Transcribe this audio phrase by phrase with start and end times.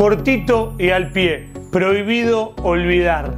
[0.00, 3.34] Cortito y al pie, prohibido olvidar.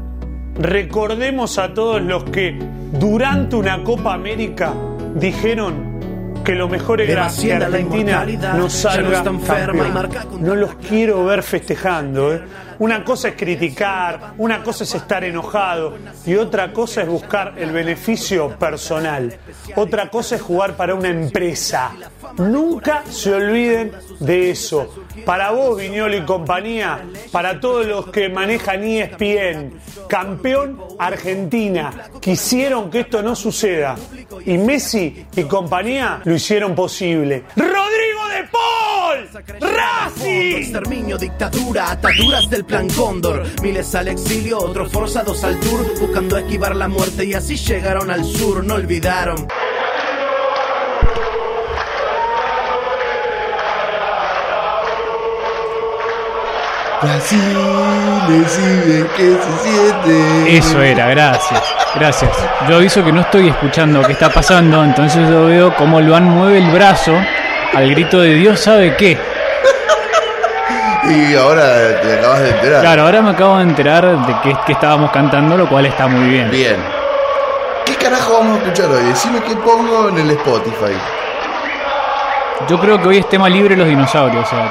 [0.61, 2.57] Recordemos a todos los que
[2.93, 4.73] durante una Copa América
[5.17, 5.99] dijeron
[6.45, 8.25] que lo mejor era que Argentina
[8.57, 10.09] no salga campeón.
[10.39, 12.33] No los quiero ver festejando.
[12.33, 12.43] ¿eh?
[12.83, 15.97] Una cosa es criticar, una cosa es estar enojado
[16.27, 19.39] y otra cosa es buscar el beneficio personal.
[19.77, 21.93] Otra cosa es jugar para una empresa.
[22.39, 24.93] Nunca se olviden de eso.
[25.25, 29.79] Para vos, Viñolo y compañía, para todos los que manejan ESPN,
[30.09, 33.95] campeón Argentina, quisieron que esto no suceda.
[34.45, 37.45] Y Messi y compañía lo hicieron posible.
[37.55, 39.45] ¡Rodrigo de Paul!
[39.61, 40.57] ¡Racing!
[40.57, 43.45] Exterminio, dictadura, ataduras del plan Cóndor.
[43.61, 48.25] Miles al exilio, otros forzados al tour, buscando esquivar la muerte y así llegaron al
[48.25, 49.47] sur, no olvidaron.
[57.03, 57.39] Brasil,
[58.29, 60.57] decime qué se siente.
[60.57, 61.63] Eso era, gracias.
[61.95, 62.31] Gracias.
[62.71, 66.57] Yo aviso que no estoy escuchando qué está pasando, entonces yo veo cómo Luan mueve
[66.57, 67.13] el brazo
[67.75, 69.19] al grito de Dios sabe qué.
[71.05, 72.81] Y ahora te acabas de enterar.
[72.81, 76.29] Claro, ahora me acabo de enterar de que, que estábamos cantando, lo cual está muy
[76.29, 76.51] bien.
[76.51, 76.77] Bien.
[77.85, 79.03] ¿Qué carajo vamos a escuchar hoy?
[79.05, 80.97] Decime qué pongo en el Spotify.
[82.69, 84.71] Yo creo que hoy es tema libre los dinosaurios, o sea,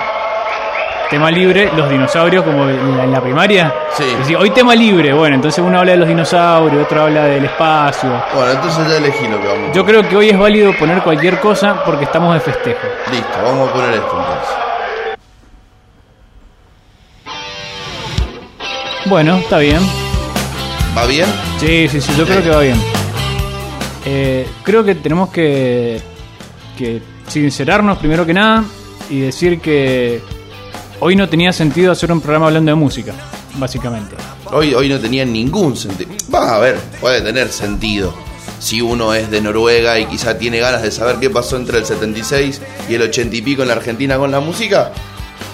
[1.09, 3.73] tema libre los dinosaurios como en la, en la primaria.
[3.91, 4.05] Sí.
[4.09, 7.43] Es decir, hoy tema libre, bueno, entonces uno habla de los dinosaurios, otro habla del
[7.43, 8.09] espacio.
[8.33, 11.02] Bueno, entonces ya elegí lo que vamos a Yo creo que hoy es válido poner
[11.02, 12.87] cualquier cosa porque estamos de festejo.
[13.11, 14.70] Listo, vamos a poner esto entonces.
[19.05, 19.80] Bueno, está bien.
[20.95, 21.25] ¿Va bien?
[21.59, 22.80] Sí, sí, sí, yo creo que va bien.
[24.05, 26.02] Eh, creo que tenemos que,
[26.77, 28.63] que sincerarnos primero que nada
[29.09, 30.21] y decir que
[30.99, 33.13] hoy no tenía sentido hacer un programa hablando de música,
[33.55, 34.16] básicamente.
[34.52, 36.11] Hoy, hoy no tenía ningún sentido.
[36.33, 38.13] Va a ver, puede tener sentido.
[38.59, 41.86] Si uno es de Noruega y quizá tiene ganas de saber qué pasó entre el
[41.86, 44.92] 76 y el 80 y pico en la Argentina con la música,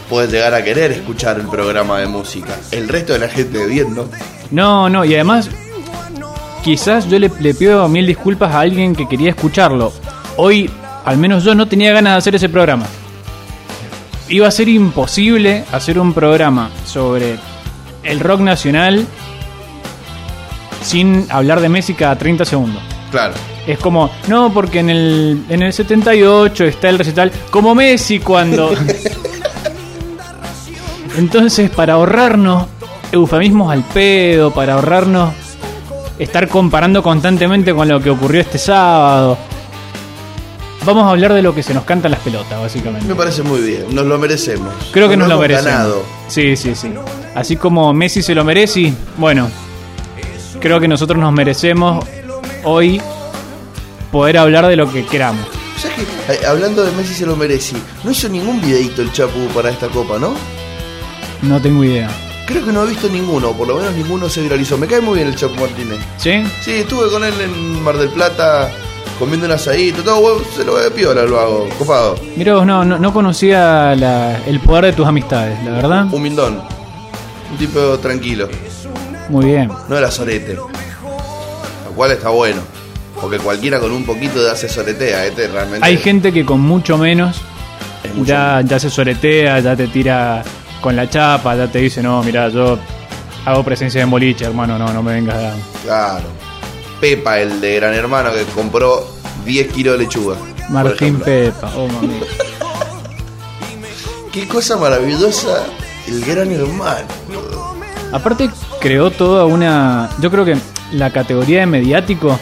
[0.09, 2.55] puede llegar a querer escuchar el programa de música.
[2.71, 4.05] El resto de la gente bien, ¿no?
[4.51, 5.49] No, no, y además,
[6.63, 9.91] quizás yo le, le pido mil disculpas a alguien que quería escucharlo.
[10.37, 10.69] Hoy,
[11.05, 12.85] al menos yo no tenía ganas de hacer ese programa.
[14.29, 17.37] Iba a ser imposible hacer un programa sobre
[18.03, 19.05] el rock nacional
[20.81, 22.81] sin hablar de Messi cada 30 segundos.
[23.11, 23.33] Claro.
[23.65, 28.73] Es como, no, porque en el, en el 78 está el recital, como Messi cuando...
[31.17, 32.67] Entonces, para ahorrarnos
[33.11, 35.33] eufemismos al pedo, para ahorrarnos
[36.19, 39.35] estar comparando constantemente con lo que ocurrió este sábado,
[40.85, 43.07] vamos a hablar de lo que se nos canta las pelotas, básicamente.
[43.07, 44.71] Me parece muy bien, nos lo merecemos.
[44.91, 45.71] Creo que nos lo merecemos.
[45.71, 46.03] ganado.
[46.27, 46.93] Sí, sí, sí.
[47.33, 49.49] Así como Messi se lo merece, bueno,
[50.61, 52.05] creo que nosotros nos merecemos
[52.63, 53.01] hoy
[54.11, 55.45] poder hablar de lo que queramos.
[55.75, 56.01] O sea que,
[56.33, 59.87] eh, hablando de Messi se lo merece, no hizo ningún videito el Chapu para esta
[59.87, 60.33] copa, ¿no?
[61.41, 62.09] No tengo idea.
[62.45, 64.77] Creo que no he visto ninguno, por lo menos ninguno se viralizó.
[64.77, 65.97] Me cae muy bien el Chapu Martínez.
[66.17, 66.43] ¿Sí?
[66.61, 68.71] Sí, estuve con él en Mar del Plata
[69.19, 72.15] comiendo un asadito, todo, bueno, se lo de piola lo hago, copado.
[72.37, 76.05] Mira vos, no, no, no conocía la- el poder de tus amistades, la verdad.
[76.13, 76.61] Humildón.
[77.51, 78.47] Un tipo tranquilo.
[79.29, 79.71] Muy bien.
[79.89, 80.53] No era sorete.
[80.53, 80.69] Lo
[81.95, 82.61] cual está bueno.
[83.19, 85.85] Porque cualquiera con un poquito de hace soretea, este realmente.
[85.85, 87.41] Hay gente que con mucho menos
[88.13, 90.43] mucho ya, ya se soretea, ya te tira
[90.81, 92.77] con la chapa, ya te dice, no, mira, yo
[93.45, 95.53] hago presencia en boliche, hermano, no, no me vengas a...
[95.83, 96.25] Claro.
[96.99, 99.07] Pepa, el de Gran Hermano, que compró
[99.45, 100.35] 10 kilos de lechuga.
[100.69, 101.19] Martín.
[101.19, 102.19] Pepa, oh mami.
[104.31, 105.65] Qué cosa maravillosa
[106.07, 107.07] el Gran Hermano.
[108.11, 108.49] Aparte
[108.79, 110.09] creó toda una...
[110.21, 110.57] Yo creo que
[110.91, 112.39] la categoría de mediático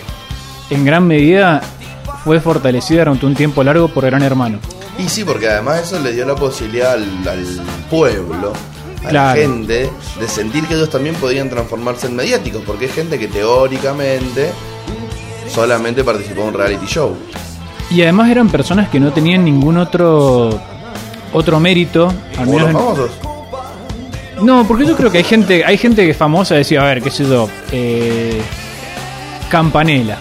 [0.69, 1.61] en gran medida
[2.23, 4.59] fue fortalecida durante un tiempo largo por Gran Hermano.
[4.97, 7.45] Y sí, porque además eso le dio la posibilidad al, al
[7.89, 8.53] pueblo,
[9.05, 9.29] a Claro.
[9.39, 9.89] la gente,
[10.19, 14.51] de sentir que ellos también podían transformarse en mediáticos, porque es gente que teóricamente
[15.53, 17.15] solamente participó en un reality show.
[17.91, 20.59] Y además eran personas que no tenían ningún otro
[21.33, 23.11] otro mérito, al menos los en- famosos.
[24.41, 27.01] No, porque yo creo que hay gente, hay gente que es famosa, decía, a ver,
[27.01, 28.41] qué sé yo, eh,
[29.49, 30.17] Campanella.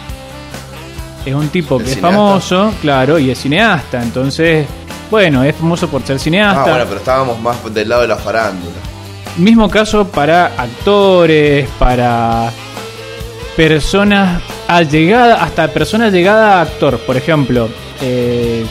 [1.27, 4.67] Es un tipo que es famoso, claro, y es cineasta, entonces,
[5.11, 6.63] bueno, es famoso por ser Ah, cineasta.
[6.65, 8.77] bueno, pero estábamos más del lado de la farándula.
[9.39, 12.51] Mismo caso para actores, para
[13.57, 17.69] personas allegadas, hasta personas llegadas a actor, por ejemplo,
[18.03, 18.65] eh,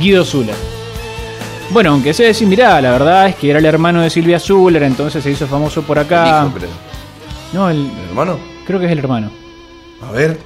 [0.00, 0.54] Guido Zula.
[1.70, 4.82] Bueno, aunque sea decir, mirá, la verdad es que era el hermano de Silvia Zuller,
[4.82, 6.42] entonces se hizo famoso por El acá.
[6.46, 6.70] hijo, creo.
[7.52, 8.38] No, el, ¿El hermano?
[8.66, 9.30] creo que es el hermano.
[10.06, 10.38] A ver.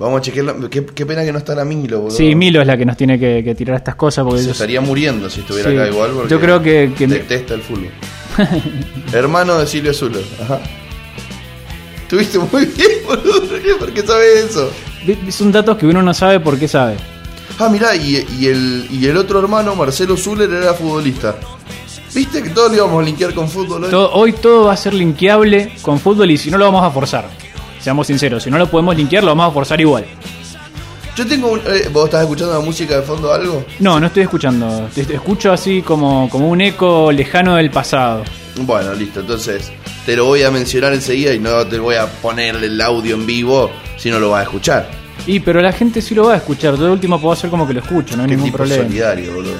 [0.00, 0.46] Vamos a chequear.
[0.46, 2.16] la- Qué, qué pena que no está la Milo, boludo.
[2.16, 4.80] Sí, Milo es la que nos tiene que, que tirar estas cosas porque Se estaría
[4.80, 5.76] muriendo si estuviera Sí.
[5.76, 6.10] acá igual.
[6.12, 7.90] Porque Yo creo que- que- Detesta el fútbol.
[9.12, 10.24] Hermano de Silvia Zuller.
[10.42, 10.58] Ajá.
[12.02, 13.42] Estuviste muy bien, boludo.
[13.42, 13.74] ¿Por qué?
[13.74, 14.70] ¿Por qué sabes eso?
[15.30, 16.96] son datos que uno no sabe por qué sabe.
[17.58, 21.36] Ah, mirá, y, y el, y el otro hermano, Marcelo Zuller, era futbolista.
[22.14, 23.90] ¿Viste que todos lo íbamos a linkear con fútbol hoy?
[23.90, 26.90] Todo- hoy todo va a ser linkeable con fútbol y si no lo vamos a
[26.90, 27.26] forzar.
[27.80, 30.04] Seamos sinceros, si no lo podemos linkear lo vamos a forzar igual.
[31.16, 31.58] Yo tengo un...
[31.60, 33.64] eh, ¿Vos estás escuchando la música de fondo o algo?
[33.80, 34.88] No, no estoy escuchando.
[34.94, 38.22] Te- te Escucho así como, como un eco lejano del pasado.
[38.60, 39.70] Bueno, listo, entonces
[40.06, 43.26] te lo voy a mencionar enseguida y no te voy a poner el audio en
[43.26, 44.88] vivo si no lo vas a escuchar.
[45.26, 46.76] Y pero la gente sí lo va a escuchar.
[46.76, 48.84] Yo de último puedo hacer como que lo escucho, no hay Qué ningún tipo problema.
[48.84, 49.54] solidario, boludo.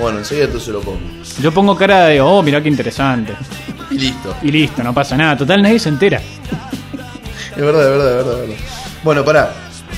[0.00, 0.98] Bueno, enseguida entonces lo pongo.
[1.40, 3.34] Yo pongo cara de, oh, mirá qué interesante.
[3.90, 4.34] Y listo.
[4.42, 5.36] Y listo, no pasa nada.
[5.36, 6.20] Total, nadie se entera.
[7.58, 8.54] Es verdad, es verdad, es verdad.
[9.02, 9.52] Bueno, pará.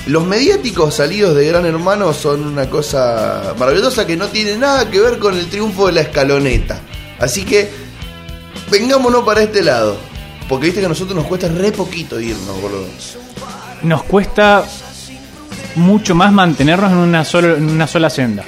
[0.07, 4.99] Los mediáticos salidos de Gran Hermano son una cosa maravillosa que no tiene nada que
[4.99, 6.79] ver con el triunfo de la escaloneta.
[7.19, 7.69] Así que
[8.71, 9.95] vengámonos para este lado.
[10.49, 12.87] Porque viste que a nosotros nos cuesta re poquito irnos, boludo.
[13.83, 14.65] Nos cuesta
[15.75, 18.43] mucho más mantenernos en una, solo, en una sola senda.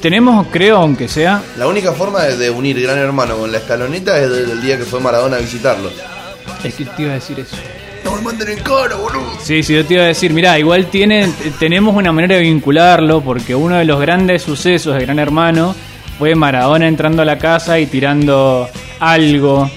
[0.00, 4.18] Tenemos, creo, aunque sea, La única forma de, de unir Gran Hermano con la escaloneta
[4.18, 5.90] es desde el día que fue Maradona a visitarlo.
[6.62, 7.56] Es que te iba a decir eso.
[8.04, 9.32] No me manden en cara, boludo.
[9.42, 13.22] Sí, sí, yo te iba a decir, mirá, igual tiene, tenemos una manera de vincularlo
[13.22, 15.74] porque uno de los grandes sucesos de Gran Hermano
[16.18, 18.68] fue Maradona entrando a la casa y tirando
[19.00, 19.70] algo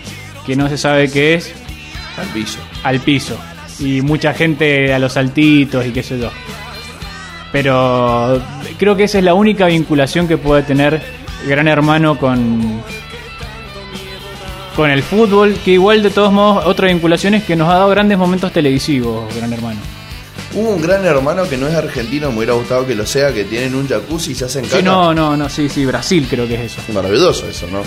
[0.46, 1.54] que no se sabe qué es
[2.18, 2.60] Al piso.
[2.84, 3.38] al piso.
[3.80, 6.30] Y mucha gente a los saltitos y qué sé yo.
[7.52, 8.42] Pero
[8.78, 11.02] creo que esa es la única vinculación que puede tener
[11.48, 12.81] Gran Hermano con,
[14.77, 17.89] con el fútbol, que igual de todos modos otra vinculación es que nos ha dado
[17.89, 19.79] grandes momentos televisivos, Gran Hermano.
[20.53, 23.44] Hubo un gran hermano que no es argentino, me hubiera gustado que lo sea, que
[23.44, 24.77] tienen un jacuzzi y se hacen caca.
[24.77, 26.94] Sí, no, no, no, sí, sí, Brasil creo que es eso.
[26.94, 27.81] Maravilloso eso, ¿no?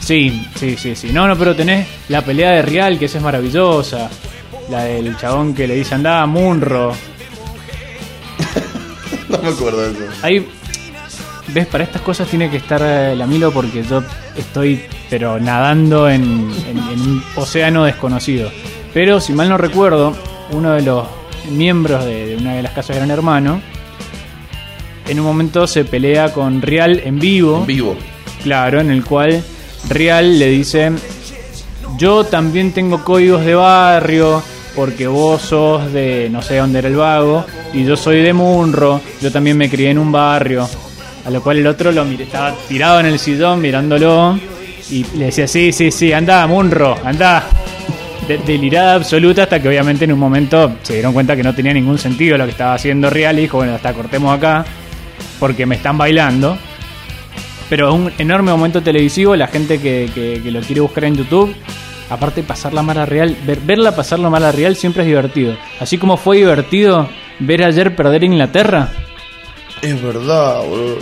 [0.00, 1.12] Sí, sí, sí, sí.
[1.12, 4.10] No, no, pero tenés la pelea de Real, que esa es maravillosa.
[4.68, 6.92] La del chabón que le dice andá, Munro.
[9.28, 10.12] No me acuerdo de eso.
[10.22, 10.46] Ahí,
[11.48, 14.02] ves, para estas cosas tiene que estar eh, la Milo porque yo
[14.36, 14.82] estoy,
[15.12, 16.22] pero nadando en,
[16.66, 18.50] en- en un océano desconocido.
[18.94, 20.16] Pero si mal no recuerdo,
[20.52, 21.04] uno de los
[21.50, 23.60] miembros de, de una de las casas de Gran Hermano,
[25.06, 27.58] en un momento se pelea con Real en vivo.
[27.58, 27.94] En vivo.
[28.42, 29.44] Claro, en el cual
[29.90, 30.90] Real le dice,
[31.98, 34.42] yo también tengo códigos de barrio,
[34.74, 37.44] porque vos sos de no sé dónde era el vago,
[37.74, 40.66] y yo soy de Munro, yo también me crié en un barrio.
[41.26, 44.38] A lo cual el otro lo mire, estaba tirado en el sillón mirándolo
[44.90, 47.44] y le decía, sí, sí, sí, anda, Munro, anda.
[48.28, 51.74] De- delirada absoluta hasta que obviamente en un momento se dieron cuenta que no tenía
[51.74, 54.64] ningún sentido lo que estaba haciendo Real y dijo, bueno, hasta cortemos acá
[55.40, 56.56] porque me están bailando.
[57.68, 61.52] Pero un enorme momento televisivo, la gente que, que- lo quiere buscar en YouTube,
[62.10, 65.56] aparte de pasarla mala real, ver- verla pasarla mala real siempre es divertido.
[65.80, 67.08] Así como fue divertido
[67.40, 68.88] ver ayer perder Inglaterra,
[69.80, 70.98] Es verdad, boludo.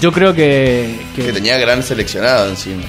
[0.00, 0.98] Yo creo que...
[1.14, 2.82] que- Que tenía gran seleccionado encima.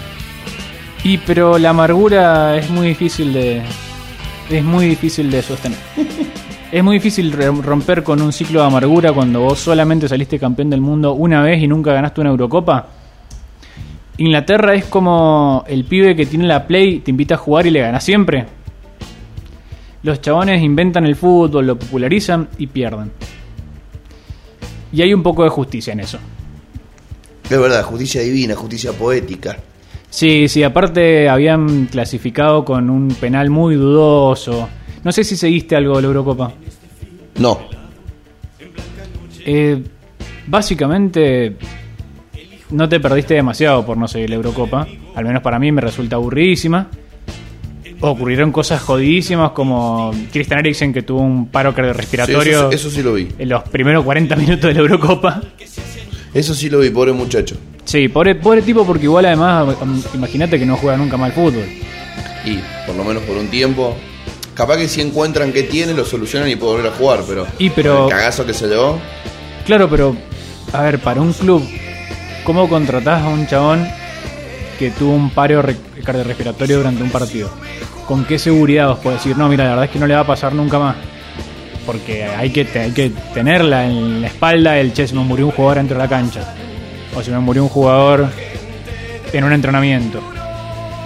[1.04, 3.62] y pero la amargura es muy difícil de...
[4.50, 5.78] Es muy difícil de sostener.
[6.72, 7.32] Es muy difícil
[7.64, 11.62] romper con un ciclo de amargura cuando vos solamente saliste campeón del mundo una vez
[11.64, 12.88] y nunca ganaste una Eurocopa.
[14.18, 17.80] Inglaterra es como el pibe que tiene la Play, te invita a jugar y le
[17.80, 18.46] gana siempre.
[20.04, 23.12] Los chabones inventan el fútbol, lo popularizan y pierden.
[24.92, 26.18] Y hay un poco de justicia en eso.
[27.50, 29.58] Es verdad, justicia divina, justicia poética.
[30.10, 34.68] Sí, sí, aparte habían clasificado con un penal muy dudoso.
[35.04, 36.54] No sé si seguiste algo de la Eurocopa.
[37.38, 37.60] No.
[39.46, 39.84] Eh,
[40.48, 41.58] básicamente,
[42.72, 44.88] no te perdiste demasiado por no seguir la Eurocopa.
[45.16, 46.88] Al menos para mí me resulta aburridísima.
[48.00, 53.02] Ocurrieron cosas jodidísimas como Christian Eriksen que tuvo un paro Sí, cardiorrespiratorio eso, eso sí
[53.02, 53.30] lo vi.
[53.38, 55.42] en los primeros 40 minutos de la Eurocopa.
[56.36, 57.56] Eso sí lo vi, pobre muchacho.
[57.86, 59.76] Sí, pobre, pobre tipo porque igual además,
[60.14, 61.66] imagínate que no juega nunca más al fútbol.
[62.46, 63.96] Y por lo menos por un tiempo.
[64.54, 67.48] Capaz que si encuentran que tiene, lo solucionan y puede volver a jugar, pero.
[67.58, 69.00] Y pero- El cagazo que se llevó.
[69.66, 70.16] Claro, pero,
[70.74, 71.64] a ver, para un club,
[72.44, 73.88] ¿cómo contratás a un chabón
[74.78, 77.50] que tuvo un paro re- cardiorrespiratorio durante un partido?
[78.08, 80.22] ¿Con qué seguridad vos podés decir, no, mira, la verdad es que no le va
[80.22, 80.96] a pasar nunca más?
[81.86, 85.78] Porque hay que, hay que tenerla en la espalda el Chess no murió un jugador
[85.78, 86.42] dentro de la cancha.
[87.16, 88.28] o se me murió un jugador
[89.32, 90.22] en un entrenamiento.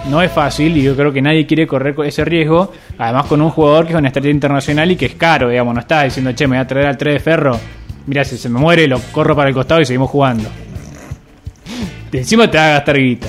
[0.08, 3.50] No es fácil y yo creo que nadie quiere correr ese riesgo, además con un
[3.50, 6.46] jugador que es una estrella internacional y que es caro, digamos, no está diciendo, che,
[6.46, 7.60] me voy a traer al 3 de ferro,
[8.06, 10.48] mira, si se me muere lo corro para el costado y seguimos jugando.
[12.10, 13.28] De encima te va a gastar guita.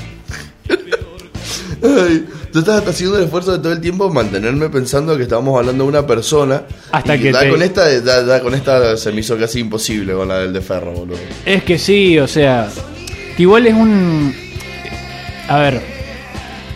[2.53, 5.89] Yo estaba haciendo el esfuerzo de todo el tiempo mantenerme pensando que estábamos hablando de
[5.89, 6.63] una persona.
[6.91, 10.27] Hasta y que te- con esta, da con esta se me hizo casi imposible con
[10.27, 11.17] la del de ferro, boludo.
[11.45, 12.67] Es que sí, o sea,
[13.37, 14.35] igual es un...
[15.47, 15.81] A ver,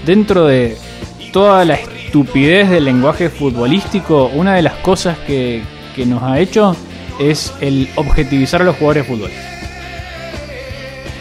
[0.05, 0.77] dentro de
[1.33, 5.61] toda la estupidez del lenguaje futbolístico, una de las cosas que,
[5.95, 6.75] que nos ha hecho
[7.19, 9.31] es el objetivizar a los jugadores de fútbol.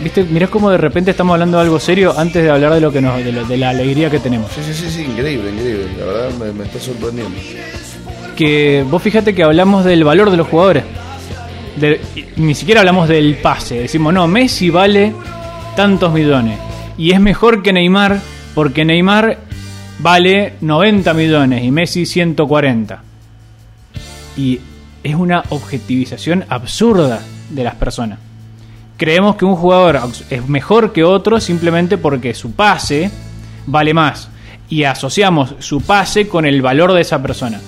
[0.03, 0.25] ¿Viste?
[0.25, 3.01] Mirá cómo de repente estamos hablando de algo serio antes de hablar de lo que
[3.01, 4.51] nos, de, lo- de la alegría que tenemos.
[4.53, 5.87] Sí, sí, sí, sí, increíble, increíble.
[5.99, 7.37] La verdad me, me está sorprendiendo.
[8.37, 10.85] que vos fíjate que hablamos del valor de los jugadores.
[11.77, 12.01] De-
[12.37, 13.81] ni siquiera hablamos del pase.
[13.81, 15.13] Decimos, no, Messi vale
[15.77, 16.59] tantos millones.
[16.99, 18.21] Y es mejor que Neymar
[18.55, 19.39] porque Neymar
[20.01, 23.03] vale 90 millones y Messi 140.
[24.37, 24.61] Y
[25.05, 27.21] es una objetivización absurda
[27.51, 28.19] de las personas.
[28.97, 33.11] Creemos que un jugador es mejor que otro simplemente porque su pase
[33.67, 34.29] vale más.
[34.69, 37.61] Y asociamos su pase con el valor de esa persona.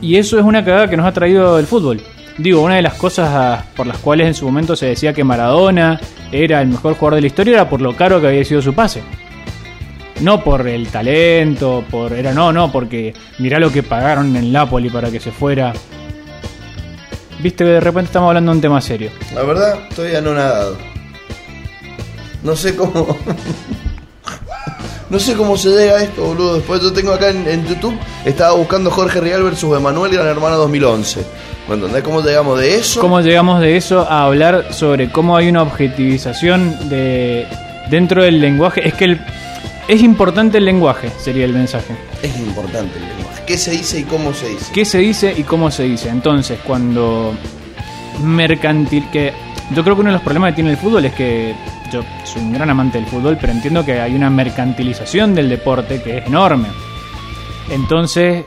[0.00, 2.00] Y eso es una cagada que nos ha traído el fútbol.
[2.38, 6.00] Digo, una de las cosas por las cuales en su momento se decía que Maradona
[6.32, 8.72] era el mejor jugador de la historia era por lo caro que había sido su
[8.72, 9.02] pase.
[10.20, 14.90] No por el talento, por era no, no, porque mirá lo que pagaron en Napoli
[14.90, 15.72] para que se fuera.
[17.42, 19.10] Viste que de repente estamos hablando de un tema serio.
[19.34, 20.76] La verdad, estoy anonadado.
[22.42, 23.16] No sé cómo.
[25.10, 26.54] no sé cómo se llega a esto, boludo.
[26.56, 30.56] Después yo tengo acá en, en YouTube, estaba buscando Jorge Rial versus Emanuel Gran Hermano
[30.58, 31.24] 2011.
[31.68, 33.00] ¿Me entendés cómo llegamos de eso?
[33.00, 37.46] ¿Cómo llegamos de eso a hablar sobre cómo hay una objetivización de
[37.90, 38.86] dentro del lenguaje?
[38.86, 39.20] Es que el-
[39.88, 41.94] es importante el lenguaje, sería el mensaje.
[42.22, 43.19] Es importante el lenguaje.
[43.50, 44.72] ¿Qué se dice y cómo se dice?
[44.72, 46.08] ¿Qué se dice y cómo se dice?
[46.08, 47.34] Entonces, cuando
[48.22, 49.32] mercantil que
[49.74, 51.52] yo creo que uno de los problemas que tiene el fútbol es que
[51.92, 56.00] yo soy un gran amante del fútbol, pero entiendo que hay una mercantilización del deporte
[56.00, 56.68] que es enorme.
[57.70, 58.44] Entonces,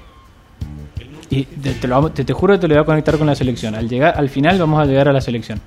[1.29, 3.75] y te, lo te- te juro que te lo voy a conectar con la selección.
[3.75, 5.59] Al llegar, al final vamos a llegar a la selección.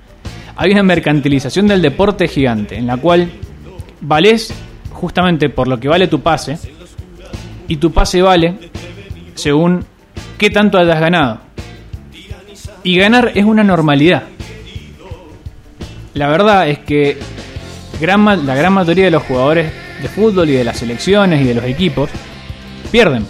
[0.55, 3.31] Hay una mercantilización del deporte gigante, en la cual
[4.01, 4.51] valés
[4.93, 6.57] justamente por lo que vale tu pase,
[7.67, 8.55] y tu pase vale
[9.37, 9.85] según
[10.37, 11.39] qué tanto hayas ganado.
[12.83, 14.23] Y ganar es una normalidad.
[16.13, 17.17] La verdad es que
[18.01, 21.63] la gran mayoría de los jugadores de fútbol y de las selecciones y de los
[21.65, 22.09] equipos
[22.91, 23.25] pierden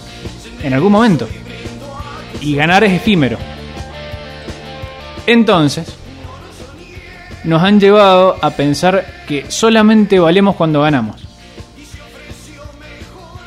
[0.64, 1.28] en algún momento.
[2.42, 3.38] Y ganar es efímero.
[5.26, 5.98] Entonces,
[7.44, 11.22] nos han llevado a pensar que solamente valemos cuando ganamos.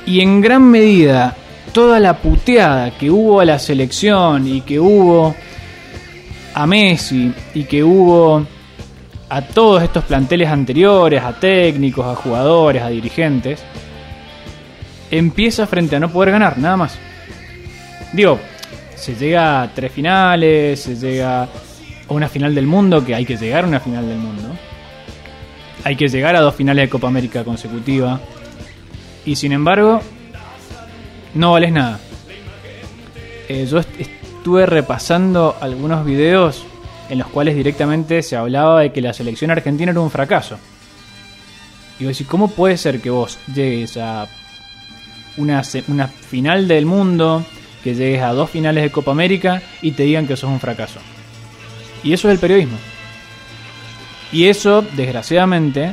[0.07, 1.37] Y en gran medida,
[1.72, 5.34] toda la puteada que hubo a la selección y que hubo
[6.54, 8.46] a Messi y que hubo
[9.28, 13.62] a todos estos planteles anteriores, a técnicos, a jugadores, a dirigentes,
[15.10, 16.98] empieza frente a no poder ganar, nada más.
[18.12, 18.40] Digo,
[18.96, 21.48] se llega a tres finales, se llega a
[22.08, 24.48] una final del mundo, que hay que llegar a una final del mundo.
[25.84, 28.20] Hay que llegar a dos finales de Copa América consecutiva.
[29.24, 30.02] Y sin embargo,
[31.34, 32.00] no vales nada.
[33.49, 36.64] Eh, yo est- estuve repasando algunos videos
[37.08, 40.56] en los cuales directamente se hablaba de que la selección argentina era un fracaso.
[41.99, 44.28] Y vos decís, ¿cómo puede ser que vos llegues a
[45.37, 47.44] una, una final del mundo,
[47.84, 51.00] que llegues a dos finales de Copa América y te digan que sos un fracaso?
[52.02, 52.78] Y eso es el periodismo.
[54.32, 55.92] Y eso, desgraciadamente,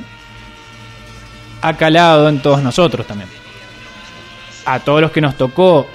[1.61, 3.29] ha calado en todos nosotros también.
[4.67, 5.87] A todos los que nos tocó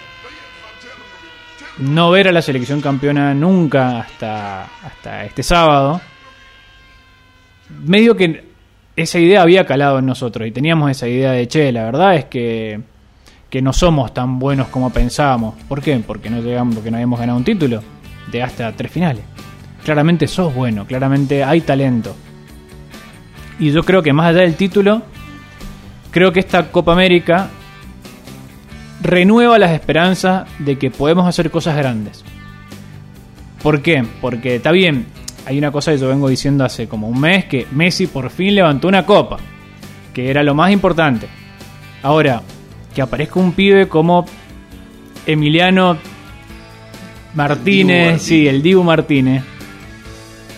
[1.79, 6.01] no ver a la selección campeona nunca hasta, hasta este sábado,
[7.85, 8.45] medio que
[8.97, 12.25] esa idea había calado en nosotros y teníamos esa idea de, che, la verdad es
[12.27, 12.81] que,
[13.49, 15.55] que no somos tan buenos como pensábamos.
[15.69, 16.03] ¿Por qué?
[16.07, 17.83] Porque no llegamos, porque no habíamos ganado un título
[18.31, 19.23] de hasta tres finales.
[19.85, 22.15] Claramente sos bueno, claramente hay talento.
[23.59, 25.03] Y yo creo que más allá del título,
[26.11, 27.51] creo que esta Copa América
[29.03, 32.25] renueva las esperanzas de que podemos hacer cosas grandes.
[33.63, 34.05] ¿Por qué?
[34.21, 35.07] Porque está bien,
[35.47, 38.55] hay una cosa que yo vengo diciendo hace como un mes, que Messi por fin
[38.55, 39.39] levantó una copa,
[40.15, 41.29] que era lo más importante.
[42.03, 42.43] Ahora,
[42.95, 44.27] que aparezca un pibe como
[45.27, 45.97] Emiliano
[47.35, 49.43] Martínez, sí, el Dibu Martínez,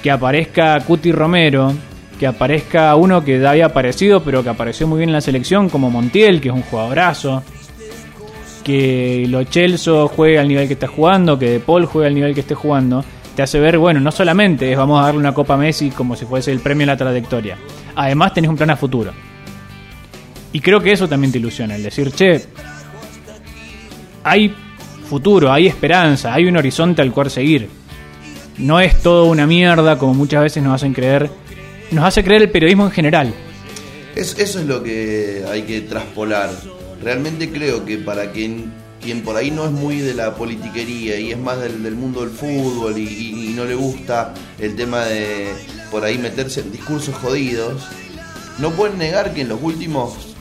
[0.03, 1.73] que aparezca Cuti Romero,
[2.19, 5.91] que aparezca uno que había aparecido, pero que apareció muy bien en la selección, como
[5.91, 7.43] Montiel, que es un jugadorazo.
[8.65, 12.35] Que Lo Celso juegue al nivel que está jugando, que De Paul juegue al nivel
[12.35, 13.05] que esté jugando.
[13.37, 16.25] Te hace ver, bueno, no solamente es vamos a darle una Copa Messi como si
[16.25, 17.57] fuese el premio a la trayectoria.
[17.97, 19.13] Además tenés un plan a futuro.
[20.53, 22.43] Y creo que eso también te ilusiona, el decir, che,
[24.23, 24.55] hay
[25.09, 27.69] futuro, hay esperanza, hay un horizonte al cual seguir.
[28.59, 31.29] No es todo una mierda como muchas veces nos hacen creer.
[31.91, 33.35] Nos hace creer el periodismo en general.
[34.15, 36.51] Es- eso es lo que hay que traspolar.
[37.05, 41.33] Realmente creo que para quien, quien por ahí no es muy de la politiquería y
[41.33, 45.53] es más del, del mundo del fútbol y, no le gusta el tema de
[45.91, 47.83] por ahí meterse en discursos jodidos,
[48.59, 50.35] no pueden negar que en los últimos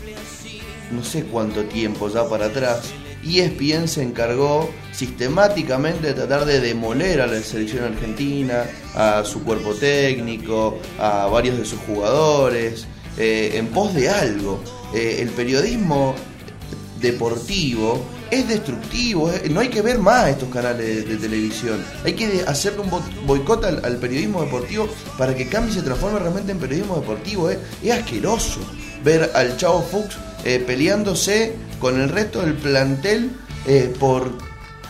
[0.92, 2.92] no sé cuánto tiempo ya para atrás,
[3.28, 8.66] ESPN se encargó sistemáticamente de tratar de demoler a la selección argentina,
[8.96, 14.62] a su cuerpo técnico, a varios de sus jugadores, eh, en pos de algo.
[14.94, 16.16] Eh, el periodismo
[17.04, 22.80] deportivo es destructivo, no hay que ver más estos canales de, televisión, hay que hacerle
[22.80, 24.88] un bo- boicot al, periodismo deportivo
[25.20, 27.60] para que cambie y se transforme realmente en periodismo deportivo, eh.
[27.84, 28.60] es asqueroso
[29.04, 33.30] ver al Chavo Fuchs eh, peleándose con el resto del plantel
[33.68, 34.32] eh, por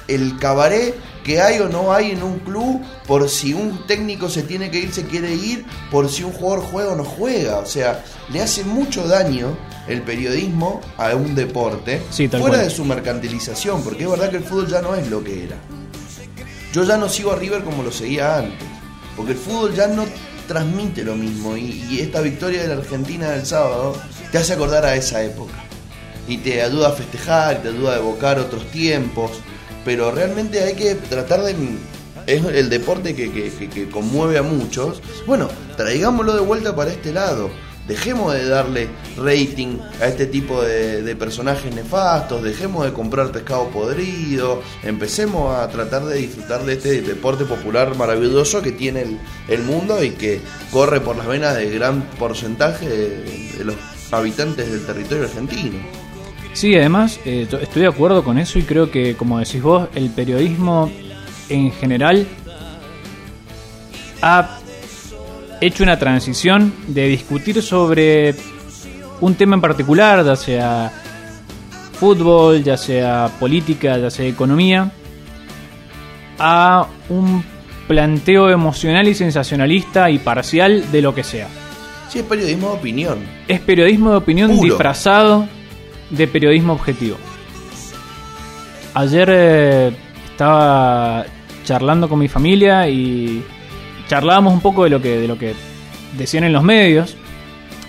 [0.07, 4.43] el cabaret que hay o no hay en un club, por si un técnico se
[4.43, 7.59] tiene que ir, se quiere ir, por si un jugador juega o no juega.
[7.59, 12.59] O sea, le hace mucho daño el periodismo a un deporte Sí, fuera cual.
[12.61, 15.57] de su mercantilización, porque es verdad que el fútbol ya no es lo que era.
[16.73, 18.67] Yo ya no sigo a River como lo seguía antes,
[19.15, 20.05] porque el fútbol ya no
[20.47, 23.95] transmite lo mismo y, y esta victoria de la Argentina del sábado
[24.31, 25.53] te hace acordar a esa época
[26.27, 29.31] y te ayuda a festejar, te ayuda a evocar otros tiempos,
[29.85, 31.55] pero realmente hay que tratar de...
[32.25, 35.01] Es el deporte que, que- que- que conmueve a muchos.
[35.27, 37.49] Bueno, traigámoslo de vuelta para este lado.
[37.87, 38.87] Dejemos de darle
[39.17, 46.05] rating a este tipo de, personajes nefastos, dejemos de comprar pescado podrido, empecemos a tratar
[46.05, 49.19] de disfrutar de este deporte popular maravilloso que tiene el,
[49.49, 50.39] el mundo y que
[50.71, 53.75] corre por las venas de gran porcentaje de- los
[54.11, 55.77] habitantes del territorio argentino.
[56.53, 60.09] Sí, además eh, estoy de acuerdo con eso y creo que, como decís vos, el
[60.09, 60.91] periodismo
[61.49, 62.27] en general
[64.21, 64.59] ha
[65.65, 68.35] hecho una transición de discutir sobre
[69.21, 70.91] un tema en particular, ya sea
[71.93, 74.91] fútbol, ya sea política, ya sea economía,
[76.39, 77.43] a un
[77.87, 81.47] planteo emocional y sensacionalista y parcial de lo que sea.
[82.09, 83.19] Sí, es periodismo de opinión.
[83.47, 84.63] Es periodismo de opinión Puro.
[84.63, 85.47] disfrazado
[86.09, 87.17] de periodismo objetivo.
[88.93, 89.91] Ayer eh,
[90.31, 91.25] estaba
[91.63, 93.43] charlando con mi familia y
[94.13, 95.55] charlábamos un poco de lo que de lo que
[96.15, 97.17] decían en los medios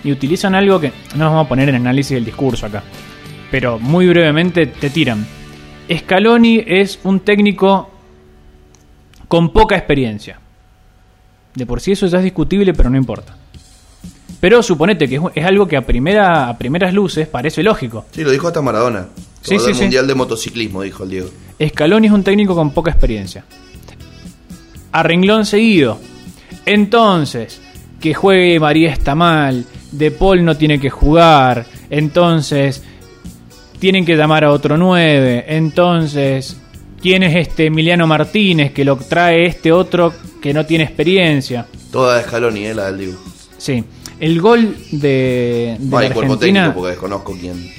[0.03, 2.83] y utilizan algo que no nos vamos a poner en análisis del discurso acá,
[3.51, 5.27] pero muy brevemente te tiran.
[5.95, 7.91] Scaloni es un técnico
[9.29, 10.41] con poca experiencia.
[11.55, 13.37] De por sí eso ya es discutible, pero no importa.
[14.41, 18.07] Pero suponete que es, algo que a, primera, a primeras luces parece lógico.
[18.13, 19.09] Sí, lo dijo hasta Maradona.
[19.43, 19.83] Sí, sí, el sí.
[19.83, 21.29] Mundial de Motociclismo, dijo el Diego.
[21.63, 23.45] Scaloni es un técnico con poca experiencia.
[24.91, 25.99] A renglón seguido.
[26.67, 27.61] Entonces,
[28.01, 29.65] que juegue María está mal.
[29.93, 31.67] De Paul no tiene que jugar.
[31.91, 32.83] Entonces,
[33.79, 35.45] tienen que llamar a otro 9.
[35.49, 36.57] Entonces,
[37.01, 41.67] ¿quién es este Emiliano Martínez que lo trae este otro que no tiene experiencia?
[41.91, 43.19] Toda de Scaloni, eh, la del Diego.
[43.59, 43.85] Sí.
[44.21, 46.39] El gol de, de hay la Argentina.
[46.39, 47.71] técnico porque desconozco quién.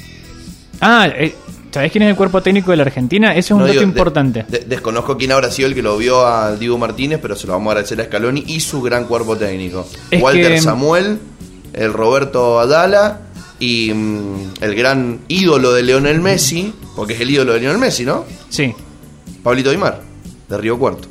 [0.81, 1.33] Ah, eh,
[1.75, 3.31] ¿sabés quién es el cuerpo técnico de la Argentina?
[3.31, 4.45] Ese es un No, dato digo, importante.
[4.47, 7.53] de- desconozco quién habrá sido el que lo vio a Diego Martínez, pero se lo
[7.53, 9.87] vamos a agradecer a Scaloni y su gran cuerpo técnico.
[10.09, 11.19] Es Walter que- Samuel,
[11.73, 13.21] el Roberto Adala
[13.59, 18.03] y mm, el gran ídolo de Leonel Messi, porque es el ídolo de Leonel Messi,
[18.05, 18.25] ¿no?
[18.49, 18.73] Sí.
[19.43, 20.01] Pablito Aymar,
[20.49, 21.07] de Río Cuarto.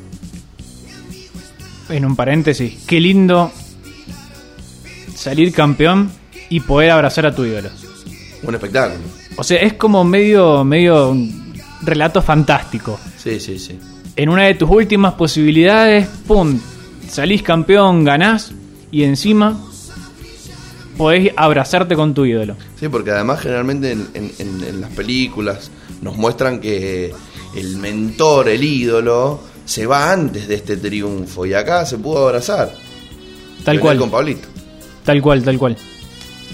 [1.89, 3.51] En un paréntesis, qué lindo
[5.15, 6.11] salir campeón
[6.49, 7.69] y poder abrazar a tu ídolo.
[8.43, 8.99] Un espectáculo.
[9.37, 12.99] O sea, es como medio, medio un relato fantástico.
[13.17, 13.77] Sí, sí, sí.
[14.15, 16.57] En una de tus últimas posibilidades, ¡pum!
[17.09, 18.53] Salís campeón, ganás
[18.91, 19.59] y encima
[20.97, 22.55] podés abrazarte con tu ídolo.
[22.79, 25.69] Sí, porque además generalmente en, en- en- en las películas
[26.01, 27.13] nos muestran que
[27.55, 32.73] el mentor, el ídolo, se va antes de este triunfo y acá se pudo abrazar.
[33.63, 34.47] Tal cual, Con Pablito.
[35.03, 35.77] tal cual, tal cual.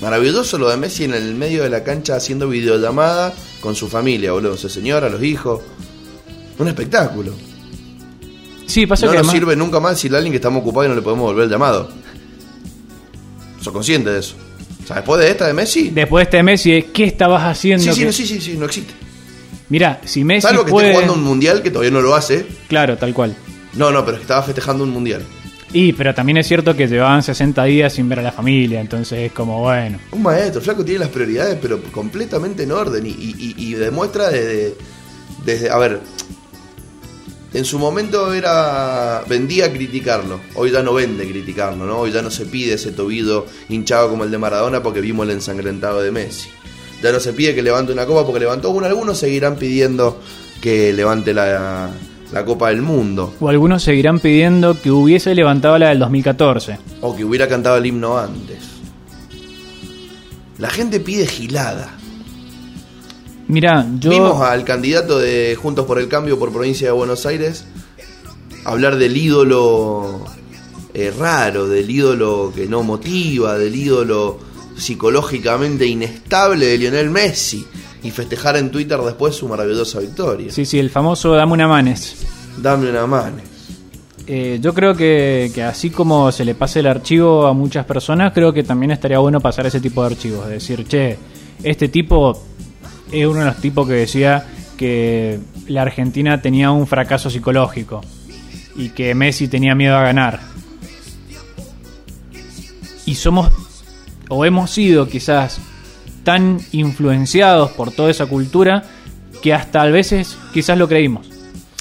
[0.01, 4.31] Maravilloso lo de Messi en el medio de la cancha haciendo videollamada con su familia,
[4.31, 4.57] boludo.
[4.57, 5.61] Su señora, los hijos.
[6.57, 7.33] Un espectáculo.
[8.65, 10.87] Sí, pasa no que nos además- sirve nunca más decirle a alguien que estamos ocupados
[10.87, 11.89] y no le podemos volver el llamado.
[13.61, 14.35] Sos consciente de eso.
[14.83, 15.89] O sea, después de esta de Messi.
[15.89, 17.83] Después de este Messi, ¿qué estabas haciendo?
[17.83, 18.93] sí, sí, que- no, sí, sí, sí, no existe.
[19.69, 20.87] Mira, si Messi Salvo que puede...
[20.89, 22.45] esté jugando un mundial que todavía no lo hace.
[22.67, 23.35] Claro, tal cual.
[23.73, 25.23] No, no, pero es que estaba festejando un mundial.
[25.73, 29.19] Y, pero también es cierto que llevaban 60 días sin ver a la familia, entonces
[29.19, 29.99] es como, bueno.
[30.11, 33.05] Un maestro, Flaco tiene las prioridades, pero completamente en orden.
[33.05, 33.11] Y,
[33.57, 34.75] y- demuestra desde,
[35.45, 35.69] desde.
[35.69, 35.99] A ver.
[37.53, 39.23] En su momento era.
[39.27, 40.39] vendía criticarlo.
[40.55, 41.99] Hoy ya no vende criticarlo, ¿no?
[41.99, 45.33] Hoy ya no se pide ese tobillo hinchado como el de Maradona porque vimos el
[45.33, 46.49] ensangrentado de Messi.
[47.03, 48.87] Ya no se pide que levante una copa porque levantó una.
[48.87, 50.21] Algunos seguirán pidiendo
[50.61, 51.89] que levante la,
[52.31, 53.33] la Copa del Mundo.
[53.39, 56.77] O algunos seguirán pidiendo que hubiese levantado la del 2014.
[57.01, 58.59] O que hubiera cantado el himno antes.
[60.57, 61.97] La gente pide gilada.
[63.47, 64.11] Mira, yo...
[64.11, 67.65] Vimos al candidato de Juntos por el Cambio por provincia de Buenos Aires
[68.63, 70.23] hablar del ídolo
[70.93, 74.39] eh, raro, del ídolo que no motiva, del ídolo
[74.77, 77.65] psicológicamente inestable de Lionel Messi
[78.03, 80.51] y festejar en Twitter después su maravillosa victoria.
[80.51, 82.25] Sí, sí, el famoso Dame una manes.
[82.57, 83.37] Dame una mano.
[84.27, 88.33] Eh, yo creo que, que así como se le pase el archivo a muchas personas,
[88.33, 90.45] creo que también estaría bueno pasar ese tipo de archivos.
[90.45, 91.17] Es decir, che,
[91.63, 92.41] este tipo
[93.11, 94.45] es uno de los tipos que decía
[94.77, 98.01] que la Argentina tenía un fracaso psicológico
[98.75, 100.39] y que Messi tenía miedo a ganar.
[103.05, 103.51] Y somos,
[104.29, 105.59] o hemos sido quizás
[106.23, 108.83] tan influenciados por toda esa cultura
[109.41, 111.29] que hasta a veces quizás lo creímos.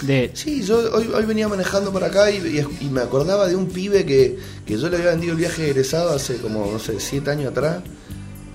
[0.02, 4.06] De, Sí, yo hoy, hoy venía manejando por acá y, me acordaba de un pibe
[4.06, 7.50] que, que yo le había vendido el viaje egresado hace como, no sé, siete años
[7.50, 7.82] atrás.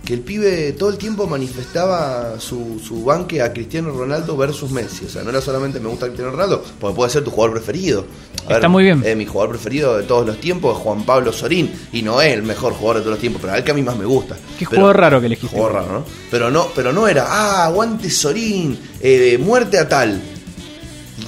[0.05, 5.05] Que el pibe todo el tiempo manifestaba su, su banque a Cristiano Ronaldo versus Messi.
[5.05, 8.05] O sea, no era solamente me gusta Cristiano Ronaldo, porque puede ser tu jugador preferido.
[8.47, 9.01] A Está muy bien.
[9.03, 11.71] eh, mi jugador preferido de todos los tiempos es Juan Pablo Sorín.
[11.91, 13.73] Y no es el mejor jugador de todos los tiempos, pero es el que a
[13.73, 14.35] mí más me gusta.
[14.59, 15.55] Qué Pero- juego raro que elegiste.
[15.57, 16.05] Juego raro, ¿no?
[16.29, 20.21] Pero no, pero no era, ah, aguante Sorín, eh, muerte a tal.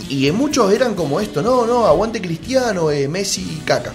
[0.09, 3.93] Y, y muchos eran como esto, no, no, aguante Cristiano, eh, Messi y Caca.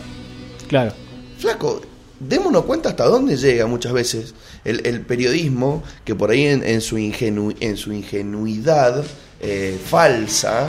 [0.67, 0.93] Claro.
[1.39, 1.81] Flaco,
[2.19, 4.35] démonos cuenta hasta dónde llega muchas veces
[4.65, 9.05] el, periodismo, que por ahí en, en su, ingenu- en su ingenuidad
[9.41, 10.69] eh, falsa,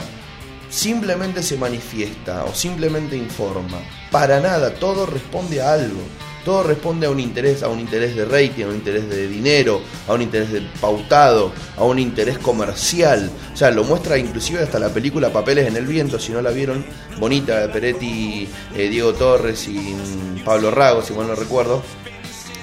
[0.70, 3.78] simplemente se manifiesta o simplemente informa.
[4.10, 6.00] Para nada, todo responde a algo.
[6.44, 9.80] Todo responde a un interés, a un interés de rating, a un interés de dinero,
[10.06, 13.30] a un interés de pautado, a un interés comercial.
[13.54, 16.50] O sea, lo muestra inclusive hasta la película Papeles en el Viento, si no la
[16.50, 16.84] vieron,
[17.18, 21.82] bonita de Peretti, eh, Diego Torres y mm, Pablo Rago, si mal no recuerdo,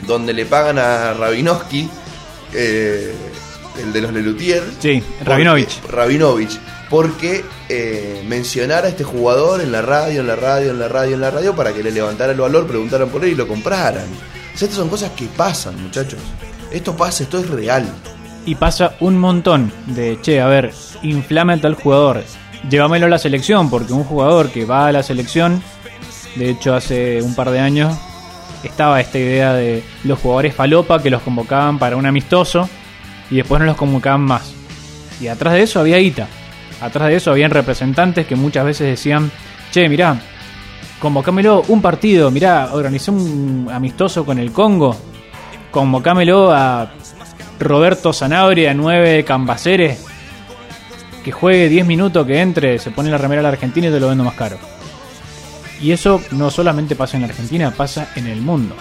[0.07, 1.89] donde le pagan a Rabinovsky,
[2.53, 3.13] eh,
[3.81, 5.81] el de los Lelutier, Sí, porque- Rabinovich.
[5.89, 6.59] Rabinovich,
[6.89, 11.15] porque eh, mencionara a este jugador en la radio, en la radio, en la radio,
[11.15, 14.03] en la radio, para que le levantara el valor, preguntaran por él y lo compraran.
[14.53, 16.19] O sea, estas son cosas que pasan, muchachos.
[16.71, 17.85] Esto pasa, esto es real.
[18.45, 22.23] Y pasa un montón de, che, a ver, inflame a tal jugador,
[22.69, 25.63] llévamelo a la selección, porque un jugador que va a la selección,
[26.35, 27.95] de hecho hace un par de años,
[28.67, 32.69] estaba esta idea de los jugadores falopa que los convocaban para un amistoso
[33.29, 34.53] y después no los convocaban más.
[35.19, 36.27] Y atrás de eso había guita.
[36.81, 39.31] Atrás de eso habían representantes que muchas veces decían,
[39.71, 40.19] che, mirá,
[40.99, 44.95] convocámelo un partido, mirá, organizé un amistoso con el Congo,
[45.69, 46.91] convocámelo a
[47.59, 50.03] Roberto Zanabria, 9 de Cambaceres,
[51.23, 53.99] que juegue 10 minutos, que entre, se pone la remera a la Argentina y te
[53.99, 54.57] lo vendo más caro.
[55.81, 58.75] Y eso no solamente pasa en la Argentina, pasa en el mundo.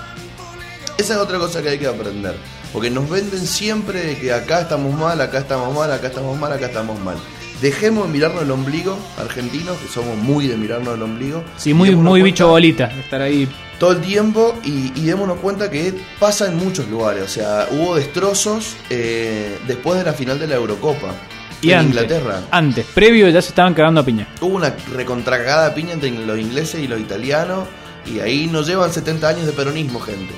[0.98, 2.36] Esa es otra cosa que hay que aprender.
[2.72, 6.52] Porque nos venden siempre de que acá estamos mal, acá estamos mal, acá estamos mal,
[6.52, 7.16] acá estamos mal.
[7.60, 11.42] Dejemos de mirarnos el ombligo, argentinos, que somos muy de mirarnos el ombligo.
[11.56, 13.48] Sí, muy, muy bicho bolita, estar ahí.
[13.78, 17.24] Todo el tiempo y, y démonos cuenta que pasa en muchos lugares.
[17.24, 21.14] O sea, hubo destrozos eh, después de la final de la Eurocopa.
[21.62, 22.42] Y en antes, Inglaterra.
[22.50, 24.26] antes, previo ya se estaban cagando a piña.
[24.40, 27.68] Hubo una recontracagada piña entre los ingleses y los italianos.
[28.06, 30.32] Y ahí nos llevan 70 años de peronismo, gente.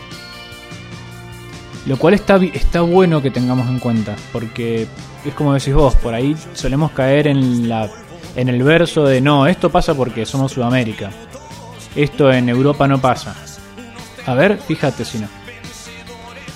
[1.86, 4.86] Lo cual está, está bueno que tengamos en cuenta, porque
[5.24, 7.90] es como decís vos, por ahí solemos caer en, la,
[8.36, 11.10] en el verso de no, esto pasa porque somos Sudamérica,
[11.96, 13.34] esto en Europa no pasa.
[14.26, 15.28] A ver, fíjate si no.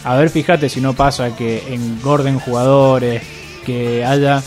[0.04, 3.22] A ver, fíjate si no pasa que engorden jugadores,
[3.64, 4.42] que haya...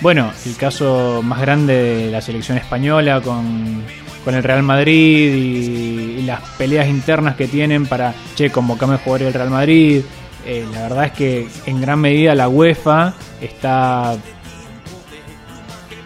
[0.00, 3.84] Bueno, el caso más grande de la selección española con,
[4.24, 9.22] con el Real Madrid y, las peleas internas que tienen para, che, convocame a jugar
[9.22, 10.02] el Real Madrid.
[10.46, 14.16] Eh, la verdad es que en gran medida la UEFA está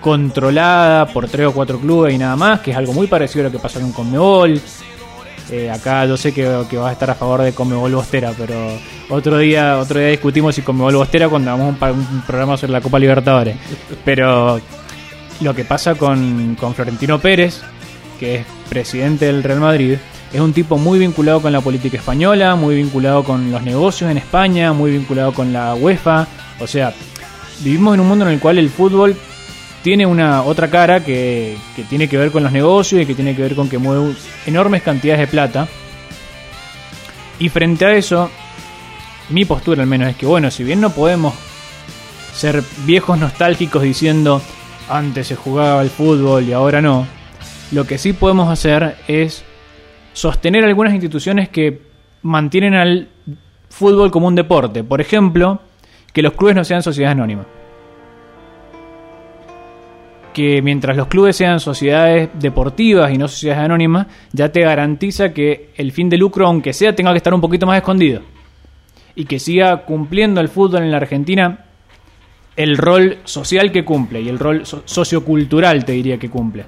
[0.01, 3.49] controlada por tres o cuatro clubes y nada más, que es algo muy parecido a
[3.49, 4.61] lo que pasa con Conmebol.
[5.51, 8.55] Eh, acá yo sé que, que vas a estar a favor de Comebol Bostera, pero
[9.11, 12.81] otro día otro día discutimos si Comebol Bostera cuando hagamos un, un programa sobre la
[12.81, 13.57] Copa Libertadores.
[14.05, 14.59] Pero
[15.41, 17.61] lo que pasa con, con Florentino Pérez,
[18.19, 19.97] que es presidente del Real Madrid,
[20.33, 24.19] es un tipo muy vinculado con la política española, muy vinculado con los negocios en
[24.19, 26.27] España, muy vinculado con la UEFA.
[26.59, 26.93] O sea,
[27.61, 29.17] vivimos en un mundo en el cual el fútbol
[29.85, 33.37] tiene una otra cara que, que tiene que ver con los negocios y que tiene
[33.37, 34.15] que ver con que mueve
[34.47, 35.69] enormes cantidades de plata.
[37.39, 38.31] Y frente a eso,
[39.29, 41.35] mi postura al menos es que, bueno, si bien no podemos
[42.33, 44.41] ser viejos nostálgicos diciendo
[44.89, 47.07] antes se jugaba al fútbol y ahora no,
[47.71, 49.45] lo que sí podemos hacer es
[50.15, 51.83] sostener algunas instituciones que
[52.23, 53.09] mantienen al
[53.69, 54.83] fútbol como un deporte.
[54.83, 55.61] Por ejemplo,
[56.11, 57.47] que los clubes no sean sociedades anónimas.
[60.35, 65.71] Que mientras los clubes sean sociedades deportivas y no sociedades anónimas, ya te garantiza que
[65.77, 68.21] el fin de lucro, aunque sea, tenga que estar un poquito más escondido.
[69.15, 71.61] Y que siga cumpliendo el fútbol en la Argentina
[72.57, 76.65] el rol social que cumple y el rol so- sociocultural, te diría que cumple.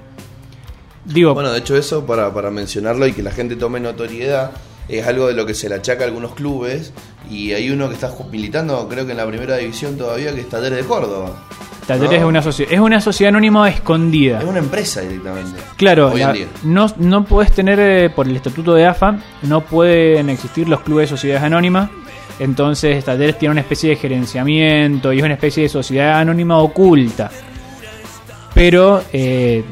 [1.05, 4.51] Digo, Bueno, de hecho eso, para, para mencionarlo y que la gente tome notoriedad,
[4.89, 6.93] es algo de lo que se le achaca a algunos clubes
[7.29, 10.49] y hay uno que está militando, creo que en la primera división todavía, que es
[10.49, 11.43] Talleres de Córdoba.
[11.85, 12.17] Talleres ¿no?
[12.17, 14.39] es una sociedad, es una sociedad anónima escondida.
[14.39, 15.59] Es una empresa directamente.
[15.77, 16.47] Claro, hoy la- en día.
[16.63, 21.09] no, no puedes tener, eh, por el estatuto de AFA, no pueden existir los clubes
[21.09, 21.89] de sociedades anónimas.
[22.39, 27.31] Entonces, Talleres tiene una especie de gerenciamiento y es una especie de sociedad anónima oculta.
[28.53, 29.63] Pero eh,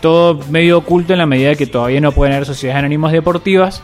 [0.00, 3.82] todo medio oculto en la medida que todavía no pueden haber sociedades anónimas deportivas,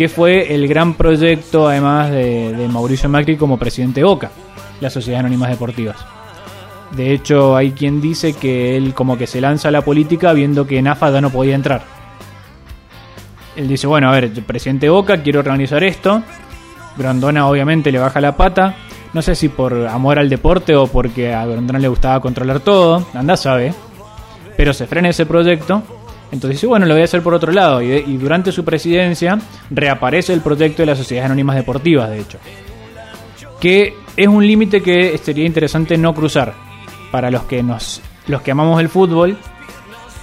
[0.00, 4.30] que fue el gran proyecto, además de, Mauricio Macri como presidente de Boca,
[4.80, 5.98] las sociedades anónimas deportivas.
[6.92, 10.66] De hecho, hay quien dice que él como que se lanza a la política viendo
[10.66, 11.82] que en AFA ya no podía entrar.
[13.56, 16.22] Él dice, bueno, a ver, presidente de Boca, quiero organizar esto.
[16.96, 18.76] Grandona obviamente le baja la pata.
[19.12, 23.06] No sé si por amor al deporte o porque a Grandona le gustaba controlar todo.
[23.12, 23.74] Anda, sabe.
[24.56, 25.82] Pero se frena ese proyecto.
[26.32, 27.82] Entonces dice, bueno, lo voy a hacer por otro lado.
[27.82, 29.38] Y, y durante su presidencia
[29.70, 32.38] reaparece el proyecto de las sociedades anónimas deportivas, de hecho.
[33.60, 36.54] Que es un límite que sería interesante no cruzar
[37.10, 39.36] para los que nos los que amamos el fútbol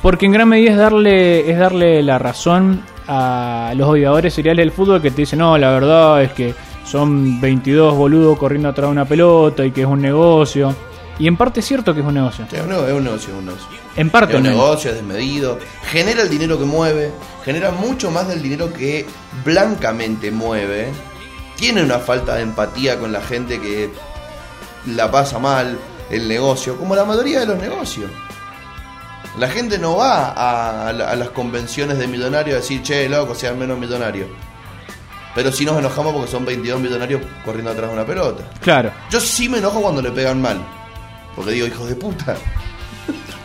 [0.02, 4.72] porque en gran medida es darle es darle la razón a los odiadores seriales del
[4.72, 6.54] fútbol que te dicen no la verdad es que
[6.86, 10.74] son 22 boludos corriendo atrás de una pelota y que es un negocio
[11.20, 13.04] y en parte es cierto que es un negocio Sí, es un negocio, es un
[13.04, 13.68] negocio, es un negocio.
[13.96, 15.58] en parte Es un negocio, es desmedido,
[15.90, 17.12] genera el dinero que mueve,
[17.44, 19.06] genera mucho más del dinero que
[19.44, 20.90] blancamente mueve.
[21.56, 23.90] Tiene una falta de empatía con la gente que
[24.86, 25.78] la pasa mal
[26.12, 28.12] el negocio, como la mayoría de los negocios.
[29.40, 33.08] La gente no va a, a la- a las convenciones de millonarios a decir, che,
[33.10, 34.28] loco, sean menos millonarios.
[35.36, 38.44] Pero sí nos enojamos porque son 22 millonarios corriendo atrás de una pelota.
[38.62, 40.58] claro Yo sí me enojo cuando le pegan mal.
[41.38, 42.36] Porque digo, hijos de puta.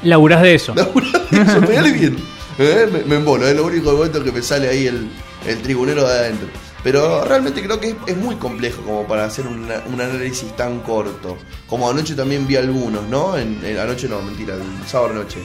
[0.02, 2.16] laburás de eso Eso, pegale bien.
[2.59, 5.09] Eh, Me, me embolo, es lo único momento que me sale ahí el,
[5.46, 6.48] el tribunero de adentro.
[6.83, 10.81] Pero realmente creo que es, es muy complejo como para hacer una- un análisis tan
[10.81, 11.38] corto.
[11.68, 13.38] Como anoche también vi algunos, ¿no?
[13.38, 15.38] En, en- anoche no, mentira, el sábado noche.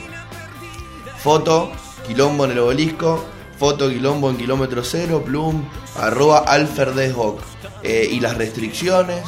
[1.18, 1.72] Foto,
[2.08, 3.24] quilombo en el obelisco,
[3.60, 5.64] foto, quilombo en kilómetro cero, plum,
[6.00, 7.40] arroba alferdeshoc.
[7.84, 9.24] Eh, y las restricciones.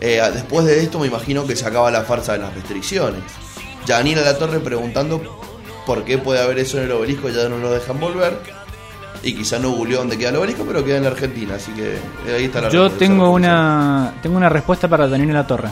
[0.00, 3.22] Eh, después de esto me imagino que se acaba la farsa de las restricciones.
[3.86, 5.40] Janina La Torre preguntando
[5.86, 8.38] por qué puede haber eso en el obelisco, ya no lo dejan volver.
[9.22, 11.94] Y quizá no googleó dónde queda el obelisco, pero queda en la Argentina, así que
[11.94, 15.68] eh, ahí está la Yo tengo una tengo una respuesta para Daniel La Torre.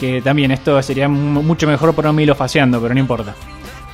[0.00, 3.34] Que también esto sería mu- mucho mejor por lo faseando, pero no importa.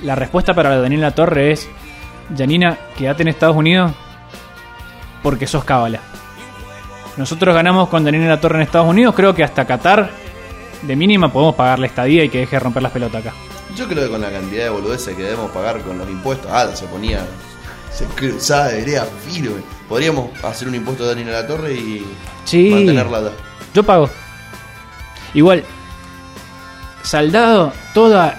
[0.03, 1.69] La respuesta para Daniel La Torre es:
[2.37, 3.93] Janina, quédate en Estados Unidos
[5.23, 6.01] porque sos cábala.
[7.17, 10.11] Nosotros ganamos con Daniel La Torre en Estados Unidos, creo que hasta Qatar,
[10.83, 13.35] de mínima, podemos pagarle estadía y que deje de romper las pelotas acá.
[13.77, 16.69] Yo creo que con la cantidad de boludeces que debemos pagar con los impuestos, ah,
[16.75, 17.21] se ponía,
[17.93, 19.63] se cruzaba de idea firme.
[19.89, 22.05] Podríamos hacer un impuesto de Daniela La Torre y
[22.45, 22.71] Sí.
[22.71, 23.31] mantenerla.
[23.75, 24.09] Yo pago.
[25.35, 25.65] Igual,
[27.03, 28.39] saldado toda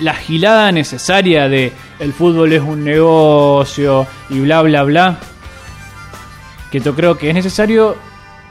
[0.00, 5.18] la gilada necesaria de el fútbol es un negocio y bla bla bla.
[6.72, 7.94] Que yo creo que es necesario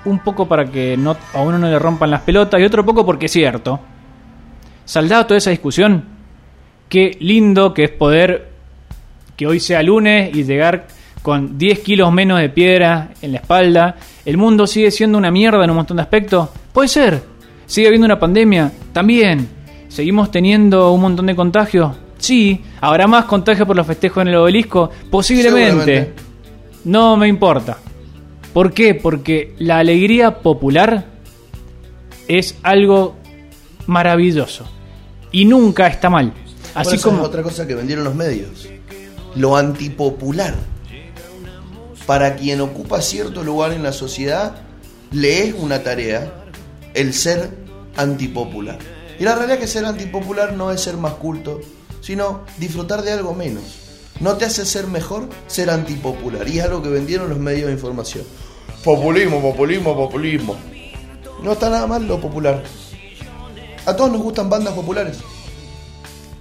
[0.05, 3.05] un poco para que no, a uno no le rompan las pelotas y otro poco
[3.05, 3.79] porque es cierto.
[4.85, 6.05] Saldado toda esa discusión,
[6.87, 8.51] qué lindo que es poder
[9.35, 10.87] que hoy sea lunes y llegar
[11.21, 13.95] con 10 kilos menos de piedra en la espalda.
[14.25, 16.49] El mundo sigue siendo una mierda en un montón de aspectos.
[16.73, 17.23] Puede ser.
[17.65, 18.71] Sigue habiendo una pandemia.
[18.91, 19.47] También.
[19.87, 21.95] Seguimos teniendo un montón de contagios.
[22.17, 22.61] Sí.
[22.81, 24.89] ¿Habrá más contagios por los festejos en el obelisco?
[25.09, 26.13] Posiblemente.
[26.85, 27.77] No me importa.
[28.53, 28.95] ¿Por qué?
[28.95, 31.05] Porque la alegría popular
[32.27, 33.15] es algo
[33.87, 34.65] maravilloso
[35.31, 36.33] y nunca está mal.
[36.73, 38.67] Así Bueno, como es otra cosa que vendieron los medios.
[39.35, 40.53] Lo antipopular.
[42.05, 44.55] Para quien ocupa cierto lugar en la sociedad,
[45.11, 46.45] le es una tarea
[46.93, 47.49] el ser
[47.95, 48.79] antipopular.
[49.19, 51.61] Y la realidad es que ser antipopular no es ser más culto,
[52.01, 53.80] sino disfrutar de algo menos.
[54.19, 56.47] No te hace ser mejor ser antipopular.
[56.47, 58.23] Y es algo que vendieron los medios de información.
[58.83, 60.55] Populismo, populismo, populismo.
[61.43, 62.61] No está nada mal lo popular.
[63.85, 65.17] A todos nos gustan bandas populares.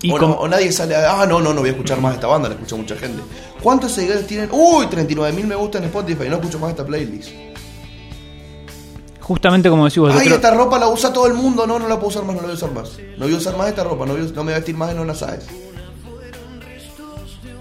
[0.02, 2.14] y o, no- o nadie sale a, ah, no, no, no voy a escuchar más
[2.14, 3.22] esta banda, la escucha mucha gente.
[3.62, 4.48] ¿Cuántos seguidores tienen?
[4.52, 7.30] Uy, 39 mil me gusta en Spotify, no escucho más esta playlist.
[9.20, 11.78] justamente como decís vos, yo Ay, creo- esta ropa la usa todo el mundo, no,
[11.78, 12.90] no la puedo usar más, no la voy a usar más.
[13.16, 14.76] No voy a usar más esta ropa, no, voy a- no me voy a vestir
[14.76, 15.44] más en una sabes.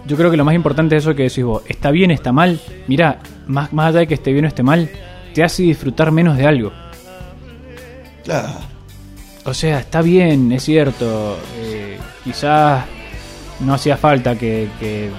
[0.10, 1.62] Yo creo que lo más importante es eso que decís vos.
[1.68, 2.60] Está bien, está mal.
[2.88, 4.90] Mirá, más, más allá de que esté bien o esté mal,
[5.34, 6.74] te hace disfrutar menos de algo.
[8.24, 8.50] Claro.
[9.46, 11.38] O sea, está bien, es cierto.
[11.58, 12.84] eh, quizás
[13.62, 15.10] no hacía falta que, que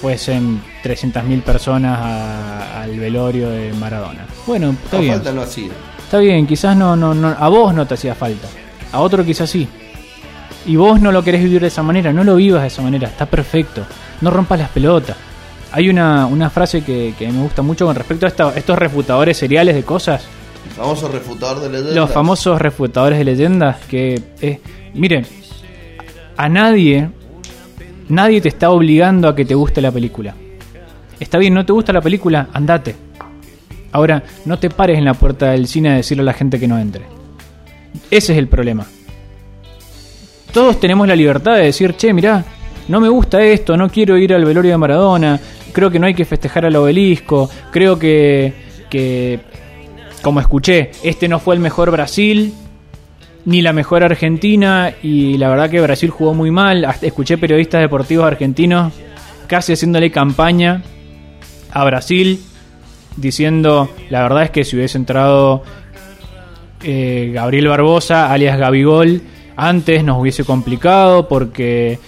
[0.00, 4.26] fuesen 300.000 personas a- al velorio de Maradona.
[4.46, 5.14] Bueno, está No bien.
[5.14, 5.70] falta no hacía.
[5.98, 8.46] Está bien, quizás no, no, no, a vos no te hacía falta.
[8.92, 9.66] A otro quizás sí.
[10.66, 13.08] Y vos no lo querés vivir de esa manera, no lo vivas de esa manera,
[13.08, 13.84] está perfecto.
[14.20, 15.16] No rompas las pelotas.
[15.72, 19.36] Hay una, una frase que, que me gusta mucho con respecto a esta- estos refutadores
[19.36, 20.24] seriales de cosas.
[20.68, 21.94] El famoso refutador de leyendas.
[21.96, 24.20] Los famosos refutadores de leyendas que...
[24.40, 24.60] eh,
[24.94, 25.26] miren,
[26.36, 27.08] a nadie,
[28.08, 30.34] nadie te está obligando a que te guste la película.
[31.20, 32.94] Está bien, no te gusta la película, andate.
[33.92, 36.68] Ahora, no te pares en la puerta del cine a decirle a la gente que
[36.68, 37.04] no entre.
[38.10, 38.86] Ese es el problema.
[40.52, 42.44] Todos tenemos la libertad de decir, che, mirá,
[42.88, 45.40] no me gusta esto, no quiero ir al velorio de Maradona,
[45.72, 48.52] creo que no hay que festejar al obelisco, creo que,
[48.88, 49.40] que
[50.22, 52.52] como escuché, este no fue el mejor Brasil,
[53.44, 56.84] ni la mejor Argentina, y la verdad que Brasil jugó muy mal.
[57.00, 58.92] Escuché periodistas deportivos argentinos
[59.46, 60.82] casi haciéndole campaña
[61.70, 62.40] a Brasil,
[63.16, 65.62] diciendo, la verdad es que si hubiese entrado
[66.82, 69.22] eh, Gabriel Barbosa, alias Gabigol,
[69.56, 71.98] antes nos hubiese complicado porque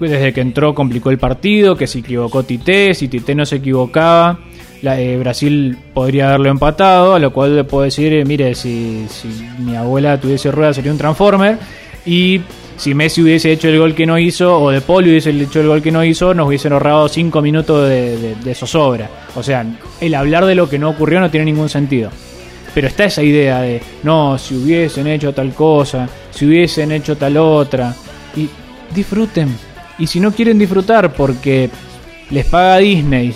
[0.00, 4.38] desde que entró complicó el partido, que se equivocó Tite, si Tite no se equivocaba,
[4.82, 9.06] la- eh, Brasil podría haberlo empatado, a lo cual le puedo decir, eh, mire, si,
[9.08, 11.58] si mi abuela tuviese rueda sería un Transformer,
[12.06, 12.40] y
[12.76, 15.66] si Messi hubiese hecho el gol que no hizo, o De Paul hubiese hecho el
[15.66, 19.10] gol que no hizo, nos hubiesen ahorrado 5 minutos de, de- de zozobra.
[19.34, 19.66] O sea,
[20.00, 22.10] el hablar de lo que no ocurrió no tiene ningún sentido.
[22.74, 27.36] Pero está esa idea de, no, si hubiesen hecho tal cosa, si hubiesen hecho tal
[27.38, 27.92] otra.
[28.36, 28.48] Y
[28.94, 29.48] disfruten.
[29.98, 31.70] Y si no quieren disfrutar porque
[32.30, 33.34] les paga Disney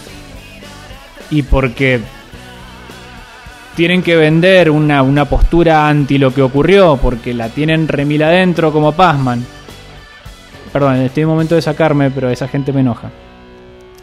[1.31, 2.01] y porque
[3.75, 8.73] tienen que vender una, una postura anti lo que ocurrió, porque la tienen remil adentro
[8.73, 9.45] como Pasman.
[10.73, 13.11] Perdón, en este momento de sacarme, pero esa gente me enoja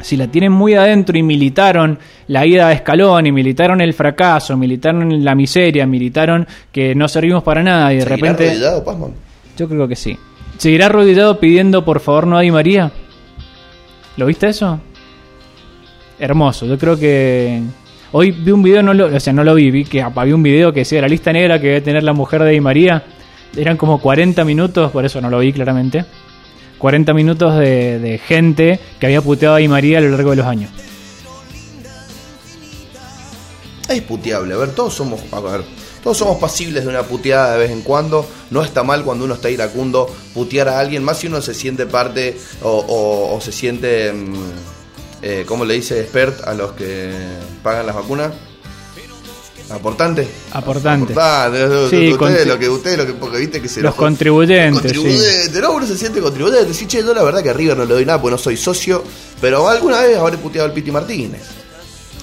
[0.02, 4.56] si la tienen muy adentro y militaron la ida a escalón y militaron el fracaso,
[4.56, 8.48] militaron la miseria, militaron que no servimos para nada y de ¿Seguirá repente...
[8.48, 9.12] arrodillado, Pazman?
[9.58, 10.18] Yo creo que sí.
[10.60, 12.92] ¿Seguirá arrodillado pidiendo por favor no Di María?
[14.18, 14.82] ¿Lo viste eso?
[16.20, 17.62] Hermoso, yo creo que...
[18.12, 20.44] Hoy vi un video, no lo, o sea, no lo vi, vi que había un
[20.44, 23.06] video que decía la lista negra que debe tener la mujer de Di María.
[23.56, 26.04] Eran como 40 minutos, por eso no lo vi claramente.
[26.78, 30.36] 40 minutos de, de gente que había puteado a Di María a lo largo de
[30.36, 30.72] los años.
[33.88, 34.54] Es puteable.
[34.54, 35.22] A ver, todos somos.
[35.32, 35.79] A ver.
[36.10, 38.26] Todos somos pasibles de una puteada de vez en cuando.
[38.50, 41.86] No está mal cuando uno está iracundo putear a alguien, más si uno se siente
[41.86, 44.12] parte o, o- o se siente.
[44.12, 44.34] mm,
[45.22, 47.12] eh, ¿Cómo le dice expert a los que
[47.62, 48.32] pagan las vacunas?
[49.70, 50.28] ¿Aportante?
[50.52, 51.14] Aportante.
[51.14, 51.90] Aportante.
[51.92, 55.74] Sí, ustedes lo que ustedes lo que porque viste que se Los contribuyentes, Contribuyente, no,
[55.74, 56.66] uno se siente contribuyente.
[56.66, 58.58] Decís, che, yo la verdad que a River no le doy nada porque no soy
[58.58, 59.04] socio,
[59.40, 61.44] pero alguna vez habré puteado al Piti Martínez.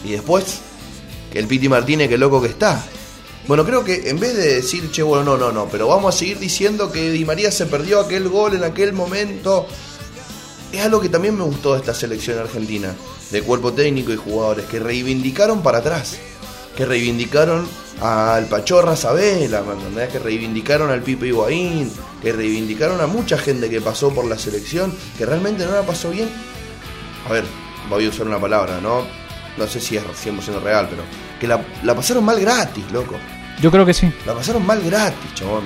[0.04, 0.44] Y después,
[1.32, 2.84] que el Piti Martínez, qué loco que está.
[3.46, 6.18] Bueno, creo que en vez de decir, che, bueno, no, no, no, pero vamos a
[6.18, 9.68] seguir diciendo que Di María se perdió aquel gol en aquel momento.
[10.72, 12.92] Es algo que también me gustó de esta selección argentina,
[13.30, 16.18] de cuerpo técnico y jugadores, que reivindicaron para atrás,
[16.76, 17.68] que reivindicaron
[18.00, 19.62] al Pachorra Sabela,
[20.10, 24.92] que reivindicaron al Pipe Higuaín, que reivindicaron a mucha gente que pasó por la selección,
[25.16, 26.28] que realmente no la pasó bien.
[27.28, 27.44] A ver,
[27.88, 29.06] voy a usar una palabra, ¿no?
[29.56, 31.04] No sé si es 100% real, pero
[31.40, 33.14] que la pasaron mal gratis, loco.
[33.60, 34.10] Yo creo que sí.
[34.26, 35.64] La pasaron mal gratis, chabón.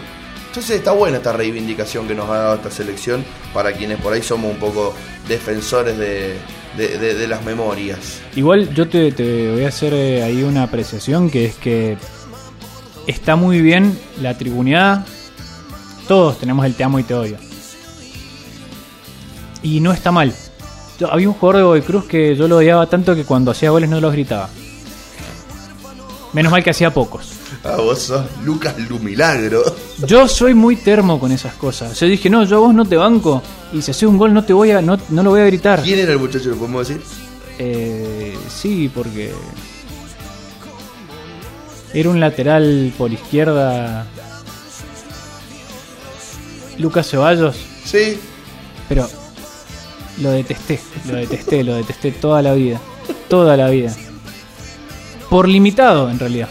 [0.48, 3.24] Entonces está buena esta reivindicación que nos ha dado esta selección
[3.54, 4.94] para quienes por ahí somos un poco
[5.28, 6.36] defensores de,
[6.76, 8.20] de, de- de las memorias.
[8.34, 11.96] Igual yo te, te voy a hacer eh, ahí una apreciación que es que
[13.06, 15.04] está muy bien la tribuneada.
[16.08, 17.36] Todos tenemos el te amo y te odio.
[19.62, 20.32] Y no está mal.
[20.98, 23.70] Yo- había un jugador de Boy Cruz que yo lo odiaba tanto que cuando hacía
[23.70, 24.48] goles no los gritaba.
[26.32, 27.34] Menos mal que hacía pocos.
[27.62, 29.62] Ah, vos sos Lucas Lumilagro.
[30.06, 31.98] Yo soy muy termo con esas cosas.
[32.00, 33.42] Yo dije, no, yo a vos no te banco.
[33.72, 35.82] Y si haces un gol no te voy a, no, no lo voy a gritar.
[35.82, 36.48] ¿Quién era el muchacho?
[36.48, 37.02] ¿Lo podemos decir?
[37.58, 39.30] Eh, sí, porque
[41.92, 44.06] era un lateral por izquierda.
[46.78, 48.18] Lucas Ceballos, Sí.
[48.88, 49.06] pero
[50.22, 52.80] lo detesté, lo detesté, lo detesté toda la vida,
[53.28, 53.94] toda la vida.
[55.28, 56.48] Por limitado, en realidad.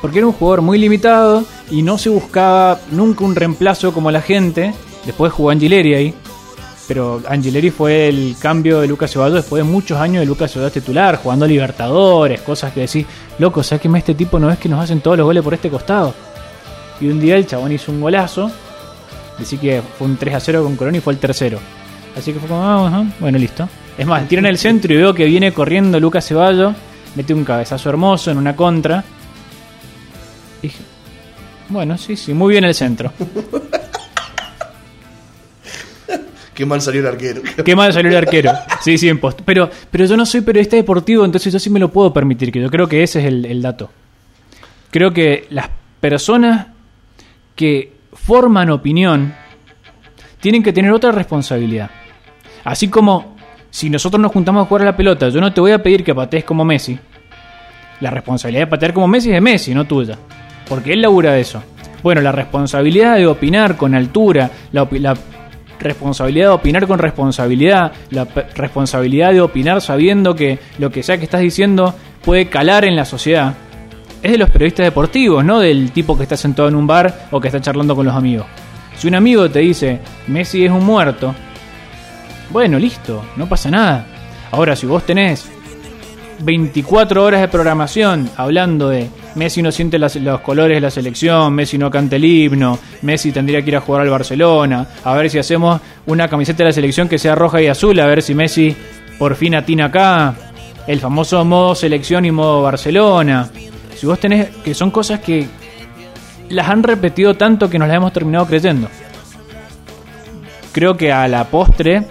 [0.00, 4.22] Porque era un jugador muy limitado y no se buscaba nunca un reemplazo como la
[4.22, 4.72] gente.
[5.04, 6.14] Después jugó Angileri ahí.
[6.86, 10.72] Pero Angileri fue el cambio de Lucas Ceballos después de muchos años de Lucas Ceballos
[10.72, 13.04] titular, jugando a Libertadores, cosas que decís,
[13.38, 15.68] loco, ¿sabes que este tipo no es que nos hacen todos los goles por este
[15.68, 16.14] costado?
[16.98, 18.50] Y un día el chabón hizo un golazo,
[19.38, 21.58] decía que fue un 3 a 0 con Colón y fue el tercero.
[22.16, 23.68] Así que fue como, ah, bueno, listo.
[23.96, 26.74] Es más, tira en el centro y veo que viene corriendo Lucas Ceballos,
[27.14, 29.04] mete un cabezazo hermoso en una contra.
[30.62, 30.82] Dije,
[31.68, 33.12] bueno, sí, sí, muy bien el centro.
[36.54, 37.42] Qué mal salió el arquero.
[37.64, 38.50] Qué mal salió el arquero.
[38.80, 39.42] Sí, sí, en post.
[39.44, 42.60] Pero, pero yo no soy periodista deportivo, entonces yo sí me lo puedo permitir, que
[42.60, 43.90] yo creo que ese es el, el dato.
[44.90, 45.68] Creo que las
[46.00, 46.66] personas
[47.54, 49.34] que forman opinión
[50.40, 51.90] tienen que tener otra responsabilidad.
[52.64, 53.36] Así como
[53.70, 56.02] si nosotros nos juntamos a jugar a la pelota, yo no te voy a pedir
[56.02, 56.98] que patees como Messi.
[58.00, 60.18] La responsabilidad de patear como Messi es de Messi, no tuya.
[60.68, 61.62] Porque él labura de eso.
[62.02, 65.16] Bueno, la responsabilidad de opinar con altura, la, la
[65.80, 71.24] responsabilidad de opinar con responsabilidad, la responsabilidad de opinar sabiendo que lo que sea que
[71.24, 71.94] estás diciendo
[72.24, 73.54] puede calar en la sociedad.
[74.22, 77.40] Es de los periodistas deportivos, no del tipo que está sentado en un bar o
[77.40, 78.46] que está charlando con los amigos.
[78.96, 81.34] Si un amigo te dice, Messi es un muerto,
[82.50, 84.06] bueno, listo, no pasa nada.
[84.50, 85.48] Ahora, si vos tenés
[86.40, 91.52] 24 horas de programación hablando de Messi no siente las- los colores de la selección,
[91.52, 95.30] Messi no canta el himno, Messi tendría que ir a jugar al Barcelona, a ver
[95.30, 98.34] si hacemos una camiseta de la selección que sea roja y azul, a ver si
[98.34, 98.74] Messi
[99.18, 100.34] por fin atina acá,
[100.86, 103.48] el famoso modo selección y modo Barcelona.
[103.96, 105.46] Si vos tenés, que son cosas que
[106.50, 108.88] las han repetido tanto que nos las hemos terminado creyendo.
[110.72, 112.04] Creo que a la postre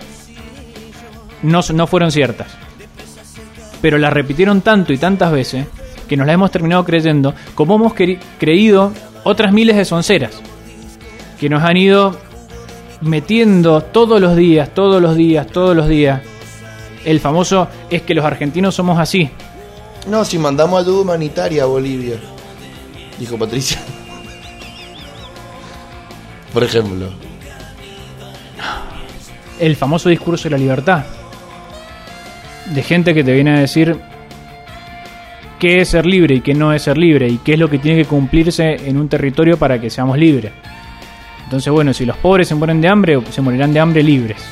[1.44, 2.48] no, no fueron ciertas
[3.82, 5.66] pero la repitieron tanto y tantas veces
[6.08, 10.42] que nos la hemos terminado creyendo, como hemos creído otras miles de sonceras
[11.40, 12.18] que nos han ido
[13.02, 16.22] metiendo todos los días, todos los días, todos los días.
[17.06, 19.30] El famoso es que los argentinos somos así.
[20.08, 22.18] No, si mandamos ayuda humanitaria a Bolivia.
[23.20, 23.78] Dijo Patricia.
[26.54, 27.10] Por ejemplo.
[29.60, 31.06] El famoso discurso de la libertad.
[32.74, 33.98] De gente que te viene a decir
[35.60, 37.80] qué es ser libre y qué no es ser libre y qué es lo que
[37.80, 40.52] tiene que cumplirse en un territorio para que seamos libres.
[41.46, 44.44] Entonces, bueno, si los pobres se mueren de hambre, se morirán de hambre libres.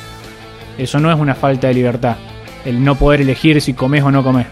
[0.78, 2.16] Eso no es una falta de libertad.
[2.64, 4.46] El no poder elegir si comes o no comes.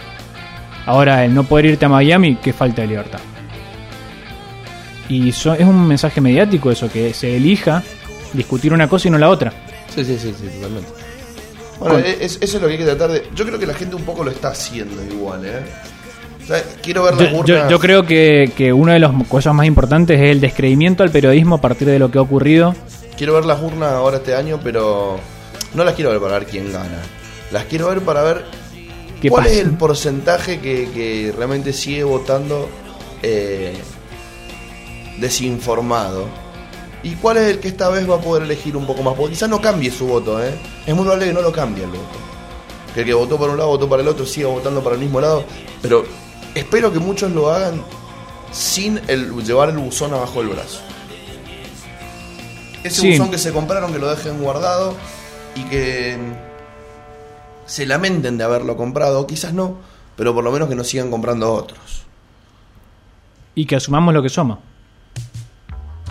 [0.87, 3.21] Ahora, el no poder irte a Miami, qué falta de libertad.
[5.09, 7.83] Y eso es un mensaje mediático eso, que se elija
[8.33, 9.53] discutir una cosa y no la otra.
[9.95, 10.89] Sí, sí, sí, sí, totalmente.
[11.79, 13.27] Bueno, Con- es- eso es lo que hay que tratar de.
[13.35, 15.61] Yo creo que la gente un poco lo está haciendo igual, ¿eh?
[16.43, 17.71] O sea, quiero ver las Yo, yo- urnas.
[17.71, 21.57] yo creo que, que una de las cosas más importantes es el descreimiento al periodismo
[21.57, 22.75] a partir de lo que ha ocurrido.
[23.17, 25.19] Quiero ver las urnas ahora este año, pero
[25.75, 26.99] no las quiero ver para ver quién gana.
[27.51, 28.45] Las quiero ver para ver
[29.23, 29.55] ¿Qué cuál pasa?
[29.55, 32.69] es el porcentaje que, que realmente sigue votando
[33.23, 33.73] eh,
[35.19, 36.27] desinformado.
[37.05, 39.15] Y cuál es el que esta vez va a poder elegir un poco más.
[39.15, 40.55] Porque quizás no cambie su voto, ¿eh?
[40.87, 42.19] Es muy probable que no lo cambie el voto.
[42.95, 45.03] Que el que votó por un lado, votó para el otro, siga votando para el
[45.03, 45.45] mismo lado.
[45.83, 46.05] Pero
[46.55, 47.83] espero que muchos lo hagan
[48.53, 50.81] sin el, llevar el buzón abajo del brazo.
[52.83, 53.11] Ese Sí.
[53.13, 54.95] buzón que se compraron, que lo dejen guardado
[55.55, 56.17] y que
[57.67, 59.77] se lamenten de haberlo comprado, quizás no,
[60.17, 62.03] pero por lo menos que no sigan comprando otros.
[63.57, 64.59] y que asumamos lo que somos.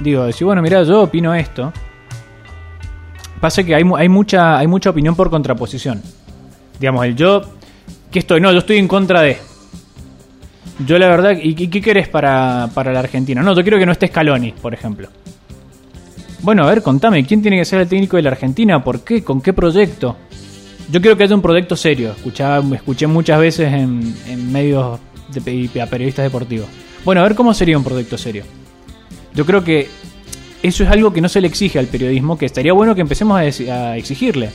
[0.03, 1.71] Digo, decir, bueno, mira, yo opino esto.
[3.39, 6.01] Pasa que hay, hay, mucha, hay mucha opinión por contraposición.
[6.79, 7.41] Digamos, el yo,
[8.11, 8.41] que estoy?
[8.41, 9.37] No, yo estoy en contra de.
[10.85, 13.41] Yo la verdad, ¿y qué, qué querés para, para la Argentina?
[13.41, 15.07] No, yo quiero que no esté Scaloni, por ejemplo.
[16.41, 18.83] Bueno, a ver, contame, ¿quién tiene que ser el técnico de la Argentina?
[18.83, 19.23] ¿Por qué?
[19.23, 20.17] ¿Con qué proyecto?
[20.91, 22.13] Yo quiero que haya un proyecto serio.
[22.73, 24.99] Escuché muchas veces en, medios
[25.33, 26.67] de, a periodistas deportivos.
[27.05, 28.43] Bueno, a ver cómo sería un proyecto serio.
[29.35, 29.89] Yo creo que
[30.61, 33.37] eso es algo que no se le exige al periodismo, que estaría bueno que empecemos
[33.37, 34.49] a, exigirle.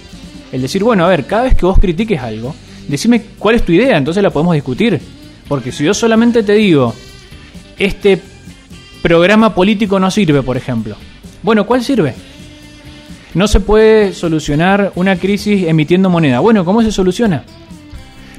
[0.52, 2.54] El decir, bueno, a ver, cada vez que vos critiques algo,
[2.88, 5.00] decime cuál es tu idea, entonces la podemos discutir.
[5.46, 6.94] Porque si yo solamente te digo,
[7.78, 8.20] este
[9.02, 10.96] programa político no sirve, por ejemplo.
[11.42, 12.14] Bueno, ¿cuál sirve?
[13.34, 16.40] No se puede solucionar una crisis emitiendo moneda.
[16.40, 17.44] Bueno, ¿cómo se soluciona?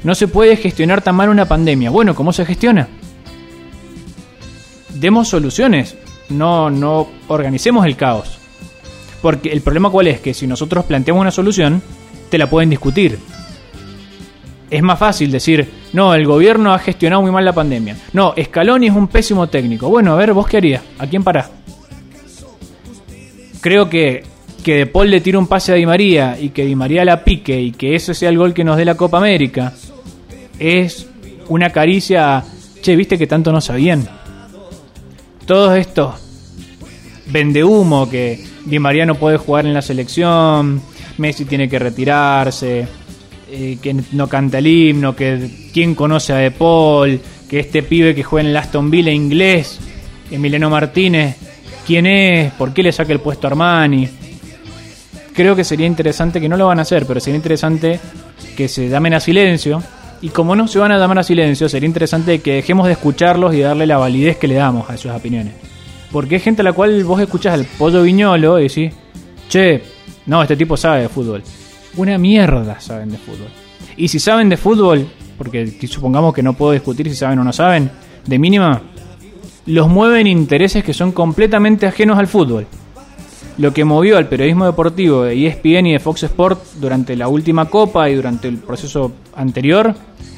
[0.02, 1.90] No se puede gestionar tan mal una pandemia.
[1.90, 2.88] Bueno, ¿cómo se gestiona?
[4.94, 5.96] Demos soluciones,
[6.30, 8.38] no, no organicemos el caos.
[9.22, 11.82] Porque el problema cuál es, que si nosotros planteamos una solución,
[12.30, 13.18] te la pueden discutir.
[14.70, 17.96] Es más fácil decir, no, el gobierno ha gestionado muy mal la pandemia.
[18.12, 19.88] No, Scaloni es un pésimo técnico.
[19.88, 20.82] Bueno, a ver, ¿vos qué harías?
[20.98, 21.50] ¿A quién parás?
[23.60, 24.24] Creo que,
[24.64, 27.24] que De Paul le tire un pase a Di María y que Di María la
[27.24, 29.74] pique y que ese sea el gol que nos dé la Copa América
[30.58, 31.08] es
[31.48, 32.44] una caricia.
[32.80, 34.19] Che, viste que tanto no sabían.
[35.46, 36.14] Todos estos
[37.26, 40.82] vende humo que Di María no puede jugar en la selección,
[41.18, 42.86] Messi tiene que retirarse,
[43.50, 48.14] eh, que no canta el himno, que quién conoce a De Paul, que este pibe
[48.14, 49.80] que juega en el Aston Villa inglés,
[50.30, 51.36] Emiliano Martínez,
[51.86, 54.08] quién es, por qué le saca el puesto a Armani.
[55.32, 57.98] Creo que sería interesante, que no lo van a hacer, pero sería interesante
[58.56, 59.82] que se llamen a silencio.
[60.22, 63.54] Y como no se van a llamar a silencio, sería interesante que dejemos de escucharlos
[63.54, 65.54] y darle la validez que le damos a sus opiniones.
[66.12, 68.92] Porque hay gente a la cual vos escuchás al pollo viñolo y decís,
[69.48, 69.82] che,
[70.26, 71.42] no, este tipo sabe de fútbol.
[71.96, 73.48] Una mierda saben de fútbol.
[73.96, 75.06] Y si saben de fútbol,
[75.38, 77.90] porque supongamos que no puedo discutir si saben o no saben,
[78.26, 78.82] de mínima,
[79.66, 82.66] los mueven intereses que son completamente ajenos al fútbol.
[83.58, 87.66] Lo que movió al periodismo deportivo de ESPN y de Fox Sport durante la última
[87.66, 89.94] copa y durante el proceso anterior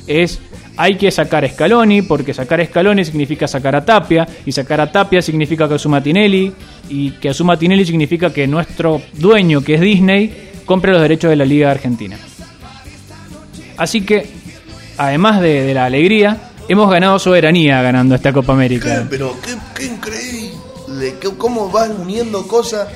[0.07, 0.41] es
[0.77, 4.81] hay que sacar a Scaloni porque sacar a Scaloni significa sacar a Tapia y sacar
[4.81, 6.53] a Tapia significa que asuma Tinelli
[6.89, 11.37] y que asuma Tinelli significa que nuestro dueño que es Disney compre los derechos de
[11.37, 12.17] la Liga Argentina.
[13.77, 14.27] Así que
[14.97, 19.07] además de, de la alegría hemos ganado soberanía ganando esta Copa América.
[19.09, 19.37] Pero
[19.75, 20.52] qué increíble.
[21.39, 22.89] ¿Cómo vas uniendo cosas?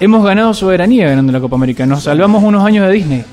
[0.00, 1.86] Hemos ganado soberanía ganando la Copa América.
[1.86, 3.24] Nos salvamos unos años de Disney.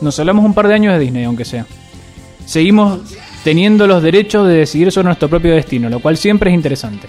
[0.00, 1.66] Nos salvamos un par de años de Disney, aunque sea.
[2.44, 3.00] Seguimos
[3.44, 7.06] teniendo los derechos de decidir sobre nuestro propio destino, lo cual siempre es interesante.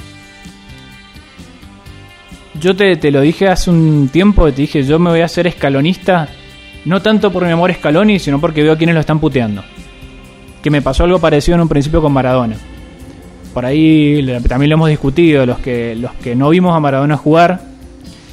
[2.59, 5.47] Yo te, te lo dije hace un tiempo, te dije, yo me voy a hacer
[5.47, 6.29] escalonista,
[6.85, 9.63] no tanto por mi amor a Scaloni, sino porque veo a quienes lo están puteando.
[10.61, 12.57] Que me pasó algo parecido en un principio con Maradona.
[13.53, 17.73] Por ahí también lo hemos discutido, los que, los que no vimos a Maradona jugar,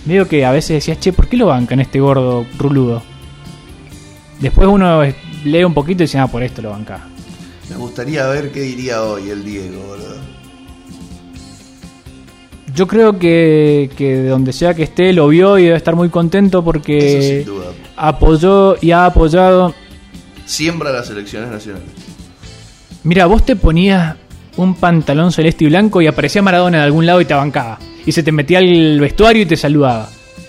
[0.05, 3.03] Veo que a veces decías, che, ¿por qué lo bancan este gordo ruludo?
[4.41, 5.03] Después uno
[5.45, 7.07] lee un poquito y dice, ah, por esto lo banca.
[7.69, 10.17] Me gustaría ver qué diría hoy el Diego, boludo.
[12.75, 16.09] Yo creo que, que de donde sea que esté lo vio y debe estar muy
[16.09, 17.67] contento Eso porque sin duda.
[17.97, 19.75] apoyó y ha apoyado.
[20.47, 21.89] Siembra las elecciones nacionales.
[23.03, 24.17] Mira, vos te ponías
[24.57, 27.79] un pantalón celeste y blanco y aparecía Maradona de algún lado y te bancaba.
[28.05, 30.09] Y se te metía al vestuario y te saludaba.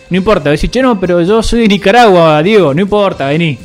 [0.09, 3.57] No importa, decís, che, no, pero yo soy de Nicaragua, Diego, no importa, vení.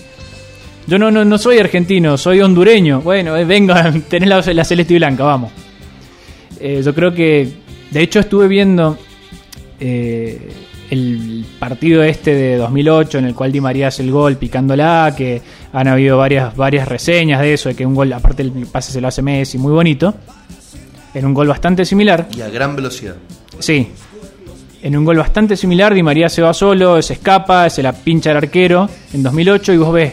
[0.86, 3.00] Yo no, no, no soy argentino, soy hondureño.
[3.00, 5.52] Bueno, eh, venga, tenés la, la celeste y blanca, vamos.
[6.60, 7.48] Eh, yo creo que,
[7.90, 8.96] de hecho, estuve viendo
[9.80, 10.38] eh,
[10.90, 15.42] el partido este de 2008 en el cual Di María hace el gol picándola, que
[15.72, 19.00] han habido varias, varias reseñas de eso, de que un gol, aparte el pase se
[19.00, 20.14] lo hace Messi, muy bonito.
[21.14, 22.28] En un gol bastante similar.
[22.36, 23.16] Y a gran velocidad.
[23.58, 23.88] Sí.
[24.82, 28.30] En un gol bastante similar, Di María se va solo, se escapa, se la pincha
[28.30, 30.12] el arquero en 2008 y vos ves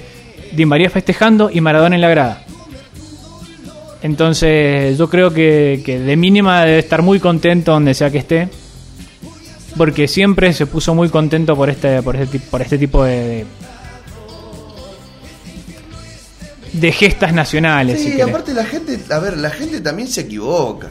[0.53, 2.43] Di María festejando y Maradona en la grada.
[4.01, 8.49] Entonces yo creo que, que de mínima debe estar muy contento donde sea que esté.
[9.77, 13.45] Porque siempre se puso muy contento por este, por este, por este tipo de, de,
[16.73, 17.97] de gestas nacionales.
[17.99, 18.27] si Sí, querés.
[18.29, 20.89] aparte la gente, a ver, la gente también se equivoca.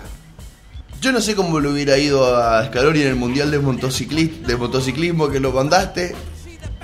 [1.01, 4.57] Yo no sé cómo le hubiera ido a Scaloni en el Mundial de, motociclis- de
[4.57, 6.15] motociclismo que lo mandaste,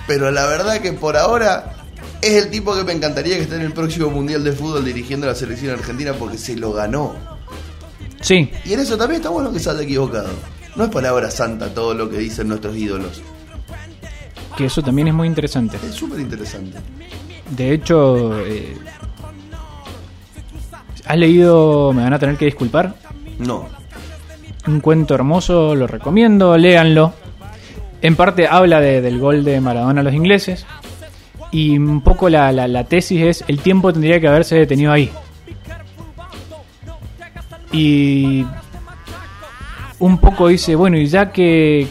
[0.09, 1.74] pero la verdad que por ahora
[2.20, 5.26] es el tipo que me encantaría que esté en el próximo Mundial de Fútbol dirigiendo
[5.26, 7.14] a la selección argentina porque se lo ganó.
[8.20, 10.30] Sí, Y en eso también está bueno que se haya equivocado.
[10.79, 13.20] No es palabra santa todo lo que dicen nuestros ídolos.
[14.57, 15.76] que eso también es muy interesante.
[15.87, 16.79] Es súper interesante.
[17.51, 18.76] De hecho, eh,
[21.07, 22.95] ¿has leído, me van a tener que disculpar,
[23.39, 23.68] No.
[24.66, 27.12] un cuento hermoso, lo recomiendo, léanlo.
[28.03, 30.64] En parte habla de- del gol de Maradona a los ingleses
[31.51, 35.11] Y un poco la, la- la tesis es, el tiempo tendría que haberse detenido ahí.
[37.72, 38.45] Y
[40.01, 41.86] un poco dice, bueno, y ya que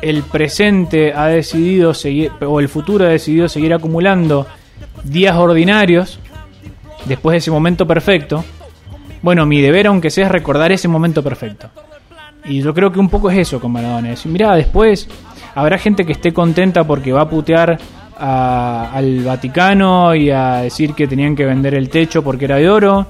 [0.00, 4.46] el presente ha decidido seguir, o el futuro ha decidido seguir acumulando
[5.04, 6.18] días ordinarios,
[7.06, 8.44] después de ese momento perfecto,
[9.22, 11.68] bueno, mi deber aunque sea es recordar ese momento perfecto.
[12.44, 14.08] Y yo creo que un poco es eso con Maradona.
[14.08, 15.08] Decir, mira, después
[15.54, 17.78] habrá gente que esté contenta porque va a putear
[18.18, 22.68] a- al Vaticano y a decir que tenían que vender el techo porque era de
[22.68, 23.06] oro.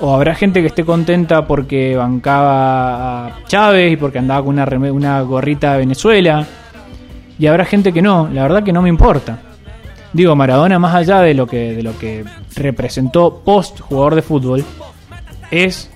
[0.00, 4.92] O habrá gente que esté contenta porque bancaba a Chávez y porque andaba con una,
[4.92, 6.46] una gorrita de Venezuela.
[7.38, 9.38] Y habrá gente que no, la verdad que no me importa.
[10.12, 12.24] Digo, Maradona, más allá de lo que, de lo que
[12.54, 14.64] representó post jugador de fútbol,
[15.50, 15.90] es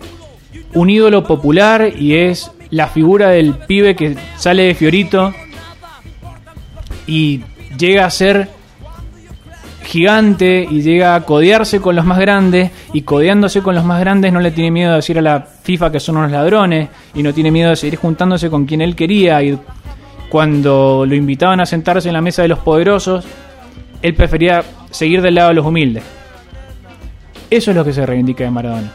[0.75, 5.35] un ídolo popular y es la figura del pibe que sale de Fiorito
[7.07, 7.43] y
[7.77, 8.49] llega a ser
[9.91, 14.33] gigante y llega a codearse con los más grandes y codeándose con los más grandes
[14.33, 17.35] no le tiene miedo de decir a la FIFA que son unos ladrones y no
[17.35, 19.59] tiene miedo de seguir juntándose con quien él quería y
[20.29, 23.25] cuando lo invitaban a sentarse en la mesa de los poderosos
[24.01, 26.05] él prefería seguir del lado de los humildes.
[27.51, 28.93] Eso es lo que se reivindica de Maradona.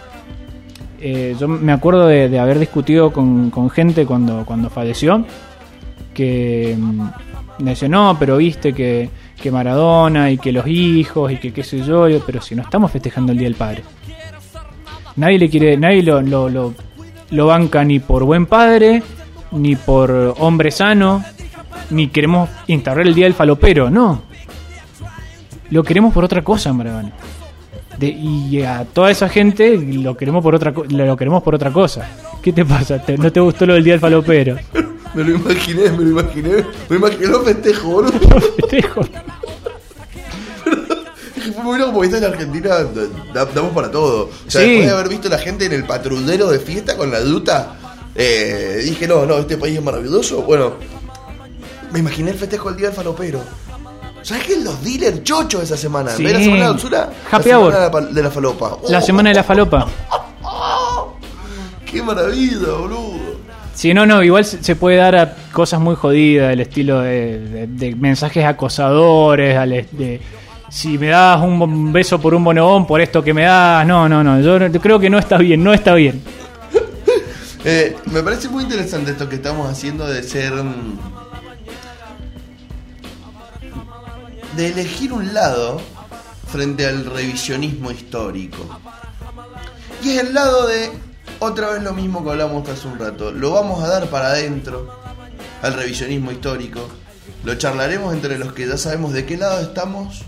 [1.01, 5.25] Eh, yo me acuerdo de, haber discutido con, con gente cuando, cuando falleció
[6.13, 6.75] que
[7.57, 9.09] decía, no, pero viste que,
[9.41, 12.91] que Maradona y que los hijos y que qué sé yo, pero si no estamos
[12.91, 13.83] festejando el Día del Padre.
[15.15, 16.73] Nadie le quiere, nadie lo, lo,
[17.29, 19.01] lo, banca ni por buen padre,
[19.51, 21.23] ni por hombre sano,
[21.89, 24.23] ni queremos instaurar el Día del Falopero, no.
[25.69, 27.11] Lo queremos por otra cosa, Maradona.
[27.97, 32.05] De- y a toda esa gente lo queremos por otra lo queremos por otra cosa.
[32.41, 33.01] ¿Qué te pasa?
[33.01, 34.57] ¿Te- ¿No te gustó lo del día del falopero?
[35.15, 36.65] Me lo imaginé, me lo imaginé.
[36.89, 38.11] Me imaginé los festejos, boludo.
[38.39, 39.01] Festejo.
[41.35, 42.69] Es que fue muy loco porque está en Argentina
[43.33, 44.25] da- damos para todo.
[44.25, 44.67] O sea, Sí.
[44.69, 47.77] después de haber visto la gente en el patrullero de fiesta con la duta,
[48.15, 50.41] eh, dije, no, no, este país es maravilloso.
[50.41, 50.73] Bueno,
[51.91, 53.41] me imaginé el festejo del día del falopero.
[54.23, 54.57] ¿Sabes qué?
[54.61, 56.11] Los dealers chochos esa semana.
[56.11, 56.23] En Sí.
[56.23, 57.71] vez de la semana de la dulzura, Happy la hour.
[57.71, 58.77] semana de la, pal- de la falopa.
[58.89, 59.87] La Oh, semana de la falopa.
[61.85, 63.34] ¡Qué maravilla, boludo!
[63.75, 67.93] Sí, no, no, igual se puede dar a cosas muy jodidas, del estilo de, de-
[67.95, 70.21] mensajes acosadores, al de
[70.69, 74.23] si me das un beso por un bonobón por esto que me das, no, no,
[74.23, 76.21] no, yo creo que no está bien, no está bien.
[77.67, 80.53] Eh, me parece muy interesante esto que estamos haciendo de ser.
[84.55, 85.81] de elegir un lado
[86.47, 88.57] frente al revisionismo histórico.
[90.03, 90.91] Y es el lado de.
[91.39, 93.31] Otra vez lo mismo que hablamos hace un rato.
[93.31, 94.89] Lo vamos a dar para adentro
[95.61, 96.87] al revisionismo histórico.
[97.43, 100.21] Lo charlaremos entre los que ya sabemos de qué lado estamos.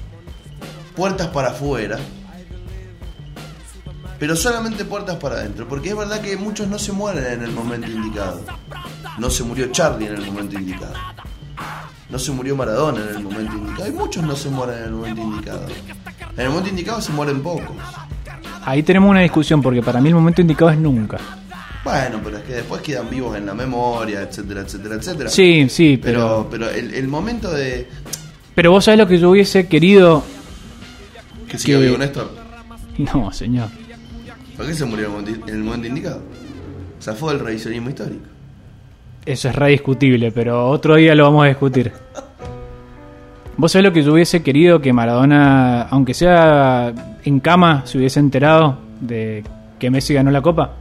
[0.96, 1.98] Puertas para afuera.
[4.20, 5.68] Pero solamente puertas para adentro.
[5.68, 8.42] Porque es verdad que muchos no se mueren en el momento indicado.
[9.18, 10.94] No se murió Charlie en el momento indicado.
[12.10, 13.88] No se murió Maradona en el momento indicado.
[13.88, 15.66] Y muchos no se mueren en el momento indicado.
[16.36, 17.76] En el momento indicado se mueren pocos.
[18.68, 21.18] Ahí tenemos una discusión porque para mí el momento indicado es nunca.
[21.86, 25.30] Bueno, pero es que después quedan vivos en la memoria, etcétera, etcétera, etcétera.
[25.30, 27.88] Sí, sí, pero Pero, pero el, el momento de.
[28.54, 30.22] pero vos sabés lo que yo hubiese querido.
[31.48, 32.30] Que siga Que- vivo Néstor.
[32.98, 33.70] No, señor.
[34.58, 36.22] ¿Por qué se murió en el momento, indicado?
[37.18, 38.26] Fue el revisionismo histórico.
[39.26, 41.92] Eso es re discutible, pero otro día lo vamos a discutir.
[43.58, 46.94] ¿Vos sabés lo que yo hubiese querido que Maradona, aunque sea
[47.24, 49.44] en cama, se hubiese enterado de
[49.80, 50.74] que Messi ganó la copa?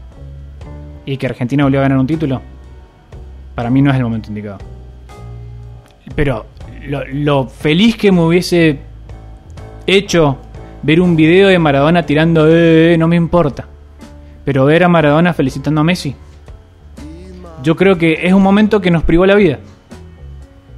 [1.06, 2.42] Y que Argentina volvió a ganar un título.
[3.54, 4.58] Para mí no es el momento indicado.
[6.14, 6.44] Pero
[7.12, 8.78] lo, feliz que me hubiese
[9.86, 10.36] hecho
[10.82, 13.64] ver un video de Maradona tirando, "Eh, eh", no me importa.
[14.44, 16.14] Pero ver a Maradona felicitando a Messi,
[17.62, 19.60] yo creo que es un momento que nos privó la vida.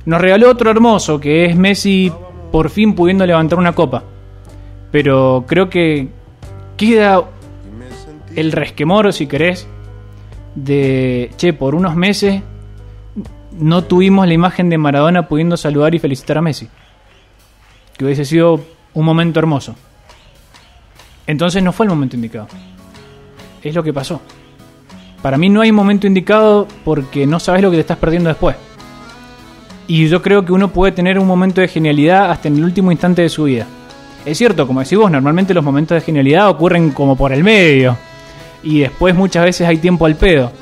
[0.08, 2.10] Nos regaló otro hermoso, que es Messi
[2.50, 4.04] por fin pudiendo levantar una copa.
[4.90, 6.08] Pero creo que
[6.78, 7.24] queda
[8.34, 9.68] el resquemor, si querés,
[10.54, 12.40] de, che, por unos meses
[13.52, 16.70] no tuvimos la imagen de Maradona pudiendo saludar y felicitar a Messi.
[17.98, 18.62] Que hubiese sido
[18.94, 19.76] un momento hermoso.
[21.26, 22.48] Entonces no fue el momento indicado.
[23.62, 24.22] Es lo que pasó.
[25.20, 28.56] Para mí no hay momento indicado porque no sabes lo que te estás perdiendo después.
[29.88, 32.92] Y yo creo que uno puede tener un momento de genialidad hasta en el último
[32.92, 33.66] instante de su vida.
[34.24, 37.96] Es cierto, como decís vos, normalmente los momentos de genialidad ocurren como por el medio.
[38.62, 40.52] Y después muchas veces hay tiempo al pedo.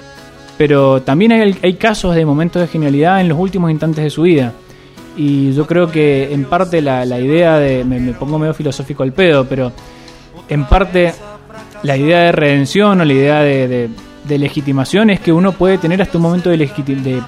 [0.56, 4.22] Pero también hay, hay casos de momentos de genialidad en los últimos instantes de su
[4.22, 4.52] vida.
[5.16, 7.84] Y yo creo que en parte la, la idea de.
[7.84, 9.72] Me, pongo medio filosófico al pedo, pero
[10.48, 11.12] en parte
[11.82, 13.90] la idea de redención o la idea de,
[14.28, 17.22] legitimación es que uno puede tener hasta un momento de, de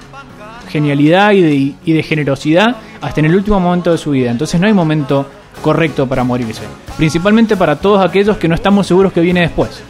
[0.69, 4.31] genialidad y de, generosidad hasta en el último momento de su vida.
[4.31, 5.25] Entonces no hay momento
[5.61, 6.61] correcto para morirse.
[6.95, 9.81] Principalmente para todos aquellos que no estamos seguros que viene después.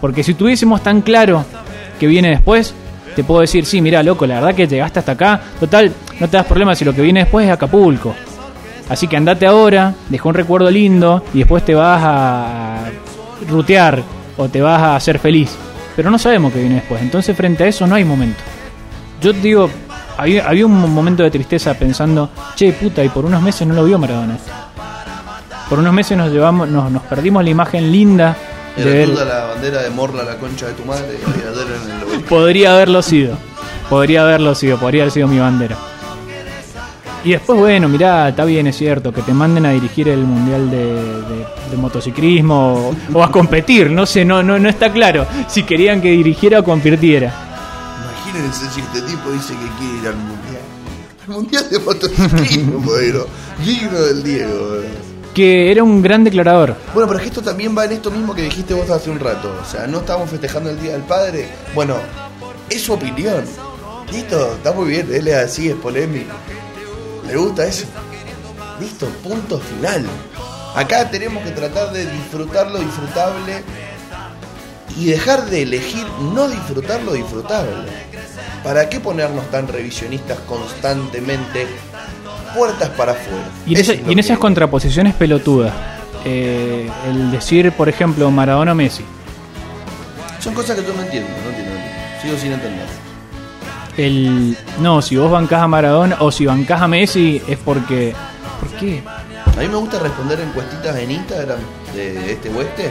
[0.00, 1.44] Porque si tuviésemos tan claro
[1.98, 2.74] que viene después,
[3.14, 5.40] te puedo decir, sí, mira, loco, la verdad que llegaste hasta acá.
[5.60, 8.14] Total, no te das problema si lo que viene después es Acapulco.
[8.88, 12.90] Así que andate ahora, deja un recuerdo lindo y después te vas a
[13.48, 14.02] rutear
[14.36, 15.56] o te vas a hacer feliz.
[15.96, 17.00] Pero no sabemos qué viene después.
[17.00, 18.40] Entonces frente a eso no hay momento.
[19.24, 19.70] Yo te digo,
[20.18, 23.82] había, había un momento de tristeza pensando, che puta, y por unos meses no lo
[23.84, 24.36] vio Maradona.
[25.70, 28.36] Por unos meses nos llevamos, nos, nos perdimos la imagen linda
[28.76, 32.24] de Era toda la bandera de Morla, la concha de tu madre, en el.
[32.24, 33.36] Podría haberlo sido.
[33.88, 35.76] Podría haberlo sido, podría haber sido mi bandera.
[37.24, 40.70] Y después, bueno, mirá, está bien, es cierto, que te manden a dirigir el mundial
[40.70, 45.26] de, de- de motociclismo o, o a competir, no sé, no, no, no está claro
[45.48, 47.53] si querían que dirigiera o compitiera.
[48.34, 50.62] Imagínense si este tipo dice que quiere ir al mundial.
[51.22, 53.26] Al mundial de motociclismo, bueno,
[53.64, 54.78] digno del Diego.
[55.32, 56.74] Que era un gran declarador.
[56.92, 59.20] Bueno, pero es que esto también va en esto mismo que dijiste vos hace un
[59.20, 59.56] rato.
[59.62, 61.48] O sea, no estamos festejando el Día del Padre.
[61.76, 61.94] Bueno,
[62.68, 63.44] es su opinión.
[64.10, 66.34] Listo, está muy bien, él es así, es polémico.
[67.28, 67.86] ¿Le gusta eso?
[68.80, 70.04] Listo, punto final.
[70.74, 73.62] Acá tenemos que tratar de disfrutar lo disfrutable
[74.96, 76.04] y dejar de elegir
[76.34, 78.13] no disfrutar lo disfrutable.
[78.64, 81.66] ¿Para qué ponernos tan revisionistas constantemente?
[82.56, 83.44] Puertas para afuera.
[83.66, 85.72] Y en, esa- y esas contraposiciones pelotudas,
[86.24, 89.04] eh, el decir, por ejemplo, Maradona o Messi,
[90.40, 92.20] Son cosas que yo no entiendo, no entiendo, no entiendo.
[92.22, 92.86] Sigo sin entender.
[93.96, 98.14] el no, si vos bancás a Maradona o si bancás a Messi es porque.
[98.60, 99.02] ¿Por qué?
[99.06, 101.58] A mí me gusta responder encuestitas en Instagram
[101.94, 102.90] de este oeste.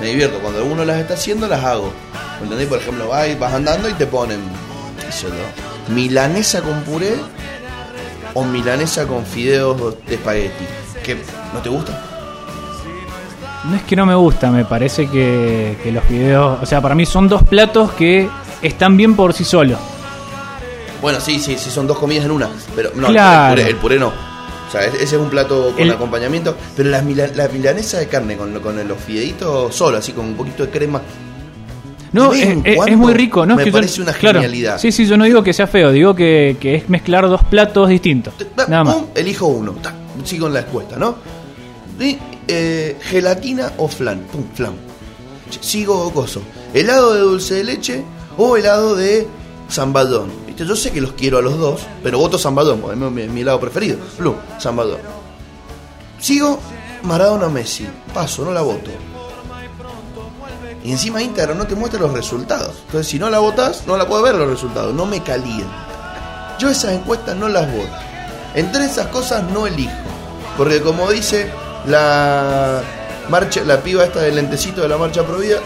[0.00, 0.38] Me divierto.
[0.40, 1.92] Cuando alguno las está haciendo, las hago.
[2.38, 2.66] ¿Me entendés?
[2.68, 4.40] Por ejemplo, vas, vas andando y te ponen,
[5.88, 7.14] milanesa con puré
[8.34, 9.76] o milanesa con fideos
[10.06, 10.64] de espagueti.
[11.04, 11.16] ¿Qué?
[11.52, 12.00] ¿No te gusta?
[13.64, 16.58] No es que no me gusta, me parece que, que los videos.
[16.62, 18.28] O sea, para mí son dos platos que
[18.60, 19.78] están bien por sí solos.
[21.00, 22.48] Bueno, sí, sí, sí, son dos comidas en una.
[22.76, 23.52] Pero no, Claro.
[23.54, 24.08] el, puré, el puré no.
[24.08, 26.56] O sea, ese ese es un plato con El- acompañamiento.
[26.76, 30.64] Pero la, la milanesa de carne con, con los fideitos solo, así con un poquito
[30.66, 31.00] de crema.
[32.14, 33.44] No, es, muy rico.
[33.44, 34.78] No, me es que yo- parece una claro, genialidad.
[34.78, 37.88] sí, sí, yo no digo que sea feo, digo que, que es mezclar dos platos
[37.88, 38.32] distintos.
[38.68, 38.94] Nada más.
[38.94, 39.72] Pum, elijo uno.
[39.82, 39.92] Ta,
[40.24, 41.16] sigo en la encuesta, ¿no?
[42.00, 42.16] Y,
[42.48, 44.20] eh, gelatina o flan.
[44.32, 44.72] Pum, flan.
[45.60, 46.40] Sigo coso.
[46.72, 48.02] Helado de dulce de leche
[48.38, 49.26] o helado de
[49.70, 50.30] zambadón.
[50.46, 50.64] ¿Viste?
[50.66, 53.40] Yo sé que los quiero a los dos, pero voto zambadón, porque es mi, mi
[53.42, 53.98] helado preferido.
[54.18, 54.98] Plum, zambadón.
[56.18, 56.58] Sigo
[57.02, 57.86] Maradona Messi.
[58.12, 58.90] Paso, no la voto.
[60.84, 62.76] Y encima Instagram no te muestra los resultados.
[62.86, 64.94] Entonces, si no la votas, no la puedo ver los resultados.
[64.94, 66.56] No me calienta.
[66.58, 67.88] Yo esas encuestas no las voto.
[68.54, 69.90] Entre esas cosas no elijo.
[70.58, 71.50] Porque como dice
[71.86, 72.82] la
[73.30, 75.56] marcha, la piba esta del lentecito de la marcha Provida,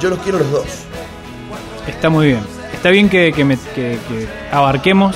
[0.00, 0.64] yo los quiero los dos.
[1.86, 2.40] Está muy bien.
[2.72, 3.44] Está bien que, que-
[3.74, 3.98] que
[4.52, 5.14] abarquemos,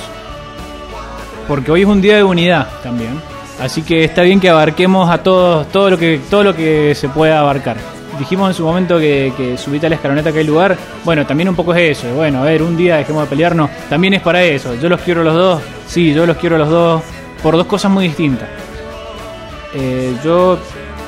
[1.47, 3.21] porque hoy es un día de unidad también.
[3.61, 7.09] Así que está bien que abarquemos a todos todo lo que todo lo que se
[7.09, 7.77] pueda abarcar.
[8.19, 10.77] Dijimos en su momento que, que subite a la escaloneta que hay lugar.
[11.03, 12.13] Bueno, también un poco es eso.
[12.13, 13.69] Bueno, a ver, un día dejemos de pelearnos.
[13.89, 14.75] También es para eso.
[14.75, 15.61] Yo los quiero los dos.
[15.87, 17.01] Sí, yo los quiero los dos.
[17.41, 18.47] Por dos cosas muy distintas.
[19.73, 20.59] Eh, yo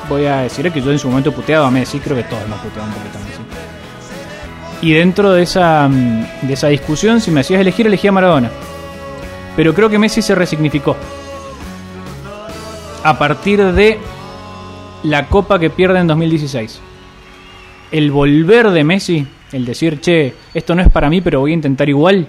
[0.08, 1.98] voy a decir que yo en su momento puteaba a Messi.
[2.00, 3.36] Creo que todos hemos puteado un poquito a Messi.
[4.82, 8.50] Y dentro de esa, mm, de esa discusión, si me hacías elegir, elegía a Maradona.
[9.54, 10.96] Pero creo que Messi se resignificó.
[13.02, 13.98] A partir de
[15.02, 16.80] la copa que pierde en 2016.
[17.90, 21.54] El volver de Messi, el decir, che, esto no es para mí, pero voy a
[21.54, 22.26] intentar igual,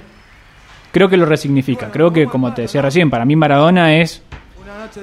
[0.91, 1.89] creo que lo resignifica.
[1.91, 4.23] Creo que, como te decía recién, para mí Maradona es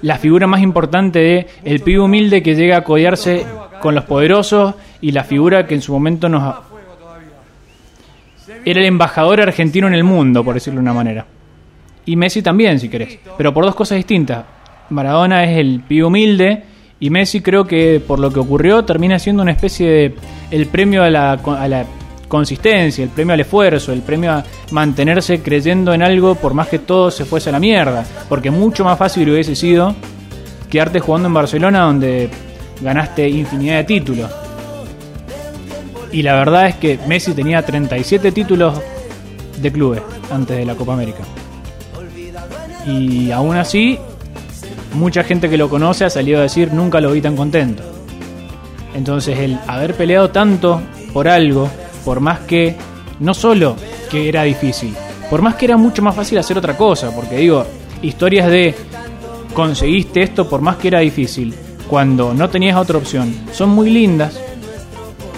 [0.03, 3.45] la figura más importante de el pibe humilde que llega a codearse
[3.81, 6.55] con los poderosos y la figura que en su momento nos
[8.65, 11.27] era el embajador argentino en el mundo, por decirlo de una manera.
[12.07, 13.19] Y Messi también, si querés.
[13.37, 14.45] Pero por dos cosas distintas.
[14.91, 16.63] Maradona es el pibe humilde
[17.01, 20.15] y Messi creo que por lo que ocurrió termina siendo una especie de
[20.51, 21.87] el premio a la,
[22.29, 26.81] consistencia, el premio al esfuerzo, el premio a mantenerse creyendo en algo por más que
[26.81, 28.05] todo se fuese a la mierda.
[28.29, 29.95] Porque mucho más fácil hubiese sido
[30.69, 32.31] quedarte jugando en Barcelona donde
[32.81, 34.31] ganaste infinidad de títulos.
[36.11, 38.81] Y la verdad es que Messi tenía 37 títulos
[39.61, 41.23] de clubes antes de la Copa América.
[42.87, 43.99] Y aún así,
[44.95, 47.83] mucha gente que lo conoce ha salido a decir nunca lo vi tan contento.
[48.95, 50.81] Entonces el haber peleado tanto
[51.13, 51.69] por algo,
[52.05, 52.77] por más que
[53.21, 53.77] no solo
[54.11, 54.95] que era difícil,
[55.29, 57.67] por más que era mucho más fácil hacer otra cosa, porque digo,
[58.03, 58.75] historias de
[59.53, 61.55] conseguiste esto por más que era difícil,
[61.89, 64.39] cuando no tenías otra opción, son muy lindas,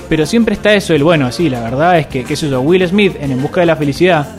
[0.08, 2.86] pero siempre está eso el bueno, sí, la verdad es que, qué sé yo, Will
[2.86, 4.35] Smith en En Busca de la Felicidad,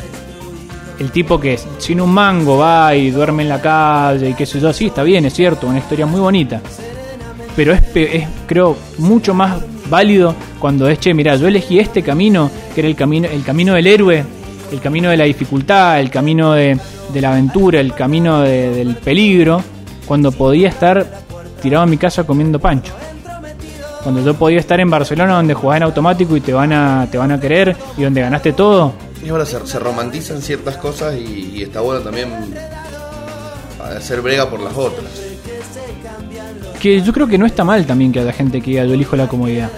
[0.99, 4.59] el tipo que sin un mango va y duerme en la calle y qué sé
[4.59, 6.61] yo, sí, está bien, es cierto, una historia muy bonita,
[7.55, 12.49] pero es, es creo, mucho más válido cuando es, che, mira, yo elegí este camino,
[12.73, 14.23] que era el camino, el camino del héroe,
[14.71, 16.77] el camino de la dificultad, el camino de,
[17.13, 19.61] de la aventura, el camino del peligro,
[20.05, 21.05] cuando podía estar
[21.61, 22.93] tirado en mi casa comiendo pancho.
[24.03, 27.17] Cuando yo podía estar en Barcelona donde jugás en automático y te van a, te
[27.17, 28.93] van a querer y donde ganaste todo.
[29.24, 32.30] Y ahora se, se romantizan ciertas cosas y, y está bueno también
[33.95, 35.05] hacer brega por las otras.
[36.80, 39.15] Que yo creo que no está mal también que haya gente que diga yo elijo
[39.15, 39.70] la comodidad.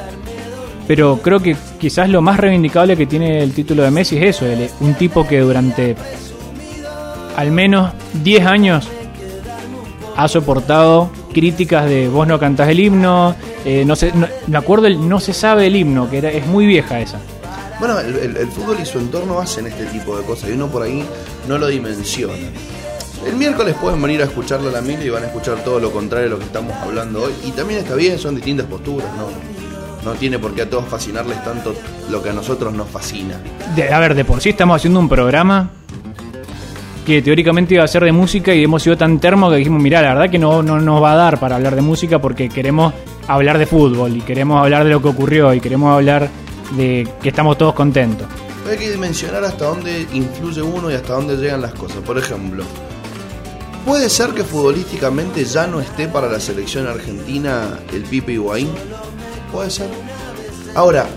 [0.87, 4.45] Pero creo que quizás lo más reivindicable que tiene el título de Messi es eso,
[4.45, 5.95] el- un tipo que durante
[7.37, 7.91] al menos
[8.23, 8.87] 10 años
[10.17, 15.07] ha soportado críticas de vos no cantás el himno, eh, no no- me acuerdo el
[15.07, 17.19] no se sabe el himno, que era, es muy vieja esa.
[17.79, 21.03] Bueno, el, fútbol y su entorno hacen este tipo de cosas y uno por ahí
[21.47, 22.33] no lo dimensiona.
[23.25, 25.91] El miércoles pueden venir a escucharlo a la mil y van a escuchar todo lo
[25.91, 27.33] contrario de lo que estamos hablando hoy.
[27.45, 29.27] Y también está bien, son distintas posturas, ¿no?
[30.09, 31.73] No tiene por qué a todos fascinarles tanto
[32.09, 33.35] lo que a nosotros nos fascina.
[33.75, 35.69] De- a ver, de por sí estamos haciendo un programa
[37.05, 40.01] que teóricamente iba a ser de música y hemos sido tan termos que dijimos, mira,
[40.01, 42.93] la verdad que no, no nos va a dar para hablar de música porque queremos
[43.27, 46.29] hablar de fútbol y queremos hablar de lo que ocurrió y queremos hablar
[46.71, 48.27] de que estamos todos contentos.
[48.69, 51.97] Hay que dimensionar hasta dónde influye uno y hasta dónde llegan las cosas.
[52.05, 52.63] Por ejemplo,
[53.85, 58.69] ¿puede ser que futbolísticamente ya no esté para la selección argentina el Pipe Higuaín?
[59.51, 59.89] Puede ser.
[60.75, 61.07] Ahora,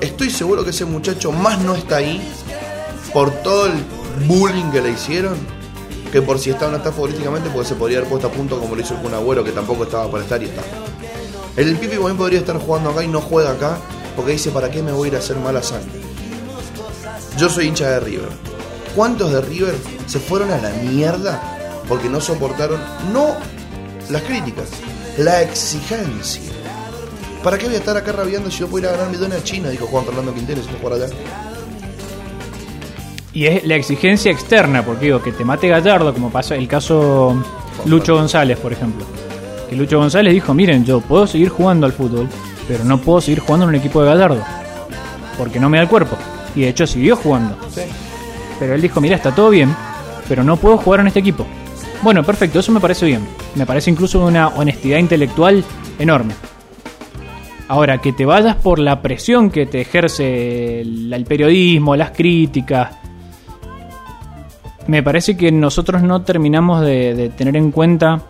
[0.00, 2.20] estoy seguro que ese muchacho más no está ahí
[3.12, 3.72] por todo el
[4.26, 5.34] bullying que le hicieron
[6.14, 8.60] que por si está o no está futbolísticamente porque se podría haber puesto a punto
[8.60, 10.62] como lo hizo el Kun Agüero que tampoco estaba para estar y está.
[11.56, 13.78] El Pipe Higuaín podría estar jugando acá y no juega acá
[14.16, 16.00] porque dice ¿para qué me voy a ir a hacer mala sangre?
[17.36, 18.28] Yo soy hincha de River.
[18.94, 19.74] ¿Cuántos de River
[20.06, 22.80] se fueron a la mierda porque no soportaron
[23.12, 23.34] no
[24.08, 24.68] las críticas,
[25.18, 26.52] la exigencia?
[27.42, 29.44] ¿Para qué voy a estar acá rabiando si yo puedo ir a ganar millones a
[29.44, 29.68] China?
[29.68, 31.14] Dijo Juan Fernando Quintero, si no jugar allá.
[33.34, 37.36] Y es la exigencia externa, porque digo, que te mate Gallardo, como pasa el caso
[37.84, 39.04] Lucho González, por ejemplo.
[39.68, 42.28] Que Lucho González dijo, miren, yo puedo seguir jugando al fútbol,
[42.68, 44.42] pero no puedo seguir jugando en un equipo de Gallardo.
[45.38, 46.16] Porque no me da el cuerpo.
[46.54, 47.56] Y de hecho siguió jugando.
[48.58, 49.74] Pero él dijo, mira, está todo bien,
[50.28, 51.46] pero no puedo jugar en este equipo.
[52.02, 53.26] Bueno, perfecto, eso me parece bien.
[53.54, 55.64] Me parece incluso una honestidad intelectual
[55.98, 56.34] enorme.
[57.66, 62.90] Ahora, que te vayas por la presión que te ejerce el, el periodismo, las críticas,
[64.86, 68.22] me parece que nosotros no terminamos de, de tener en cuenta...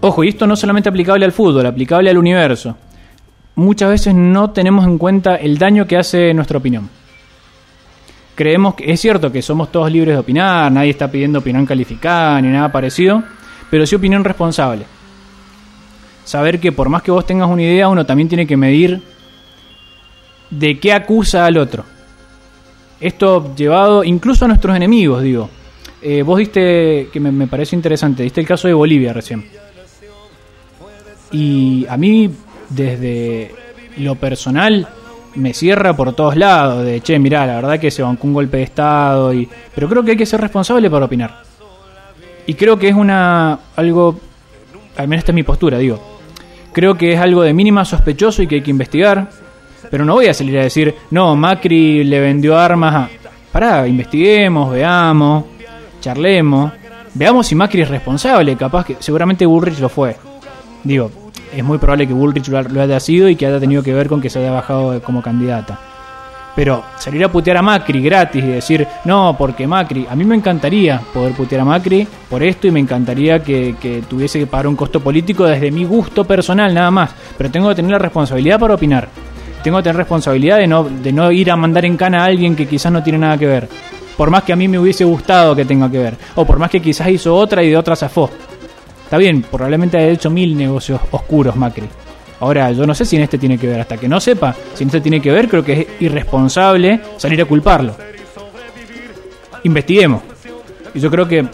[0.00, 2.76] Ojo, y esto no solamente aplicable al fútbol, aplicable al universo.
[3.54, 6.90] Muchas veces no tenemos en cuenta el daño que hace nuestra opinión.
[8.34, 12.38] Creemos que es cierto que somos todos libres de opinar, nadie está pidiendo opinión calificada
[12.42, 13.22] ni nada parecido,
[13.70, 14.84] pero sí opinión responsable.
[16.24, 19.00] Saber que por más que vos tengas una idea, uno también tiene que medir
[20.50, 21.84] de qué acusa al otro.
[23.00, 25.48] Esto llevado incluso a nuestros enemigos, digo.
[26.02, 29.44] Eh, vos diste, que me, me parece interesante, diste el caso de Bolivia recién.
[31.32, 32.30] Y a mí,
[32.68, 33.54] desde
[33.98, 34.88] lo personal,
[35.36, 36.84] me cierra por todos lados.
[36.84, 39.32] De che, mirá, la verdad que se bancó un golpe de Estado.
[39.32, 39.48] Y...
[39.74, 41.42] Pero creo que hay que ser responsable para opinar.
[42.46, 43.58] Y creo que es una.
[43.74, 44.18] algo.
[44.96, 46.00] Al menos esta es mi postura, digo.
[46.72, 49.28] Creo que es algo de mínima sospechoso y que hay que investigar.
[49.90, 53.08] Pero no voy a salir a decir, no, Macri le vendió armas a.
[53.52, 55.44] Pará, investiguemos, veamos,
[56.00, 56.72] charlemos.
[57.14, 58.56] Veamos si Macri es responsable.
[58.56, 58.96] Capaz que.
[59.00, 60.16] Seguramente Bullrich lo fue.
[60.84, 61.10] Digo,
[61.54, 64.20] es muy probable que Bullrich lo, haya sido y que haya tenido que ver con
[64.20, 65.78] que se haya bajado como candidata.
[66.54, 70.34] Pero salir a putear a Macri gratis y decir, no, porque Macri, a mí me
[70.34, 74.66] encantaría poder putear a Macri por esto y me encantaría que, que tuviese que pagar
[74.66, 77.10] un costo político desde mi gusto personal nada más.
[77.36, 79.08] Pero tengo que tener la responsabilidad para opinar.
[79.62, 82.56] Tengo que tener responsabilidad de no, de no ir a mandar en cana a alguien
[82.56, 83.68] que quizás no tiene nada que ver.
[84.16, 86.16] Por más que a mí me hubiese gustado que tenga que ver.
[86.36, 88.30] O por más que quizás hizo otra y de otra zafó.
[89.06, 91.86] Está bien, probablemente haya hecho mil negocios oscuros Macri.
[92.40, 93.80] Ahora, yo no sé si en este tiene que ver.
[93.80, 97.40] Hasta que no sepa si en este tiene que ver, creo que es irresponsable salir
[97.40, 97.94] a culparlo.
[99.62, 100.22] Investiguemos.
[100.92, 101.46] Y yo creo que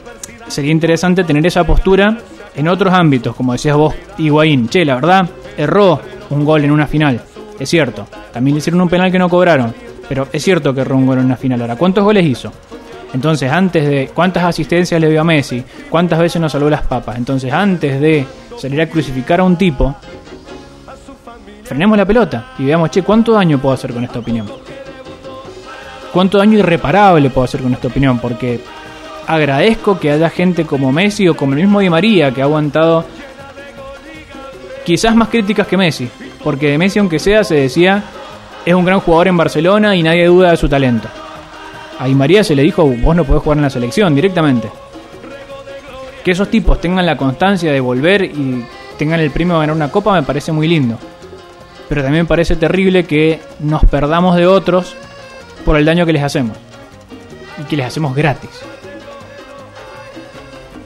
[0.48, 2.16] sería interesante tener esa postura
[2.56, 4.70] en otros ámbitos, como decías vos, Higuaín.
[4.70, 6.00] Che, la verdad, erró
[6.30, 7.20] un gol en una final.
[7.60, 8.06] Es cierto.
[8.32, 9.74] También le hicieron un penal que no cobraron.
[10.08, 11.60] Pero es cierto que erró un gol en una final.
[11.60, 12.50] Ahora, ¿cuántos goles hizo?
[13.14, 14.10] Entonces, antes de.
[14.14, 15.62] ¿Cuántas asistencias le dio a Messi?
[15.90, 17.16] ¿Cuántas veces nos salvó las papas?
[17.16, 19.94] Entonces, antes de salir a crucificar a un tipo,
[21.64, 24.46] frenemos la pelota y veamos, che, ¿cuánto daño puedo hacer con esta opinión?
[26.12, 28.18] ¿Cuánto daño irreparable puedo hacer con esta opinión?
[28.18, 28.60] Porque
[29.26, 33.04] agradezco que haya gente como Messi o como el mismo Di María que ha aguantado
[34.84, 36.08] quizás más críticas que Messi.
[36.44, 38.02] Porque de Messi, aunque sea, se decía,
[38.64, 41.08] es un gran jugador en Barcelona y nadie duda de su talento.
[42.02, 44.68] A María se le dijo, vos no podés jugar en la selección directamente.
[46.24, 48.66] Que esos tipos tengan la constancia de volver y
[48.98, 50.98] tengan el premio de ganar una copa me parece muy lindo.
[51.88, 54.96] Pero también me parece terrible que nos perdamos de otros
[55.64, 56.56] por el daño que les hacemos.
[57.60, 58.50] Y que les hacemos gratis.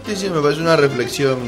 [0.06, 1.38] Sí, sí, me parece una reflexión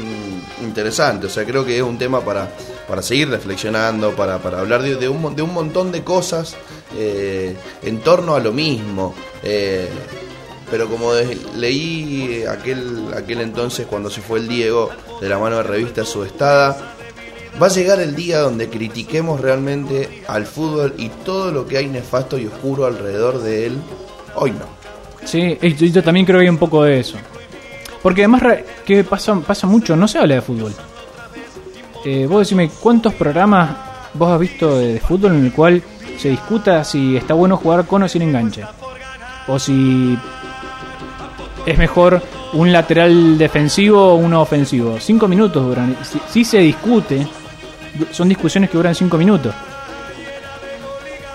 [0.63, 1.27] interesante.
[1.27, 2.49] O sea, creo que es un tema para,
[2.89, 6.57] para seguir reflexionando, para, para hablar de, un, de un montón de cosas
[6.97, 9.13] eh, en torno a lo mismo.
[9.43, 9.87] Eh,
[10.71, 11.11] pero como
[11.55, 14.89] leí aquel, aquel entonces cuando se fue el Diego
[15.21, 16.95] de la mano de revista Subestada,
[17.61, 21.87] va a llegar el día donde critiquemos realmente al fútbol y todo lo que hay
[21.87, 23.77] nefasto y oscuro alrededor de él.
[24.35, 24.65] Hoy no.
[25.25, 27.17] Sí, yo, también creo que hay un poco de eso.
[28.01, 28.41] Porque además
[28.83, 30.73] que pasa, pasa mucho, no se habla de fútbol.
[32.05, 33.71] Eh, vos decime, ¿cuántos programas
[34.13, 35.83] vos has visto de, fútbol en el cual
[36.17, 38.63] se discuta si está bueno jugar con o sin enganche?
[39.47, 40.17] O si
[41.65, 42.21] es mejor
[42.53, 44.97] un lateral defensivo o uno ofensivo.
[44.99, 45.97] Cinco minutos duran.
[46.29, 47.27] Si, se discute,
[48.11, 49.53] son discusiones que duran cinco minutos.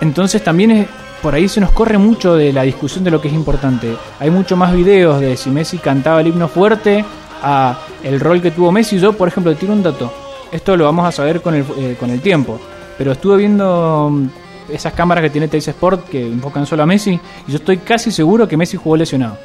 [0.01, 0.87] Entonces también es,
[1.23, 3.95] por ahí se nos corre mucho de la discusión de lo que es importante.
[4.19, 7.05] Hay mucho más videos de si Messi cantaba el himno fuerte
[7.43, 8.99] a el rol que tuvo Messi.
[8.99, 10.24] Yo, por ejemplo, tiro un dato.
[10.55, 12.61] Esto lo vamos a saber con el, eh, con el tiempo.
[12.97, 14.29] Pero estuve viendo mm,
[14.73, 18.13] esas cámaras que tiene Teis Sport que enfocan solo a Messi y yo estoy casi
[18.13, 19.37] seguro que Messi jugó lesionado.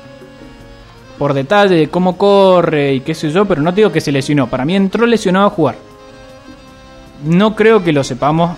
[1.17, 4.47] Por detalle de cómo corre y qué sé yo, pero no digo que se lesionó.
[4.51, 5.77] Para mí entró lesionado a jugar.
[7.25, 8.55] No creo que lo sepamos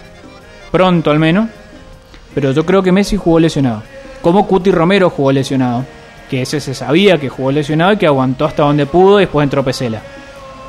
[0.73, 1.47] pronto al menos,
[2.35, 3.81] pero yo creo que Messi jugó lesionado.
[4.21, 5.85] Como Cuti Romero jugó lesionado.
[6.29, 9.45] Que ese se sabía que jugó lesionado y que aguantó hasta donde pudo y después
[9.45, 10.01] entró Pesela.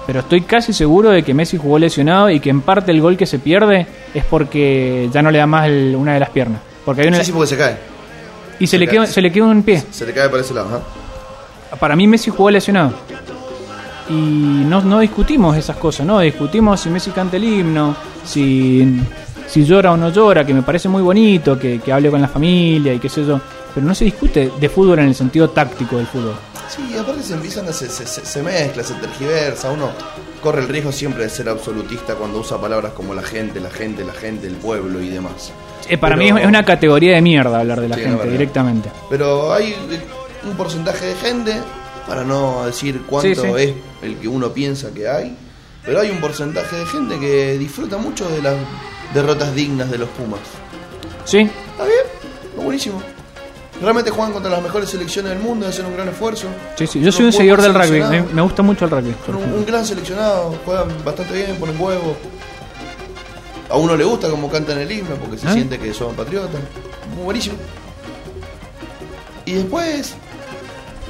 [0.07, 3.17] Pero estoy casi seguro de que Messi jugó lesionado y que en parte el gol
[3.17, 6.61] que se pierde es porque ya no le da más el- una de las piernas.
[6.85, 7.77] Porque hay una Sí, sí, porque se cae.
[8.59, 9.13] y se, le queda, cae.
[9.13, 9.83] se le queda un pie.
[9.91, 10.83] Se le cae para ese lado.
[11.79, 12.93] Para mí Messi jugó lesionado.
[14.11, 16.19] Y no, no discutimos esas cosas, ¿no?
[16.21, 17.95] Discutimos si Messi canta el himno,
[18.25, 19.01] si,
[19.47, 22.29] si llora o no llora, que me parece muy bonito, que, que hable con la
[22.29, 23.41] familia y qué sé yo.
[23.75, 26.35] Pero no se discute de fútbol en el sentido táctico del fútbol.
[26.75, 29.91] Sí, aparte se empiezan a se, se, se- mezcla, se tergiversa, uno
[30.43, 34.05] corre el riesgo siempre de ser absolutista cuando usa palabras como la gente, la gente,
[34.05, 35.53] la gente, el pueblo y demás.
[35.89, 38.91] Eh, para Pero- mí es una categoría de mierda hablar de la Sí, gente directamente.
[39.11, 39.75] Pero hay
[40.45, 41.55] un porcentaje de gente,
[42.07, 43.57] para no decir cuánto Sí, sí.
[43.59, 45.37] es el que uno piensa que hay,
[45.85, 48.55] pero hay un porcentaje de gente que disfruta mucho de las
[49.13, 50.41] derrotas dignas de los Pumas.
[51.27, 51.99] Sí, ¿Está bien?
[52.51, 53.03] Está buenísimo.
[53.83, 56.47] Realmente juegan contra las mejores selecciones del mundo, hacen un gran esfuerzo.
[56.77, 57.01] sí, sí.
[57.01, 58.01] Yo soy un seguidor del rugby,
[58.33, 59.15] me, gusta mucho el rugby.
[59.27, 62.17] Son un, un gran seleccionado, juegan bastante bien, ponen huevo.
[63.69, 65.53] A uno le gusta como cantan el himno porque se ¿Ah?
[65.53, 66.61] siente que son patriotas.
[67.17, 67.57] Muy buenísimo.
[69.47, 70.15] Y después,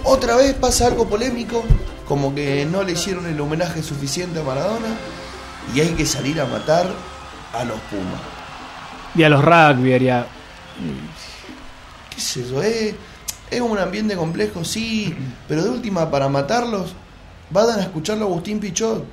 [0.05, 1.65] otra vez pasa algo polémico,
[2.09, 4.89] como que no le hicieron el homenaje suficiente a Maradona
[5.75, 6.87] y hay que salir a matar
[7.53, 8.21] a los Pumas.
[9.15, 10.27] Y a los rugby, haría...
[12.15, 12.63] ¿Qué es eso?
[12.63, 12.95] Es,
[13.51, 15.15] es un ambiente complejo, sí,
[15.49, 16.95] pero de última, para matarlos,
[17.51, 19.05] vayan a escucharlo a Agustín Pichot.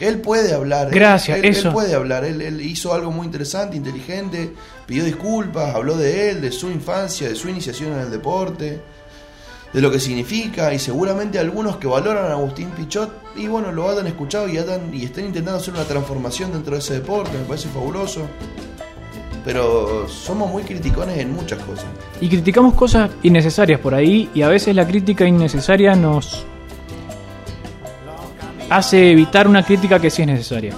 [0.00, 0.88] Él puede hablar.
[0.88, 1.72] él- Gracias, él, él eso.
[1.72, 2.24] puede hablar.
[2.24, 4.52] Él, él hizo algo muy interesante, inteligente,
[4.86, 8.80] pidió disculpas, habló de él, de su infancia, de su iniciación en el deporte,
[9.72, 13.88] de lo que significa, y seguramente algunos que valoran a Agustín Pichot, y bueno, lo
[13.90, 17.44] hayan escuchado y, hayan- y estén intentando hacer una transformación dentro de ese deporte, me
[17.44, 18.22] parece fabuloso.
[19.44, 21.86] Pero somos muy criticones en muchas cosas.
[22.20, 26.46] Y criticamos cosas innecesarias por ahí y a veces la crítica innecesaria nos
[28.70, 30.74] hace evitar una crítica que sí es necesaria.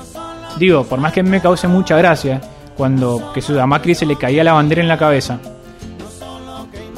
[0.59, 2.41] Digo, por más que me cause mucha gracia
[2.77, 5.39] cuando que a Macri se le caía la bandera en la cabeza.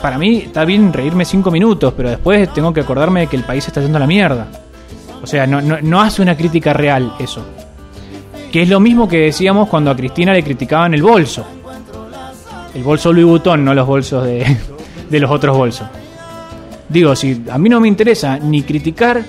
[0.01, 3.43] Para mí está bien reírme cinco minutos, pero después tengo que acordarme de que el
[3.43, 4.49] país está yendo la mierda.
[5.23, 7.45] O sea, no, no, no hace una crítica real eso.
[8.53, 11.45] Que es lo mismo que decíamos cuando a Cristina le criticaban el bolso.
[12.79, 14.57] El bolso Louis Vuitton, no los bolsos de,
[15.11, 15.89] de los otros bolsos.
[16.89, 19.25] Digo, si a mí no me interesa ni criticar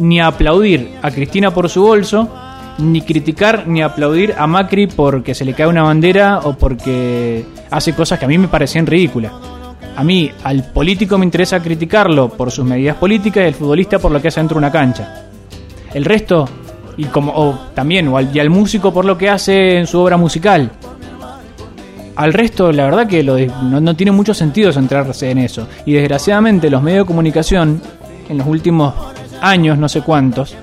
[0.00, 2.28] ni aplaudir a Cristina por su bolso,
[2.76, 7.94] ni criticar ni aplaudir a Macri porque se le cae una bandera o porque hace
[7.94, 9.32] cosas que a mí me parecían ridículas.
[9.96, 14.12] A mí, al político me interesa criticarlo por sus medidas políticas y al futbolista por
[14.12, 15.24] lo que hace dentro de una cancha.
[15.94, 16.46] El resto,
[16.98, 19.98] y como o también, o al, y al músico por lo que hace en su
[19.98, 20.70] obra musical.
[22.16, 25.68] Al resto, la verdad que lo no, no tiene mucho sentido centrarse en eso.
[25.86, 27.80] Y desgraciadamente los medios de comunicación,
[28.28, 28.94] en los últimos
[29.40, 30.56] años, no sé cuántos,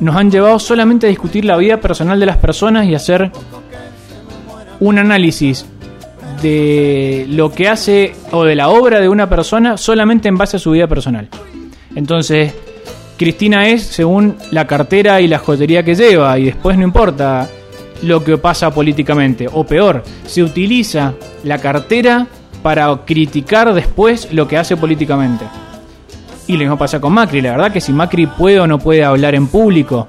[0.00, 3.30] nos han llevado solamente a discutir la vida personal de las personas y hacer
[4.80, 5.66] un análisis
[6.42, 10.60] de lo que hace o de la obra de una persona solamente en base a
[10.60, 11.28] su vida personal.
[11.94, 12.54] Entonces,
[13.16, 17.48] Cristina es según la cartera y la joyería que lleva y después no importa
[18.02, 19.48] lo que pasa políticamente.
[19.52, 22.26] O peor, se utiliza la cartera
[22.62, 25.44] para criticar después lo que hace políticamente.
[26.46, 27.40] Y lo mismo pasa con Macri.
[27.40, 30.08] La verdad que si Macri puede o no puede hablar en público,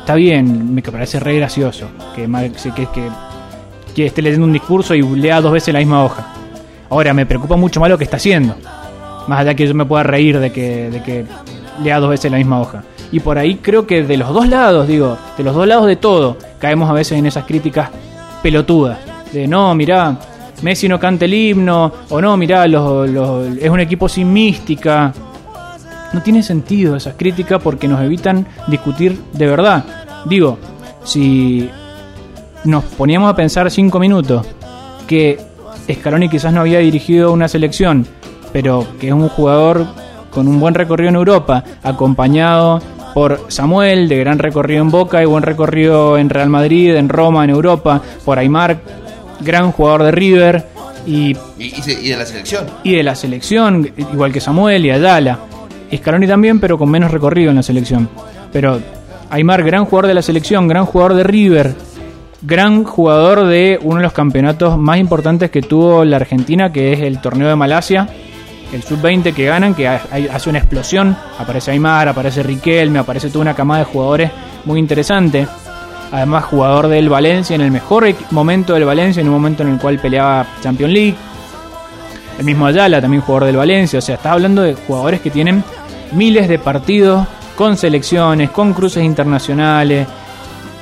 [0.00, 2.22] está bien, me parece re gracioso que,
[2.74, 3.08] que, que,
[3.94, 6.26] que esté leyendo un discurso y lea dos veces la misma hoja.
[6.88, 8.54] Ahora, me preocupa mucho más lo que está haciendo.
[9.28, 11.24] Más allá que yo me pueda reír de que, de que
[11.82, 12.82] lea dos veces la misma hoja.
[13.12, 15.96] Y por ahí creo que de los dos lados, digo, de los dos lados de
[15.96, 17.90] todo, caemos a veces en esas críticas
[18.42, 18.98] pelotudas.
[19.32, 20.16] De no, mirá,
[20.62, 23.08] Messi no canta el himno, o no, mirá, los-
[23.58, 25.12] es un equipo sin mística.
[26.12, 29.84] No tiene sentido esas críticas porque nos evitan discutir de verdad.
[30.24, 30.58] Digo,
[31.04, 31.70] si
[32.64, 34.46] nos poníamos a pensar cinco minutos
[35.06, 35.38] que
[35.90, 38.06] Scaloni quizás no había dirigido una selección,
[38.52, 39.84] pero que es un jugador
[40.30, 42.80] con un buen recorrido en Europa, acompañado
[43.14, 47.44] por Samuel, de gran recorrido en Boca y buen recorrido en Real Madrid, en Roma,
[47.44, 48.80] en Europa, por Aymar,
[49.40, 50.66] gran jugador de River
[51.06, 52.66] y de la selección.
[52.84, 55.38] y de la selección, igual que Samuel y Ayala.
[55.94, 58.08] Scaloni también, pero con menos recorrido en la selección.
[58.52, 58.80] Pero
[59.30, 61.74] Aymar, gran jugador de la selección, gran jugador de River,
[62.42, 67.00] gran jugador de uno de los campeonatos más importantes que tuvo la Argentina, que es
[67.00, 68.08] el torneo de Malasia,
[68.72, 71.16] el sub-20 que ganan, que hace una explosión.
[71.38, 74.30] Aparece Aymar, aparece Riquelme, aparece toda una camada de jugadores
[74.64, 75.46] muy interesante.
[76.10, 79.78] Además, jugador del Valencia en el mejor momento del Valencia, en un momento en el
[79.78, 81.16] cual peleaba Champions League.
[82.38, 83.98] El mismo Ayala, también jugador del Valencia.
[83.98, 85.62] O sea, estás hablando de jugadores que tienen
[86.12, 90.06] miles de partidos con selecciones, con cruces internacionales,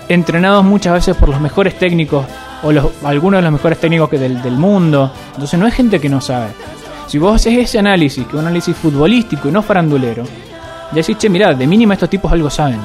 [0.08, 2.24] entrenados muchas veces por los mejores técnicos
[2.62, 5.12] o los, algunos de los mejores técnicos que del, del mundo.
[5.34, 6.48] Entonces no es gente que no sabe.
[7.10, 11.18] Si vos haces ese análisis, que es un análisis futbolístico y no farandulero, ya decís,
[11.18, 12.78] che, mirá, de mínima estos tipos algo saben.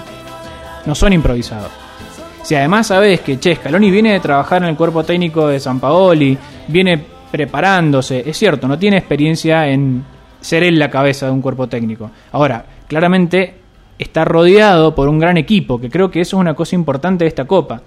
[0.87, 1.69] No son improvisados.
[2.41, 5.79] Si además sabes que, che, Scaloni viene de trabajar en el cuerpo técnico de San
[5.79, 6.35] Paoli,
[6.67, 6.99] viene
[7.29, 10.03] preparándose, es cierto, no tiene experiencia en
[10.41, 12.09] ser él la cabeza de un cuerpo técnico.
[12.31, 13.53] Ahora, claramente
[13.99, 17.27] está rodeado por un gran equipo, que creo que eso es una cosa importante de
[17.27, 17.83] esta copa.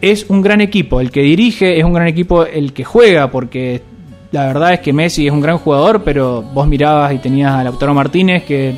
[0.00, 3.95] Es un gran equipo, el que dirige es un gran equipo el que juega, porque
[4.36, 7.64] la verdad es que Messi es un gran jugador, pero vos mirabas y tenías a
[7.64, 8.76] Lautaro Martínez, que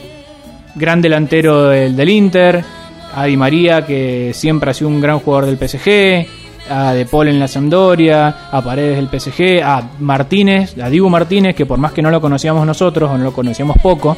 [0.77, 2.65] gran delantero del, del Inter,
[3.15, 6.27] a Di María, que siempre ha sido un gran jugador del PSG,
[6.71, 11.57] a De Paul en la Sampdoria, a Paredes del PSG, a Martínez, a Dibu Martínez,
[11.57, 14.17] que por más que no lo conocíamos nosotros o no lo conocíamos poco,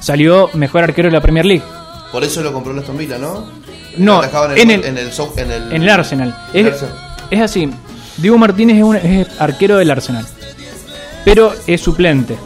[0.00, 1.64] salió mejor arquero de la Premier League.
[2.10, 3.44] Por eso lo compró el Aston Villa, ¿no?
[3.98, 6.34] No, en en el- en el, en el, En el Arsenal.
[6.54, 6.94] Es, Arsenal.
[7.30, 7.70] es así.
[8.18, 10.26] Dibu Martínez es, un, es arquero del Arsenal.
[11.24, 12.36] Pero es suplente.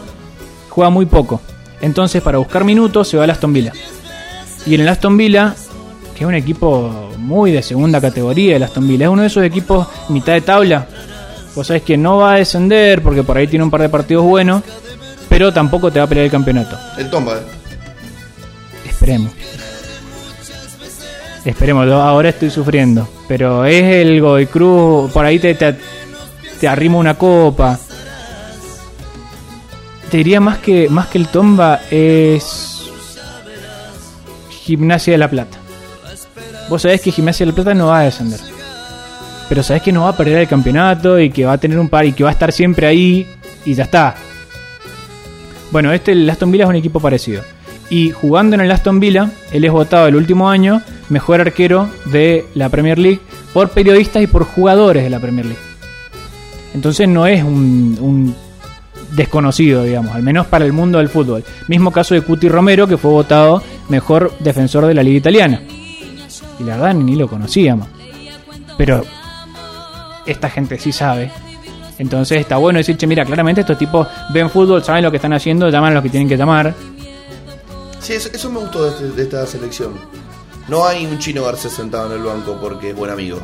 [0.69, 1.41] Juega muy poco.
[1.81, 3.73] Entonces, para buscar minutos, se va al Aston Villa.
[4.67, 5.55] Y en el Aston Villa,
[6.15, 9.45] que es un equipo muy de segunda categoría, el Aston Villa, es uno de esos
[9.45, 10.87] equipos mitad de tabla.
[11.55, 14.25] Vos sabés que no va a descender porque por ahí tiene un par de partidos
[14.25, 14.63] buenos,
[15.29, 16.77] pero tampoco te va a pelear el campeonato.
[16.99, 17.41] El Tomba.
[18.85, 19.33] Esperemos.
[21.47, 23.09] Esperemos, ahora estoy sufriendo.
[23.29, 25.77] Pero es el Godoy Cruz, por ahí te, te,
[26.61, 27.79] te una copa.
[30.11, 32.91] Te diría más que, más que el Tomba es
[34.51, 35.57] Gimnasia de la Plata.
[36.69, 38.41] Vos sabés que Gimnasia de la Plata no va a descender.
[39.49, 41.89] Pero sabés que no va a perder el campeonato y que va a tener un
[41.89, 43.25] par y que va a estar siempre ahí
[43.65, 44.17] y ya está.
[45.71, 47.45] Bueno, este, el Aston Villa es un equipo parecido.
[47.89, 52.47] Y jugando en el Aston Villa, él es votado el último año mejor arquero de
[52.55, 53.21] la Premier League
[53.53, 55.63] por periodistas y por jugadores de la Premier League.
[56.75, 58.35] Entonces no es un,
[59.13, 61.43] desconocido, digamos, al menos para el mundo del fútbol.
[61.69, 65.63] Mismo caso de Cuti Romero, que fue votado mejor defensor de la Liga Italiana.
[66.59, 67.89] Y la verdad ni lo conocíamos.
[68.77, 69.05] Pero
[70.27, 71.31] esta gente sí sabe
[71.99, 75.33] Entonces está bueno decir, che, mira, claramente estos tipos ven fútbol, saben lo que están
[75.33, 76.75] haciendo, llaman a los que tienen que llamar.
[78.01, 79.93] Sí, eso, eso me gustó de, este- de esta selección.
[80.69, 83.39] No hay un chino Garcés sentado en el banco porque es buen amigo.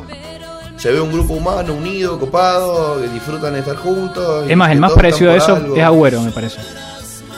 [0.77, 4.45] Se ve un grupo humano unido, copado, que disfrutan de estar juntos.
[4.49, 5.75] Es más, el más parecido a eso algo.
[5.75, 6.57] es Agüero, me parece.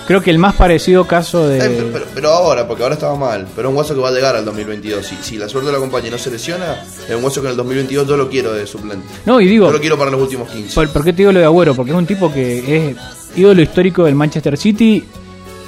[0.07, 1.57] Creo que el más parecido caso de...
[1.60, 3.48] pero, pero- pero ahora, porque ahora estaba mal.
[3.56, 5.06] Pero es un guaso que va a llegar al 2022.
[5.06, 7.52] Si, si la suerte lo acompaña y no se lesiona, es un guaso que en
[7.52, 9.07] el 2022 yo lo quiero de suplente.
[9.26, 10.74] No, y digo, Yo lo quiero para los últimos 15.
[10.76, 11.76] ¿por, por qué te digo lo de Agüero?
[11.76, 12.95] Porque es un tipo que es
[13.36, 15.03] ídolo histórico del Manchester City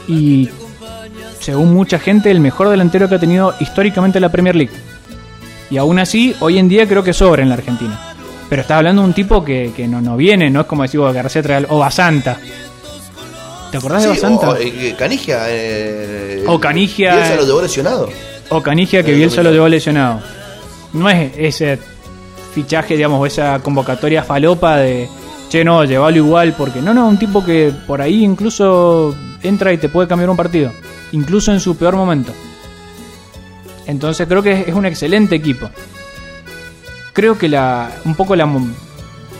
[0.07, 0.49] y,
[1.39, 4.73] según mucha gente, el mejor delantero que ha tenido históricamente la Premier League.
[5.69, 7.99] Y aún así, hoy en día creo que sobra en la Argentina.
[8.49, 11.01] Pero estás hablando de un tipo que, que no, no viene, no es como decir
[11.01, 12.37] García trae al- o Basanta.
[13.71, 14.49] ¿Te acordás de Basanta?
[14.51, 15.39] o, eh, Canigia.
[15.49, 17.37] eh, O Canigia, Bielsa eh.
[17.37, 18.09] lo llevó lesionado.
[18.49, 20.21] O Canigia que Eh, Bielsa lo llevó lesionado.
[20.93, 21.77] No es ese
[22.53, 25.09] fichaje, digamos, o esa convocatoria falopa de
[25.49, 29.77] che, no, llévalo igual, porque no, no, un tipo que por ahí incluso entra y
[29.77, 30.71] te puede cambiar un partido,
[31.11, 32.33] incluso en su peor momento.
[33.85, 35.69] Entonces creo que es, un excelente equipo.
[37.13, 38.47] Creo que la, un poco la,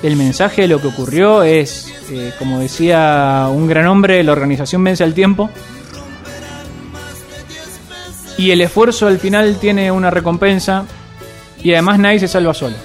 [0.04, 4.84] el mensaje de lo que ocurrió es, eh, como decía un gran hombre, la organización
[4.84, 5.50] vence al tiempo.
[8.38, 10.86] Y el esfuerzo al final tiene una recompensa.
[11.62, 12.76] Y además nadie se salva solo.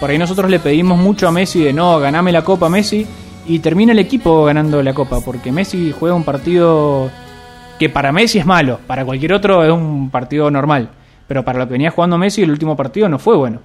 [0.00, 3.06] Por ahí nosotros le pedimos mucho a Messi de no, ganame la copa Messi.
[3.46, 5.20] Y termina el equipo ganando la copa.
[5.20, 7.10] Porque Messi juega un partido
[7.78, 8.78] que para Messi es malo.
[8.86, 10.90] Para cualquier otro es un partido normal.
[11.26, 13.60] Pero para lo que venía jugando Messi el último partido no fue bueno.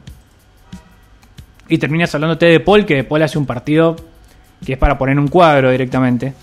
[1.69, 3.95] Y terminas hablándote de Paul, que Paul hace un partido
[4.65, 6.33] que es para poner un cuadro directamente.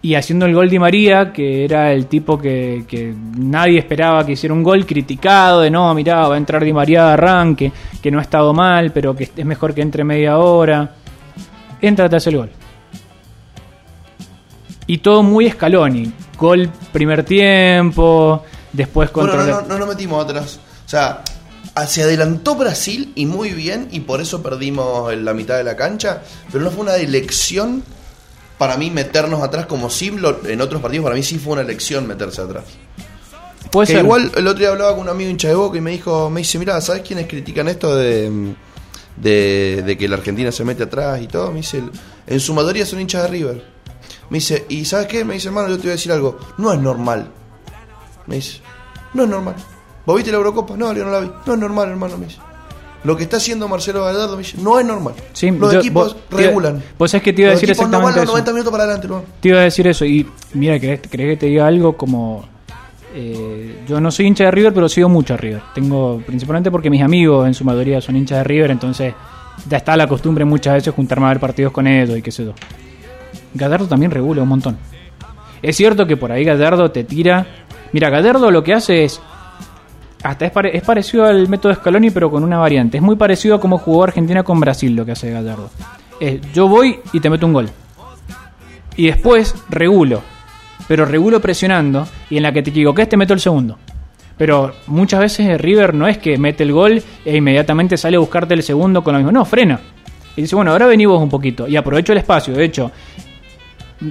[0.00, 4.32] Y haciendo el gol de María, que era el tipo que, que nadie esperaba que
[4.32, 8.10] hiciera un gol, criticado de no, mirá, va a entrar Di María de arranque, que
[8.10, 10.94] no ha estado mal, pero que es mejor que entre media hora.
[11.80, 12.50] Entra, te hace el gol.
[14.88, 16.12] Y todo muy escaloni.
[16.36, 18.42] Gol primer tiempo,
[18.72, 19.46] después Bueno, contra.
[19.52, 20.58] no, no, no nos metimos atrás.
[20.84, 21.22] O sea,
[21.86, 25.76] se adelantó Brasil y muy bien, y por eso perdimos en la mitad de la
[25.76, 26.22] cancha.
[26.50, 27.84] Pero no fue una elección
[28.56, 30.40] para mí meternos atrás como Simlo.
[30.46, 32.64] En otros partidos, para mí sí fue una elección meterse atrás.
[33.70, 34.04] Puede Que ser.
[34.04, 36.40] igual el otro día hablaba con un amigo hincha de Boca y me dijo, me
[36.40, 38.54] dice, mira, ¿sabes quiénes critican esto de,
[39.16, 41.50] de, de que la Argentina se mete atrás y todo?
[41.50, 41.82] Me dice,
[42.26, 43.77] en su mayoría son hinchas de River.
[44.30, 45.24] Me dice, ¿y sabes qué?
[45.24, 46.38] Me dice, hermano, yo te voy a decir algo.
[46.58, 47.28] No es normal.
[48.26, 48.60] Me dice,
[49.14, 49.54] no es normal.
[50.04, 50.76] ¿Vos viste la Eurocopa?
[50.76, 51.30] No, yo no la vi.
[51.46, 52.38] No es normal, hermano, me dice.
[53.04, 55.14] Lo que está haciendo Marcelo Gallardo me dice, no es normal.
[55.32, 56.82] Sí, los yo- equipos vos- regulan.
[56.98, 58.32] vos sabés que te iba a Los decir equipos no van exactamente los eso.
[58.32, 59.22] 90 minutos para adelante, no.
[59.40, 60.04] Te iba a decir eso.
[60.04, 62.44] Y mira, ¿querés, querés que te diga algo como.
[63.14, 65.62] eh, yo no soy hincha de River, pero sigo mucho a River.
[65.74, 69.14] Tengo, principalmente porque mis amigos en su mayoría son hinchas de River, entonces
[69.68, 72.44] ya está la costumbre muchas veces juntarme a ver partidos con ellos y qué sé
[72.44, 72.52] yo.
[73.54, 74.76] Gallardo también regula un montón.
[75.62, 77.46] Es cierto que por ahí Gallardo te tira.
[77.92, 79.20] Mira, Gallardo lo que hace es.
[80.22, 82.96] Hasta es, pare- es parecido al método Scaloni, pero con una variante.
[82.98, 85.70] Es muy parecido a cómo jugó Argentina con Brasil, lo que hace Gallardo.
[86.20, 87.68] Es, yo voy y te meto un gol.
[88.96, 90.22] Y después regulo.
[90.88, 92.06] Pero regulo presionando.
[92.30, 93.78] Y en la que te equivoques te meto el segundo.
[94.36, 98.54] Pero muchas veces River no es que mete el gol e inmediatamente sale a buscarte
[98.54, 99.32] el segundo con lo mismo.
[99.32, 99.80] No, frena.
[100.36, 101.66] Y dice, bueno, ahora vení vos un poquito.
[101.66, 102.54] Y aprovecho el espacio.
[102.54, 102.90] De hecho,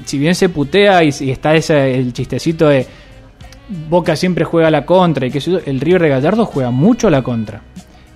[0.05, 2.85] si bien se putea y, y está ese, el chistecito de
[3.89, 7.11] Boca siempre juega a la contra y que el River de Gallardo juega mucho a
[7.11, 7.61] la contra.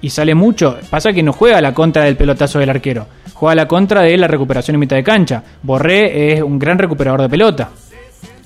[0.02, 0.77] Y sale mucho.
[0.89, 3.06] Pasa que no juega a la contra del pelotazo del arquero.
[3.34, 5.43] Juega a la contra de la recuperación en mitad de cancha.
[5.61, 7.69] Borré es un gran recuperador de pelota.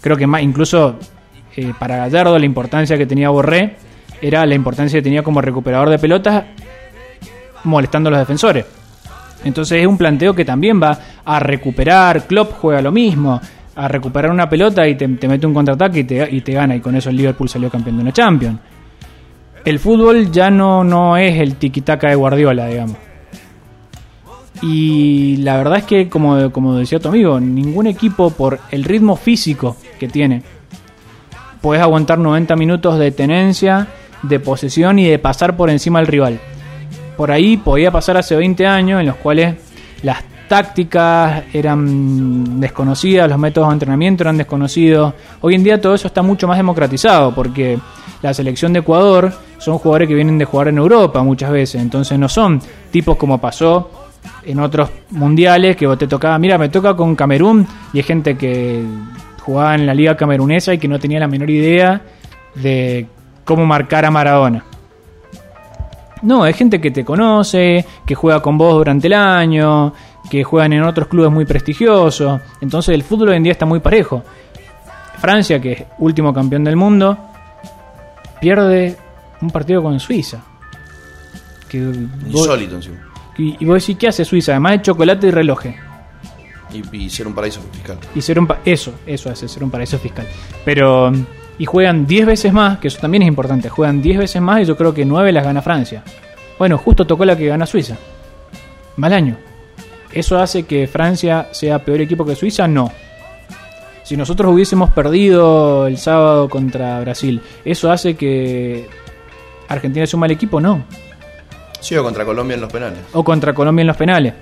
[0.01, 0.97] Creo que más, incluso
[1.55, 3.75] eh, para Gallardo la importancia que tenía Borré
[4.21, 6.43] era la importancia que tenía como recuperador de pelotas
[7.63, 8.65] molestando a los defensores.
[9.43, 12.25] Entonces es un planteo que también va a recuperar.
[12.25, 13.39] Klopp juega lo mismo.
[13.75, 16.75] A recuperar una pelota y te, te mete un contraataque y te, y te gana.
[16.75, 18.59] Y con eso el Liverpool salió campeón de una Champions.
[19.65, 22.97] El fútbol ya no, no es el tiki-taka de Guardiola, digamos.
[24.61, 29.15] Y la verdad es que, como, como decía tu amigo, ningún equipo, por el ritmo
[29.15, 30.43] físico que tiene,
[31.61, 33.87] puedes aguantar 90 minutos de tenencia,
[34.21, 36.39] de posesión y de pasar por encima del rival.
[37.17, 39.55] Por ahí podía pasar hace 20 años en los cuales
[40.03, 45.13] las tácticas eran desconocidas, los métodos de entrenamiento eran desconocidos.
[45.41, 47.79] Hoy en día todo eso está mucho más democratizado porque
[48.21, 52.19] la selección de Ecuador son jugadores que vienen de jugar en Europa muchas veces, entonces
[52.19, 52.61] no son
[52.91, 53.89] tipos como pasó
[54.43, 58.83] en otros mundiales que te tocaba, mira, me toca con Camerún y hay gente que
[59.41, 62.01] jugaba en la liga camerunesa y que no tenía la menor idea
[62.55, 63.07] de
[63.43, 64.63] cómo marcar a Maradona.
[66.21, 69.93] No, es gente que te conoce, que juega con vos durante el año,
[70.29, 72.41] que juegan en otros clubes muy prestigiosos.
[72.61, 74.23] Entonces el fútbol hoy en día está muy parejo.
[75.19, 77.17] Francia, que es último campeón del mundo,
[78.39, 78.97] pierde
[79.41, 80.39] un partido con Suiza.
[81.69, 81.77] Que
[82.27, 82.97] Insólito encima.
[83.37, 84.53] y, y vos decís, ¿qué hace Suiza?
[84.53, 85.75] Además de chocolate y relojes.
[86.73, 87.97] Y, y ser un paraíso fiscal.
[88.15, 90.27] Y ser un pa- eso, eso hace ser un paraíso fiscal.
[90.63, 91.11] Pero
[91.57, 94.65] y juegan 10 veces más, que eso también es importante, juegan 10 veces más y
[94.65, 96.03] yo creo que 9 las gana Francia.
[96.57, 97.97] Bueno, justo tocó la que gana Suiza.
[98.97, 99.37] Mal año.
[100.11, 102.67] ¿Eso hace que Francia sea peor equipo que Suiza?
[102.67, 102.91] No.
[104.03, 108.87] Si nosotros hubiésemos perdido el sábado contra Brasil, ¿eso hace que
[109.67, 110.61] Argentina sea un mal equipo?
[110.61, 110.85] No.
[111.79, 112.99] Sigo contra Colombia en los penales.
[113.13, 114.33] O contra Colombia en los penales.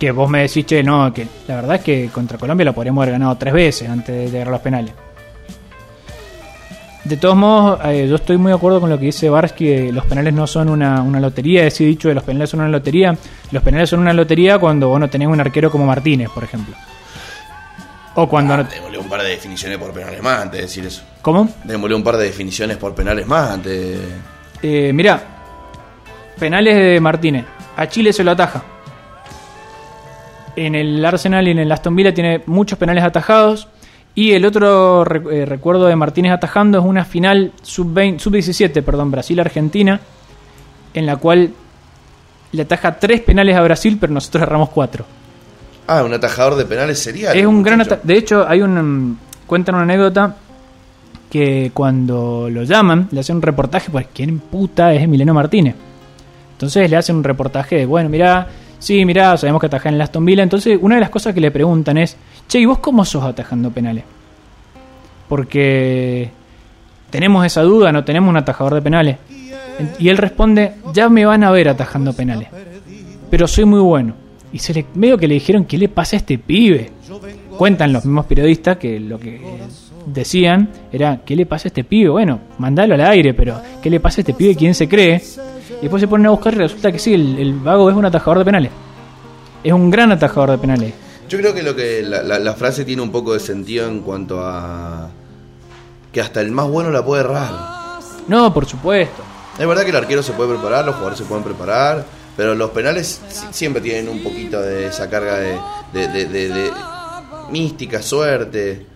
[0.00, 3.02] Que vos me decís, che, no, que la verdad es que contra Colombia lo podríamos
[3.02, 4.92] haber ganado tres veces antes de llegar a los penales.
[7.04, 9.92] De todos modos, eh, yo estoy muy de acuerdo con lo que dice Barsky, que
[9.92, 13.16] los penales no son una, una lotería, ese dicho de los penales son una lotería.
[13.50, 16.74] Los penales son una lotería cuando vos no tenés un arquero como Martínez, por ejemplo.
[18.14, 18.56] O cuando...
[18.56, 21.02] no- Démosle un par de definiciones por penales más antes de decir eso.
[21.22, 21.48] ¿Cómo?
[21.64, 23.72] Démosle un par de definiciones por penales más antes
[24.62, 24.88] de...
[24.88, 25.22] Eh, mirá,
[26.38, 27.44] penales de Martínez.
[27.76, 28.62] A Chile se lo ataja.
[30.56, 33.68] En el Arsenal y en el Aston Villa tiene muchos penales atajados.
[34.14, 40.00] Y el otro eh, recuerdo de Martínez atajando es una final sub-20 sub-17, perdón, Brasil-Argentina,
[40.94, 41.52] en la cual
[42.52, 45.04] le ataja tres penales a Brasil, pero nosotros erramos cuatro.
[45.86, 47.32] Ah, un atajador de penales sería.
[47.32, 49.18] Es un gran De hecho, hay un.
[49.46, 50.36] Cuentan una anécdota
[51.30, 55.74] que cuando lo llaman, le hacen un reportaje, pues quién puta es Emiliano Martínez.
[56.52, 58.46] Entonces le hacen un reportaje de, bueno, mirá,
[58.80, 60.28] sí, mirá, sabemos que ataja en el Aston.
[60.28, 62.16] Entonces, una de las cosas que le preguntan es,
[62.48, 64.02] che, ¿y vos cómo sos atajando penales?
[65.28, 66.30] Porque
[67.10, 69.16] tenemos esa duda, no tenemos un atajador de penales.
[69.78, 72.48] En- Y él responde, ya me van a ver atajando penales,
[73.30, 74.14] pero soy muy bueno.
[74.52, 76.90] Y se le, medio que le dijeron, ¿qué le pasa a este pibe?
[77.56, 79.40] Cuentan los mismos periodistas que lo que eh,
[80.12, 82.10] decían era, ¿qué le pasa a este pibe?
[82.10, 84.54] Bueno, mandalo al aire, pero ¿qué le pasa a este pibe?
[84.56, 85.22] ¿Quién se cree?
[85.78, 88.04] Y después se ponen a buscar y resulta que sí, el, el vago es un
[88.04, 88.70] atajador de penales.
[89.62, 90.92] Es un gran atajador de penales.
[91.28, 94.00] Yo creo que lo que la, la- la frase tiene un poco de sentido en
[94.00, 95.10] cuanto a
[96.12, 97.52] que hasta el más bueno la puede errar.
[98.26, 99.22] No, por supuesto.
[99.58, 102.04] Es verdad que el arquero se puede preparar, los jugadores se pueden preparar,
[102.36, 105.56] pero los penales si- siempre tienen un poquito de esa carga de,
[105.92, 106.70] de- de- de- de
[107.50, 108.86] mística, suerte.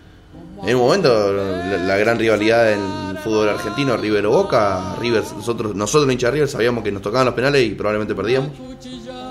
[0.65, 5.75] En un momento, la, la gran rivalidad del fútbol argentino, River o Boca, River, nosotros,
[5.75, 8.49] nosotros hincha de River sabíamos que nos tocaban los penales y probablemente perdíamos.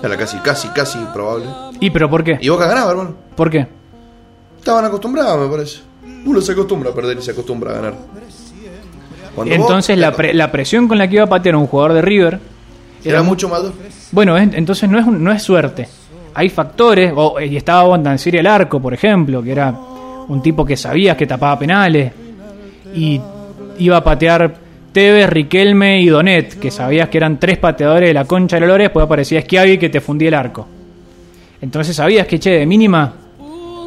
[0.02, 1.47] Era casi, casi, casi probable.
[1.81, 2.39] ¿Y pero por qué?
[2.40, 3.15] Y Boca ganaba, hermano.
[3.35, 3.66] ¿Por qué?
[4.59, 5.81] Estaban acostumbrados, me parece.
[6.24, 7.94] Uno se acostumbra a perder y se acostumbra a ganar.
[9.35, 11.94] Cuando Entonces vos- la, pre- la presión con la que iba a patear un jugador
[11.94, 12.39] de River
[13.05, 13.62] era mucho más.
[14.12, 15.89] Bueno, es- entonces no es, no es suerte.
[16.35, 17.12] Hay factores,
[17.48, 19.74] y estaba Bondancieri el arco, por ejemplo, que era
[20.29, 22.13] un tipo que sabías que tapaba penales.
[22.95, 23.21] Y
[23.79, 24.55] iba a patear
[24.93, 28.85] Tevez, Riquelme y Donet, que sabías que eran tres pateadores de la concha de lora,
[28.85, 30.67] después aparecía Schiavi que te fundía el arco.
[31.61, 33.13] Entonces sabías que, che, de mínima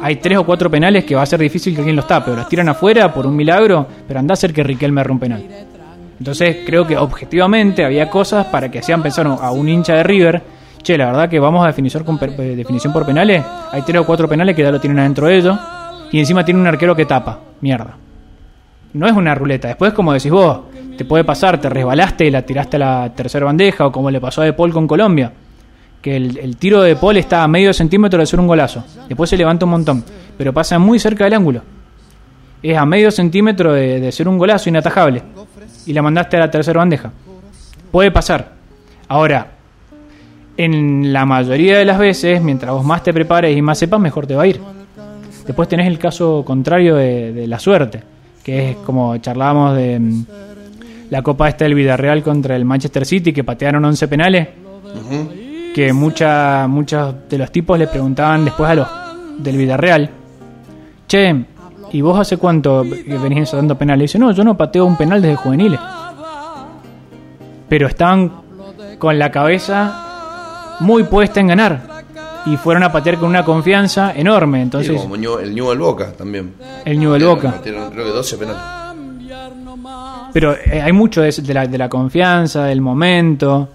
[0.00, 2.30] hay tres o cuatro penales que va a ser difícil que alguien los tape.
[2.30, 5.18] O los tiran afuera por un milagro, pero anda a ser que Riquelme erre un
[5.18, 5.44] penal.
[6.18, 10.42] Entonces creo que objetivamente había cosas para que hacían pensar a un hincha de River,
[10.82, 14.04] che, la verdad que vamos a definición, con eh, definición por penales, hay tres o
[14.04, 15.58] cuatro penales que ya lo tienen adentro de ellos,
[16.10, 17.96] y encima tiene un arquero que tapa, mierda.
[18.92, 20.60] No es una ruleta, después como decís vos,
[20.96, 24.20] te puede pasar, te resbalaste y la tiraste a la tercera bandeja, o como le
[24.20, 25.32] pasó a De Paul con Colombia,
[26.00, 29.28] que el, el tiro de Paul está a medio centímetro de ser un golazo, después
[29.28, 30.04] se levanta un montón,
[30.36, 31.62] pero pasa muy cerca del ángulo.
[32.62, 35.22] Es a medio centímetro de, de ser un golazo inatajable
[35.86, 37.12] y la mandaste a la tercera bandeja.
[37.92, 38.52] Puede pasar.
[39.06, 39.52] Ahora,
[40.56, 44.26] en la mayoría de las veces, mientras vos más te prepares y más sepas, mejor
[44.26, 44.60] te va a ir.
[45.48, 48.02] Después tenés el caso contrario de, de la suerte,
[48.44, 50.26] que es como charlábamos de mm,
[51.08, 54.48] la copa esta del Villarreal contra el Manchester City, que patearon 11 penales,
[55.74, 58.88] que mucha, muchos de los tipos le preguntaban después a los
[59.38, 60.10] del Villarreal,
[61.06, 61.44] che,
[61.92, 64.02] ¿y vos hace cuánto venís ensayando penales?
[64.02, 65.80] Y dice, no, yo no pateo un penal desde juveniles.
[67.70, 68.32] Pero estaban
[68.98, 71.87] con la cabeza muy puesta en ganar.
[72.52, 74.62] Y fueron a patear con una confianza enorme.
[74.62, 76.54] Entonces, Entonces, como el New del Boca también.
[76.84, 77.52] el New del Boca.
[77.56, 78.62] Metieron, creo que 12 penales.
[80.32, 83.68] Pero eh, hay mucho de, de la, de la confianza, del momento.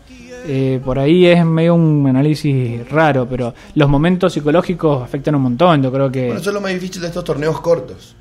[0.45, 5.81] Eh, por ahí es medio un análisis raro, pero los momentos psicológicos afectan un montón.
[5.81, 6.25] Yo creo que.
[6.25, 8.15] Bueno, eso es lo más difícil de estos torneos cortos.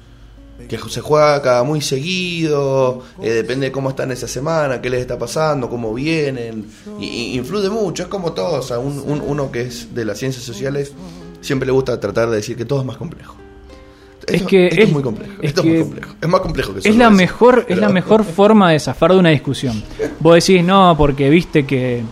[0.81, 5.01] Que se juega cada muy seguido, eh, depende de cómo están esa semana, qué les
[5.01, 6.67] está pasando, cómo vienen,
[7.01, 10.19] y, influye mucho, es como todo, o sea, un- un- uno que es de las
[10.19, 10.93] ciencias sociales
[11.41, 13.37] siempre le gusta tratar de decir que todo es más complejo.
[14.27, 16.29] Es Esto- que esto es, es- muy complejo, es esto es que muy complejo, es
[16.29, 19.13] más complejo que Es solo la eso, mejor, es pero- la mejor forma de zafar
[19.13, 19.83] de una discusión.
[20.21, 22.03] Vos decís, no, porque viste que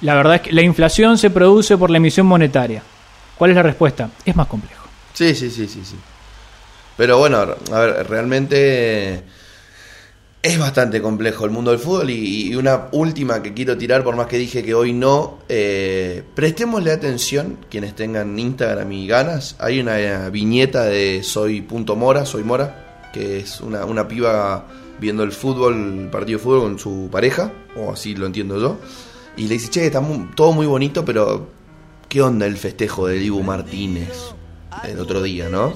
[0.00, 2.82] la verdad es que la inflación se produce por la emisión monetaria.
[3.36, 4.10] ¿Cuál es la respuesta?
[4.24, 4.84] Es más complejo.
[5.12, 5.96] Sí, sí, sí, sí, sí.
[6.98, 9.22] Pero bueno, a ver, realmente
[10.42, 14.16] es bastante complejo el mundo del fútbol y, y una última que quiero tirar, por
[14.16, 19.78] más que dije que hoy no, eh, prestémosle atención, quienes tengan Instagram y ganas, hay
[19.78, 24.66] una viñeta de soy.mora, soy Mora, que es una, una piba
[24.98, 28.76] viendo el fútbol, el partido de fútbol con su pareja, o así lo entiendo yo,
[29.36, 30.02] y le dice, che, está
[30.34, 31.48] todo muy bonito, pero
[32.08, 34.34] ¿qué onda el festejo de Dibu Martínez
[34.84, 35.74] el otro día, no?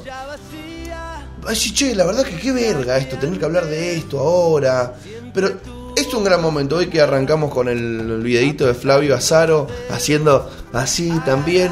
[1.46, 4.94] Ay, che, la verdad que qué verga esto, tener que hablar de esto ahora.
[5.34, 5.50] Pero
[5.96, 11.12] es un gran momento hoy que arrancamos con el videito de Flavio Azaro haciendo así
[11.24, 11.70] también.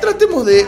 [0.00, 0.64] Tratemos de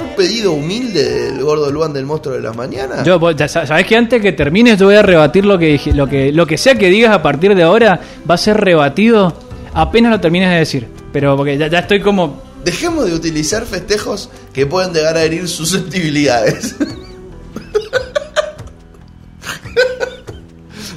[0.00, 3.04] un pedido humilde del gordo Luan del monstruo de las mañanas.
[3.06, 5.66] Yo, vos ya sa- sabés que antes que termines yo voy a rebatir lo que
[5.78, 8.58] dije- lo que lo que sea que digas a partir de ahora va a ser
[8.60, 9.32] rebatido
[9.72, 10.88] apenas lo termines de decir.
[11.12, 15.48] Pero porque ya, ya estoy como Dejemos de utilizar festejos que pueden llegar a herir
[15.48, 16.74] susceptibilidades.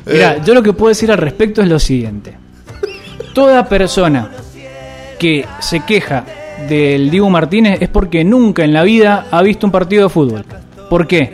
[0.06, 2.34] Mira, yo lo que puedo decir al respecto es lo siguiente.
[3.34, 4.30] Toda persona
[5.18, 6.24] que se queja
[6.70, 10.46] del Dibu Martínez es porque nunca en la vida ha visto un partido de fútbol.
[10.90, 11.34] ¿Por qué?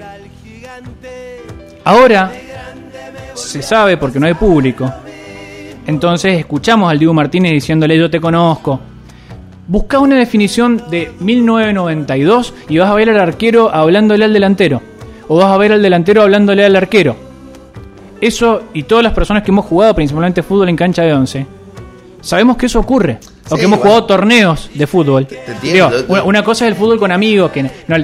[1.83, 2.31] Ahora
[3.33, 4.91] se sabe porque no hay público.
[5.85, 8.79] Entonces escuchamos al Dibu Martínez diciéndole yo te conozco.
[9.67, 14.81] Busca una definición de 1992 y vas a ver al arquero hablándole al delantero.
[15.27, 17.30] O vas a ver al delantero hablándole al arquero.
[18.21, 21.45] Eso y todas las personas que hemos jugado principalmente fútbol en cancha de 11,
[22.21, 23.17] sabemos que eso ocurre.
[23.49, 23.91] O Sí, que hemos bueno.
[23.95, 25.25] jugado torneos de fútbol.
[25.27, 27.95] te entiendo, Digo, te- una, una cosa es el fútbol con amigos, que no,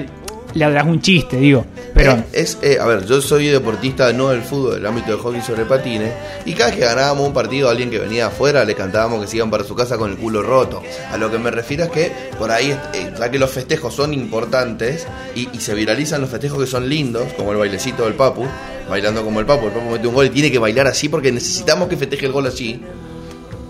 [0.58, 1.66] le, habrás un chiste, digo.
[1.94, 5.20] Pero Eh, es, eh, a ver, yo soy deportista no del fútbol, del ámbito del
[5.20, 6.14] hockey sobre patines,
[6.46, 9.22] y cada vez que ganábamos un partido a alguien que venía de afuera, le cantábamos
[9.22, 10.82] que se iban para su casa con el culo roto.
[11.12, 14.14] A lo que me refiero es que por ahí, eh, ya que los festejos son
[14.14, 18.46] importantes y, se viralizan los festejos que son lindos, como el bailecito del Papu,
[18.90, 21.32] bailando como el Papu, el Papu mete un gol y tiene que bailar así porque
[21.32, 22.80] necesitamos que festeje el gol así.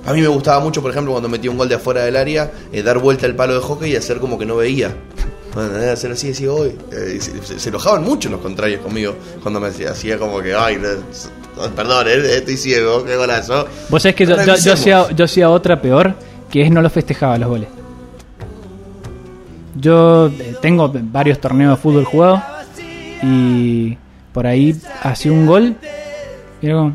[0.05, 2.51] A mí me gustaba mucho, por ejemplo, cuando metía un gol de afuera del área,
[2.72, 4.95] eh, dar vuelta el palo de hockey y hacer como que no veía.
[5.57, 6.75] Eh, hacer así, decía, hoy.
[6.91, 10.77] Eh, se, enojaban mucho los contrarios conmigo cuando me hacía, hacía como que, ay,
[11.75, 13.67] perdón, eh, estoy ciego, qué golazo.
[13.89, 16.13] vos sabés que yo, yo- hacía, yo hacía otra peor,
[16.51, 17.67] que es no los festejaba los goles.
[19.75, 22.41] Yo eh, tengo varios torneos de fútbol jugados
[23.21, 23.97] y
[24.34, 25.75] por ahí hacía un gol
[26.61, 26.91] y eh,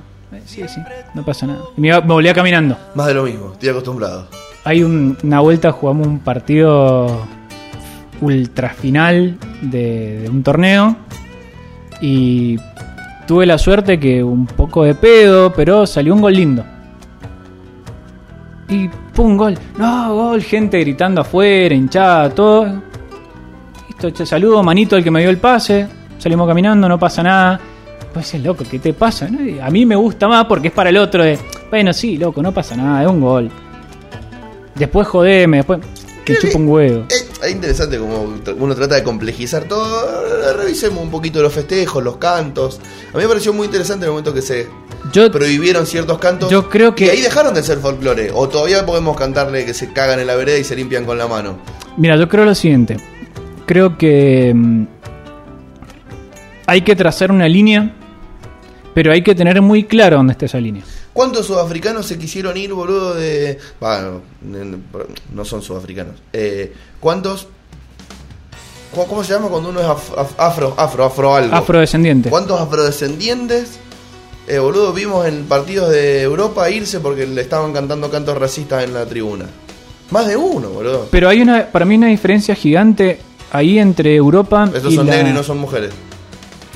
[0.46, 0.80] sí, sí,
[1.14, 1.60] no pasa nada.
[1.76, 2.76] Y me, iba- me volvía caminando.
[2.94, 4.26] Más de lo mismo, estoy acostumbrado.
[4.64, 7.26] Hay un- una vuelta, jugamos un partido
[8.22, 10.96] ultra final de, de un torneo
[12.00, 12.56] y
[13.26, 16.64] tuve la suerte que un poco de pedo, pero salió un gol lindo.
[18.68, 19.58] Y pum, gol.
[19.78, 22.82] No, gol, gente gritando afuera, hinchada, todo.
[23.88, 25.86] Listo, che, saludo, manito el que me dio el pase.
[26.18, 27.60] Salimos caminando, no pasa nada.
[28.12, 29.28] Pues es loco, ¿qué te pasa?
[29.28, 29.38] no?
[29.64, 31.38] A mí me gusta más porque es para el otro de,
[31.70, 33.50] bueno, sí, loco, no pasa nada, es un gol.
[34.74, 35.80] Después jodeme, después
[36.24, 37.04] que chupa un huevo.
[37.08, 40.54] Eh, es interesante como uno trata de complejizar todo.
[40.56, 42.80] Revisemos un poquito los festejos, los cantos.
[43.12, 44.68] A mí me pareció muy interesante el momento que se
[45.12, 46.50] Yo, prohibieron ciertos cantos.
[46.50, 48.30] Yo creo que- Y ahí dejaron de ser folclore.
[48.32, 51.26] O todavía podemos cantarle que se cagan en la vereda y se limpian con la
[51.26, 51.58] mano.
[51.96, 52.96] mira, yo creo lo siguiente.
[53.66, 54.84] Creo que mm,
[56.66, 57.94] hay que trazar una línea,
[58.94, 60.82] pero hay que tener muy claro dónde está esa línea.
[61.12, 63.58] ¿Cuántos sudafricanos se quisieron ir, boludo, de...
[63.80, 64.22] Bueno,
[65.34, 66.14] no son sudafricanos.
[66.32, 67.48] Eh, ¿Cuántos...
[68.94, 71.54] ¿Cómo, se llama cuando uno es af- af- afro, afro, afro algo?
[71.56, 72.28] Afrodescendiente.
[72.28, 73.78] ¿Cuántos afrodescendientes,
[74.46, 78.92] eh, boludo, vimos en partidos de Europa irse porque le estaban cantando cantos racistas en
[78.92, 79.46] la tribuna?
[80.10, 81.08] Más de uno, boludo.
[81.10, 83.18] Pero hay una, para mí una diferencia gigante
[83.50, 85.90] ahí entre Europa Estos y son la- negros y no son mujeres.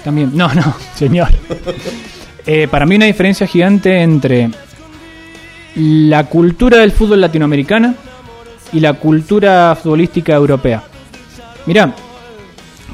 [0.03, 1.29] También, no, no, señor.
[2.47, 4.51] Eh, para mí una diferencia gigante entre
[5.77, 7.95] la cultura del fútbol latinoamericana
[8.73, 10.83] y la cultura futbolística europea.
[11.67, 11.93] Mirá,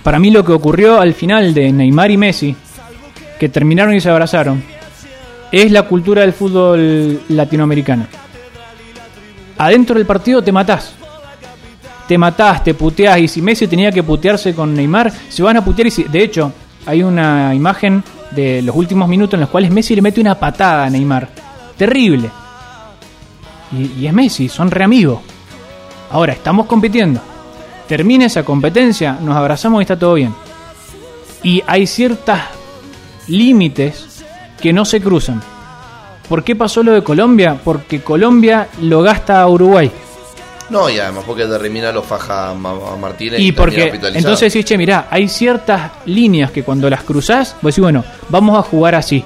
[0.02, 2.56] para mí lo que ocurrió al final de Neymar y Messi,
[3.38, 4.62] que terminaron y se abrazaron,
[5.52, 8.06] es la cultura del fútbol latinoamericano.
[9.58, 10.94] Adentro del partido te matás.
[12.08, 15.64] Te matás, te puteás, y si Messi tenía que putearse con Neymar, se van a
[15.64, 16.52] putear y si- de hecho,
[16.84, 18.02] hay una imagen
[18.34, 21.28] de los últimos minutos en los cuales Messi le mete una patada a Neymar.
[21.76, 22.30] Terrible.
[23.72, 25.20] Y, es Messi, son re amigos.
[26.10, 27.20] Ahora, estamos compitiendo.
[27.88, 30.34] Termina esa competencia, nos abrazamos y está todo bien.
[31.42, 32.38] Y hay ciertos
[33.28, 34.24] límites
[34.60, 35.42] que no se cruzan.
[36.28, 37.58] ¿Por qué pasó lo de Colombia?
[37.62, 39.90] Porque Colombia lo gasta a Uruguay.
[40.72, 44.52] No, y además porque termina lo faja a Ma- a Martínez Y termina porque entonces
[44.52, 48.62] decís, che, mirá, hay ciertas líneas que cuando las cruzás, vos decís, bueno, vamos a
[48.62, 49.22] jugar así.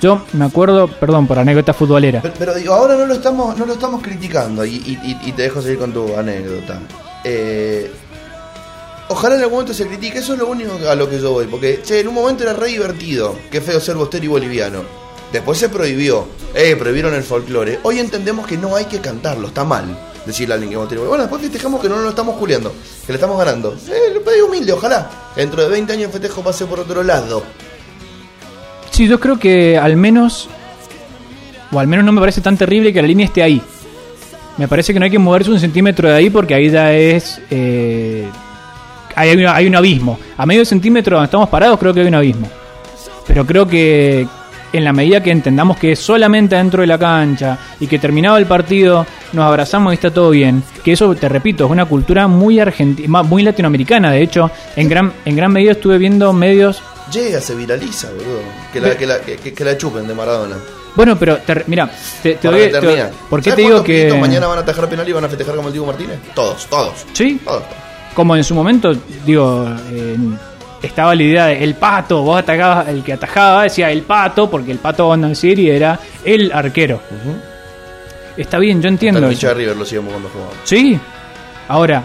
[0.00, 2.22] Yo me acuerdo, perdón por anécdota futbolera.
[2.22, 5.32] Pero, pero digo, ahora no lo estamos, no lo estamos criticando y, y- y- y
[5.32, 6.78] te dejo seguir con tu anécdota.
[7.24, 7.90] Eh,
[9.08, 11.46] ojalá en algún momento se critique, eso es lo único a lo que yo voy,
[11.48, 14.84] porque che, en un momento era re divertido, qué feo ser bostero y boliviano.
[15.32, 17.78] Después se prohibió, eh, prohibieron el folclore.
[17.84, 19.96] Hoy entendemos que no hay que cantarlo, está mal
[20.26, 21.08] decirle a alguien que y boliviano.
[21.08, 22.72] Bueno, después festejamos que no lo estamos juliando,
[23.06, 23.74] que le estamos ganando.
[23.88, 25.08] Eh, lo pedí humilde, ojalá.
[25.36, 27.42] Dentro de 20 años el festejo pase por otro lado.
[28.90, 30.48] Sí, yo creo que al menos,
[31.72, 33.62] o al menos no me parece tan terrible que la línea esté ahí.
[34.58, 37.40] Me parece que no hay que moverse un centímetro de ahí porque ahí ya es...
[37.50, 38.28] eh,
[39.14, 40.18] hay, un- hay un abismo.
[40.36, 42.48] A medio centímetro estamos parados creo que hay un abismo.
[43.26, 44.26] Pero creo que
[44.72, 48.36] en la medida que entendamos que es solamente dentro de la cancha y que terminado
[48.36, 52.26] el partido nos abrazamos y está todo bien, que eso, te repito, es una cultura
[52.28, 54.10] muy argentina, muy latinoamericana.
[54.12, 56.82] De hecho, en gran, en gran medida estuve viendo medios
[57.12, 58.38] Llega, se viraliza, boludo.
[58.72, 60.54] Que la, que la, que, que- la chupen de Maradona.
[60.94, 61.90] Bueno, pero te- mira,
[62.22, 63.06] te, te doy- te-.
[63.28, 65.56] ¿por qué ¿Sabes te digo que mañana van a atajar penal y van a festejar
[65.56, 66.18] como el Diego Martínez?
[66.36, 67.04] Todos, todos.
[67.12, 67.40] sí?
[67.44, 67.64] Todos.
[68.14, 68.92] Como en su momento,
[69.26, 70.16] digo, eh,
[70.82, 74.72] estaba la idea de el pato, vos atacabas, el que atajaba decía el pato, porque
[74.72, 77.00] el pato van a decir y era el arquero.
[78.36, 79.18] Está bien, yo Hasta entiendo.
[79.18, 79.30] el eso.
[79.32, 80.54] pinche de River lo sigamos cuando jugamos.
[80.64, 80.98] Sí.
[81.68, 82.04] Ahora,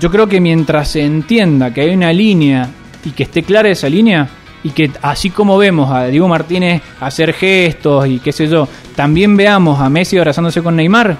[0.00, 2.68] yo creo que mientras se entienda que hay una línea
[3.04, 4.28] y que esté clara esa línea,
[4.64, 8.66] y que así como vemos a Diego Martínez hacer gestos y qué sé yo,
[8.96, 11.16] también veamos a Messi abrazándose con Neymar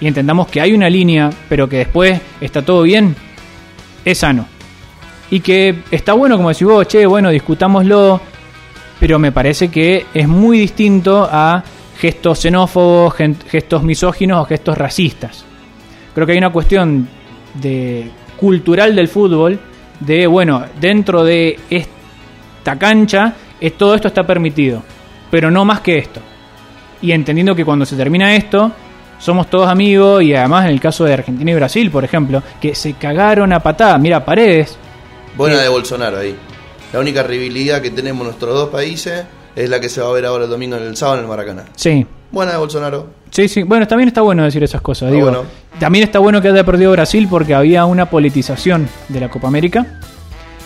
[0.00, 3.14] y entendamos que hay una línea, pero que después está todo bien,
[4.04, 4.46] es sano.
[5.30, 8.20] Y que está bueno, como decís vos, che, bueno, discutámoslo,
[8.98, 11.62] pero me parece que es muy distinto a
[11.98, 15.44] gestos xenófobos, gestos misóginos o gestos racistas.
[16.14, 17.08] Creo que hay una cuestión
[17.54, 19.58] de cultural del fútbol
[20.00, 23.34] de bueno, dentro de esta cancha
[23.76, 24.82] todo esto está permitido,
[25.30, 26.20] pero no más que esto.
[27.02, 28.72] Y entendiendo que cuando se termina esto,
[29.18, 32.74] somos todos amigos y además en el caso de Argentina y Brasil, por ejemplo, que
[32.74, 34.78] se cagaron a patada, mira, Paredes,
[35.38, 35.62] Buena Sí.
[35.62, 36.34] de Bolsonaro ahí.
[36.92, 39.24] La única rivalidad que tenemos nuestros dos países
[39.56, 41.28] es la que se va a ver ahora el domingo en el sábado en el
[41.30, 41.64] Maracaná.
[41.76, 43.06] sí, Buena de Bolsonaro.
[43.30, 45.04] Sí, sí, bueno, también está bueno decir esas cosas.
[45.08, 45.44] Está digo, bueno.
[45.80, 49.86] También está bueno que haya perdido Brasil porque había una politización de la Copa América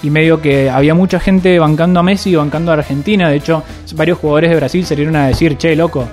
[0.02, 3.28] y medio que había mucha gente bancando a Messi y bancando a Argentina.
[3.28, 3.62] De hecho,
[3.94, 6.04] varios jugadores de Brasil salieron a decir, che, loco,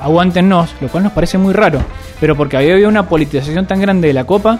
[0.00, 1.80] aguántennos, lo cual nos parece muy raro.
[2.20, 4.58] Pero porque había había una politización tan grande de la Copa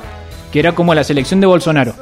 [0.53, 1.95] que era como la selección de Bolsonaro.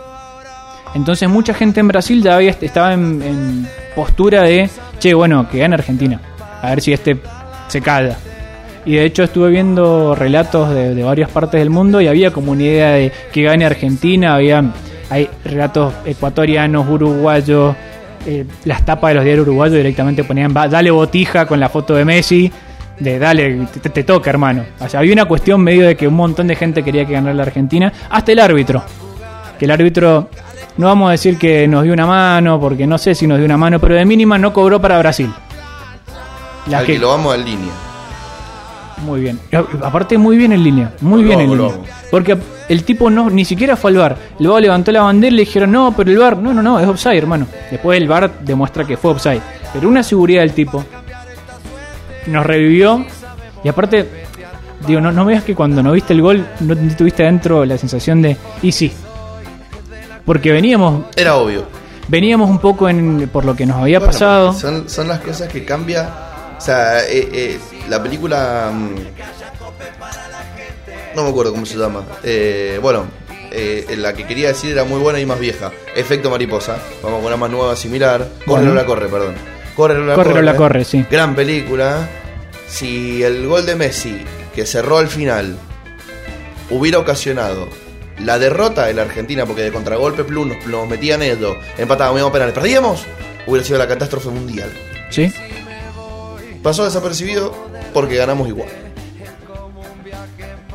[0.94, 4.68] Entonces mucha gente en Brasil ya había, estaba en, postura de,
[4.98, 6.20] che, bueno, que gane Argentina.
[6.62, 7.16] A ver si este
[7.68, 8.16] se calla.
[8.84, 12.62] Y de hecho estuve viendo relatos de, varias partes del mundo y había como una
[12.62, 14.64] idea de que gane Argentina, había
[15.10, 17.76] hay relatos ecuatorianos, uruguayos,
[18.26, 21.94] eh, las tapas de los diarios uruguayos directamente ponían, "Va, dale botija con la foto
[21.94, 22.50] de Messi,
[22.98, 24.64] de dale, te, te toca hermano.
[24.80, 27.34] O sea, había una cuestión medio de que un montón de gente quería que ganara
[27.34, 28.82] la Argentina, hasta el árbitro.
[29.58, 30.28] Que el árbitro,
[30.76, 33.44] no vamos a decir que nos dio una mano, porque no sé si nos dio
[33.46, 35.32] una mano, pero de mínima no cobró para Brasil.
[36.68, 37.72] La que- que lo vamos en línea.
[39.04, 39.38] muy bien.
[39.82, 40.92] Aparte, muy bien en línea.
[41.02, 41.70] Muy Lo bien en lo línea.
[41.72, 41.88] vamos.
[42.10, 42.38] Porque
[42.70, 44.16] el tipo no ni siquiera fue al bar.
[44.40, 46.80] El VAR levantó la bandera y le dijeron, no, pero el VAR, no, no, no,
[46.80, 47.46] es offside, hermano.
[47.70, 49.42] Después el VAR demuestra que fue offside.
[49.74, 50.82] Pero una seguridad del tipo
[52.28, 53.04] nos revivió.
[53.62, 54.08] Y aparte,
[54.86, 58.22] digo, no, no veas que cuando no viste el gol, no tuviste adentro la sensación
[58.22, 58.90] de, y sí.
[60.24, 61.66] Porque veníamos, Era obvio.
[62.08, 64.52] veníamos un poco en, por lo que nos había Bueno, pasado.
[64.52, 66.08] Son, son las cosas que cambia.
[66.56, 68.70] O sea, eh, eh, la película.
[68.72, 68.94] mm,
[71.16, 72.02] No me acuerdo cómo se llama.
[72.22, 73.04] Eh, bueno,
[73.50, 75.70] eh, la que quería decir era muy buena y más vieja.
[75.94, 76.76] Efecto mariposa.
[77.02, 78.20] Vamos con una más nueva, similar.
[78.46, 78.70] Corre Bueno.
[78.72, 79.34] o la corre, perdón.
[79.76, 80.42] Corre la Corre corre.
[80.42, 81.04] la corre, sí.
[81.10, 82.08] Gran película.
[82.66, 84.24] Si el gol de Messi,
[84.54, 85.56] que cerró al final,
[86.70, 87.68] hubiera ocasionado
[88.20, 92.30] la derrota de la Argentina, porque de contragolpe plum nos, nos metían ellos, empatábamos, íbamos
[92.30, 93.04] a penales, perdíamos,
[93.46, 94.70] hubiera sido la catástrofe mundial.
[95.10, 95.32] ¿Sí?
[96.62, 97.54] Pasó desapercibido
[97.92, 98.68] porque ganamos igual.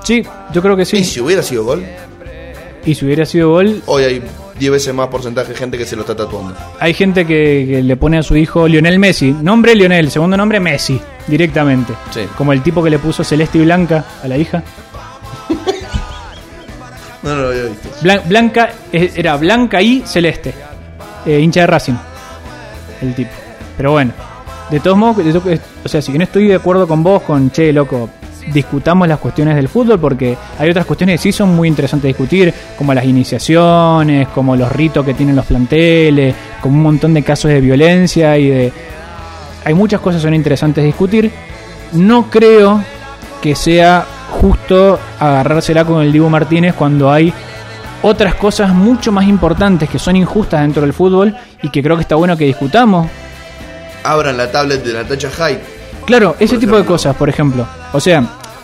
[0.04, 1.04] Sí, yo creo que Y sí.
[1.04, 1.84] si hubiera sido gol,
[2.86, 4.22] Y si hubiera sido gol, hoy hay
[4.58, 6.56] 10 veces más porcentaje de gente que se lo está tatuando.
[6.80, 9.32] Hay gente que, que le pone a su hijo Lionel Messi.
[9.32, 11.94] Nombre Lionel, segundo nombre Messi, directamente.
[12.12, 12.22] Sí.
[12.38, 14.64] Como el tipo que le puso Celeste y Blanca a la hija.
[17.24, 17.90] No, no lo había visto.
[18.02, 20.54] Blan- Blanca era Blanca y Celeste.
[21.26, 21.96] Eh, hincha de Racing.
[23.02, 23.32] El tipo.
[23.78, 24.12] Pero bueno.
[24.70, 25.18] De todos modos,
[25.84, 28.08] o sea, si bien estoy de acuerdo con vos, con che, loco,
[28.54, 32.54] discutamos las cuestiones del fútbol, porque hay otras cuestiones que sí son muy interesantes discutir,
[32.78, 37.50] como las iniciaciones, como los ritos que tienen los planteles, como un montón de casos
[37.50, 38.74] de violencia y de.
[39.66, 41.32] Hay muchas cosas que son interesantes discutir.
[41.94, 42.84] No creo
[43.42, 47.34] que sea justo agarrársela con el Dibu Martínez cuando hay
[48.02, 52.04] otras cosas mucho más importantes que son injustas dentro del fútbol y que creo que
[52.04, 53.08] está bueno que discutamos.
[54.04, 55.60] Abran la tablet de Natacha Hyde.
[56.06, 57.68] Claro, ese tipo de cosas, por ejemplo.
[57.92, 58.24] O sea,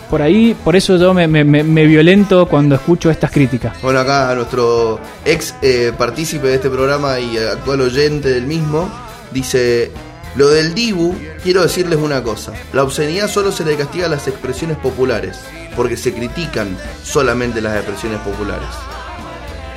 [0.10, 3.74] por ahí, por eso yo me, me- me- me violento cuando escucho estas críticas.
[3.82, 8.90] Bueno, acá nuestro ex eh, partícipe de este programa y actual oyente del mismo
[9.32, 9.92] dice:
[10.36, 14.28] Lo del Dibu, quiero decirles una cosa: la obscenidad solo se le castiga a las
[14.28, 15.40] expresiones populares,
[15.76, 18.68] porque se critican solamente las expresiones populares.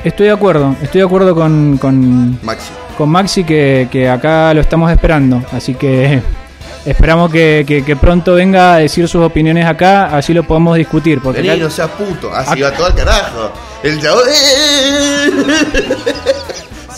[0.04, 2.70] Estoy de acuerdo, estoy de acuerdo con, con, Maxi.
[2.96, 5.42] con Maxi que, que acá lo estamos esperando.
[5.52, 6.22] Así que
[6.86, 11.20] esperamos que, que- que pronto venga a decir sus opiniones acá, así lo podemos discutir.
[11.20, 12.32] Porque Vení, acá- no seas puto.
[12.32, 13.52] Así Acá- va todo al carajo.
[13.82, 14.24] El chabón.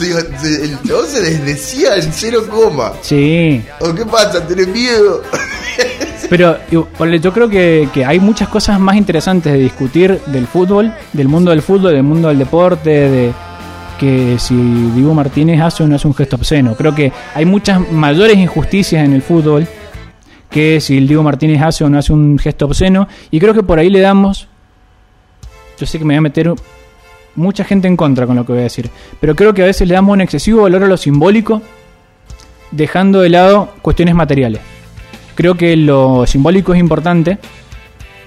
[0.01, 2.93] El chabón se desdecía en cero coma.
[3.03, 4.47] Sí, ¿O qué pasa?
[4.47, 5.23] ¿Tenés miedo?
[6.31, 6.57] Pero
[7.17, 11.51] yo creo que, que hay muchas cosas más interesantes de discutir del fútbol, del mundo
[11.51, 13.33] del fútbol, del mundo del deporte, de
[13.99, 16.75] que si Diego Martínez hace o no hace un gesto obsceno.
[16.75, 19.67] Creo que hay muchas mayores injusticias en el fútbol
[20.49, 23.09] que si el Diego Martínez hace o no hace un gesto obsceno.
[23.31, 24.49] Y creo que por ahí le damos...
[25.79, 26.55] Yo sé que me voy a meter
[27.37, 28.91] mucha gente en contra con lo que voy a decir.
[29.21, 31.63] Pero creo que a veces le damos un excesivo valor a lo simbólico,
[32.71, 34.61] dejando de lado cuestiones materiales.
[35.35, 37.39] Creo que lo simbólico es importante,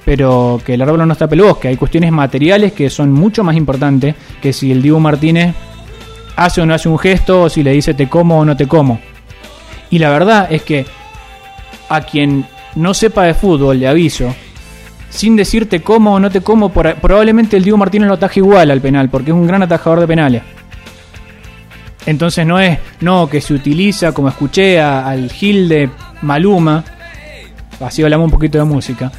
[0.05, 3.55] pero que el árbol no está peludo, que hay cuestiones materiales que son mucho más
[3.55, 5.55] importantes que si el Dibu Martínez
[6.35, 8.67] hace o no hace un gesto, o si le dice te como o no te
[8.67, 8.99] como.
[9.89, 10.85] Y la verdad es que
[11.89, 14.33] a quien no sepa de fútbol, le aviso,
[15.13, 18.71] sin decirte cómo o no te como, por- probablemente el Diego Martínez lo ataje igual
[18.71, 20.41] al penal, porque es un gran atajador de penales.
[22.05, 25.89] Entonces no es, no, que se utiliza, como escuché a- al Gil de
[26.21, 26.83] Maluma,
[27.79, 29.11] así hablamos un poquito de música,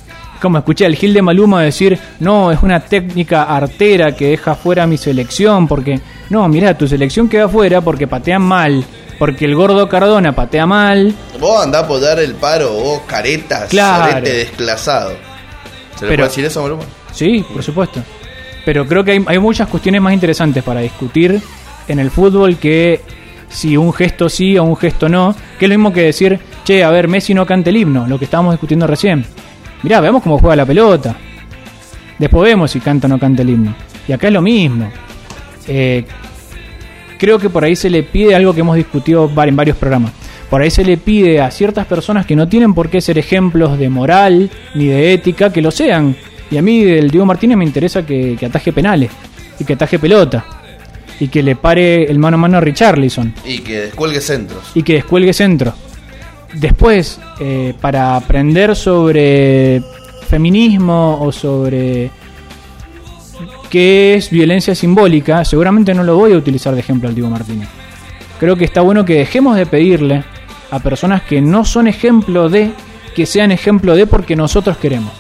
[0.43, 4.83] como escuché al Gil de Maluma decir, no, es una técnica artera que deja fuera
[4.83, 5.99] a mi selección, porque,
[6.29, 8.85] no, mira, tu selección queda fuera porque patean mal,
[9.19, 14.21] porque el gordo Cardona patea mal, Vos andás a apoyar el paro, vos caretas, Claro.
[14.27, 15.13] desclasado.
[15.99, 16.83] ¿Se le Pero- puede decir eso, Maluma?
[17.13, 18.03] Sí, por supuesto.
[18.65, 21.41] Pero creo que hay, hay muchas cuestiones más interesantes para discutir
[21.87, 23.01] en el fútbol que
[23.49, 25.35] si un gesto sí o un gesto no.
[25.59, 28.19] Que es lo mismo que decir, che, a ver, Messi no canta el himno, lo
[28.19, 29.25] que estábamos discutiendo recién.
[29.83, 31.15] Mirá, veamos cómo juega la pelota.
[32.19, 33.75] Después vemos si canta o no canta el himno.
[34.09, 34.91] Y acá es lo mismo.
[35.69, 36.05] Eh,
[37.19, 40.13] creo que por ahí se le pide algo que hemos discutido en varios programas.
[40.55, 43.77] Por ahí se le pide a ciertas personas que no tienen por qué ser ejemplos
[43.77, 46.15] de moral ni de ética que lo sean.
[46.49, 49.11] Y a mí del Diego Martínez me interesa que, que ataje penales
[49.59, 50.45] y que ataje pelota
[51.19, 54.71] y que le pare el mano a mano a Richarlison Y que descuelgue centros.
[54.77, 55.75] y que descuelgue centro.
[56.53, 59.83] Después, eh, para aprender sobre
[60.29, 62.13] feminismo o sobre
[63.69, 67.69] qué es violencia simbólica, seguramente no lo voy a utilizar de ejemplo al Diego Martínez.
[68.39, 70.23] Creo que está bueno que dejemos de pedirle
[70.75, 72.73] a personas que no son ejemplo de,
[73.15, 75.13] que sean ejemplo de porque nosotros queremos.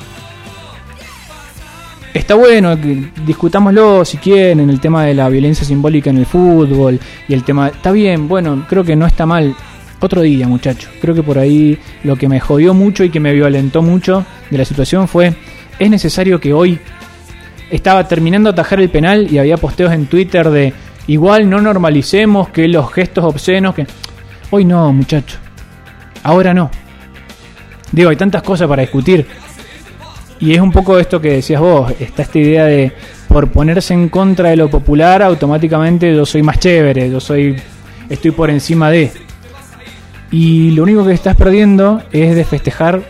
[2.12, 6.98] Está bueno discutámoslo si quieren el tema de la violencia simbólica en el fútbol
[7.28, 9.54] y el tema está bien, bueno, creo que no está mal.
[10.00, 10.90] Otro día, muchacho.
[11.00, 14.58] Creo que por ahí lo que me jodió mucho y que me violentó mucho de
[14.58, 15.34] la situación fue
[15.78, 16.78] es necesario que hoy
[17.70, 20.72] estaba terminando de atajar el penal y había posteos en Twitter de
[21.06, 23.86] igual no normalicemos que los gestos obscenos que
[24.50, 25.43] hoy no, muchacho.
[26.24, 26.70] Ahora no.
[27.92, 29.26] Digo, hay tantas cosas para discutir.
[30.40, 32.92] Y es un poco esto que decías vos, está esta idea de
[33.28, 37.56] por ponerse en contra de lo popular, automáticamente yo soy más chévere, yo soy
[38.08, 39.12] estoy por encima de.
[40.30, 43.02] Y lo único que estás perdiendo es de festejar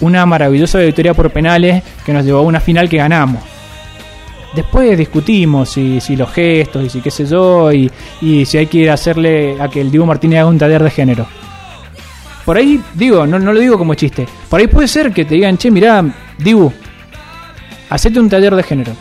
[0.00, 3.42] una maravillosa victoria por penales que nos llevó a una final que ganamos.
[4.54, 7.90] Después discutimos si, si los gestos y si qué sé yo, y,
[8.46, 11.26] si hay que hacerle a que el Diego Martínez haga un taller de género.
[12.48, 14.26] Por ahí, digo, no, no lo digo como chiste.
[14.48, 16.02] Por ahí puede ser que te digan, che, mirá,
[16.38, 16.72] Dibu,
[17.90, 18.92] hacete un taller de género.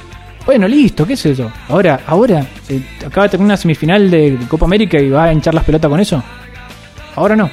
[0.46, 1.50] Bueno, listo, ¿qué es eso?
[1.70, 5.54] Ahora, ahora, eh, acaba de tener una semifinal de Copa América y va a hinchar
[5.54, 6.22] las pelotas con eso.
[7.16, 7.50] Ahora no.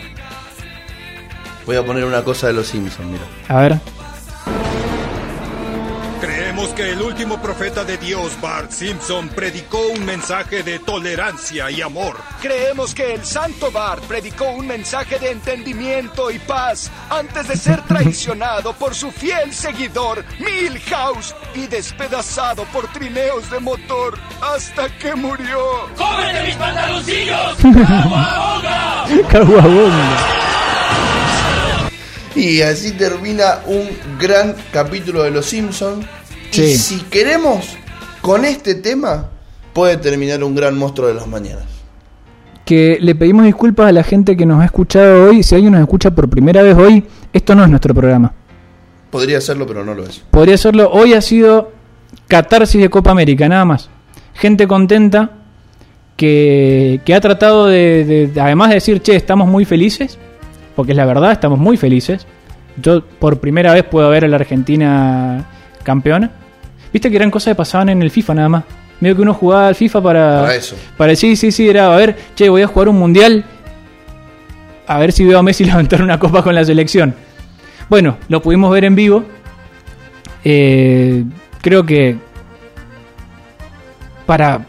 [1.65, 3.23] Voy a poner una cosa de los Simpsons, mira.
[3.47, 3.79] A ver.
[6.85, 12.19] Que el último profeta de Dios, Bart Simpson, predicó un mensaje de tolerancia y amor.
[12.43, 17.81] Creemos que el santo Bart predicó un mensaje de entendimiento y paz antes de ser
[17.87, 25.89] traicionado por su fiel seguidor, Milhouse, y despedazado por trineos de motor hasta que murió.
[25.97, 27.57] ¡Cómete mis pantaloncillos!
[29.31, 30.45] Caguabonga.
[32.35, 33.89] Y así termina un
[34.19, 36.05] gran capítulo de Los Simpsons.
[36.53, 37.77] Y si queremos,
[38.21, 39.31] con este tema,
[39.73, 41.65] puede terminar un gran monstruo de las mañanas.
[42.65, 45.43] Que le pedimos disculpas a la gente que nos ha escuchado hoy.
[45.43, 48.33] Si alguien nos escucha por primera vez hoy, esto no es nuestro programa.
[49.11, 50.23] Podría hacerlo, pero no lo es.
[50.31, 50.91] Podría serlo.
[50.91, 51.73] Hoy ha sido
[52.29, 53.91] catarsis de Copa América, nada más.
[54.35, 55.31] Gente contenta
[56.17, 60.19] que, que ha tratado de, de- de- además de decir, che, estamos muy felices,
[60.75, 62.27] porque es la verdad, estamos muy felices.
[62.81, 65.45] Yo por primera vez puedo ver a la Argentina
[65.85, 66.31] campeona.
[66.93, 68.65] Viste que eran cosas que pasaban en el FIFA nada más.
[69.01, 70.41] Medio que uno jugaba al FIFA para...
[70.43, 70.77] Para eso.
[70.97, 73.45] Para sí, sí, sí, era, a ver, che, voy a jugar un mundial.
[74.87, 77.15] A ver si veo a Messi levantar una copa con la selección.
[77.89, 79.25] Bueno, lo pudimos ver en vivo.
[80.45, 81.25] Eh,
[81.61, 82.17] creo que
[84.27, 84.67] para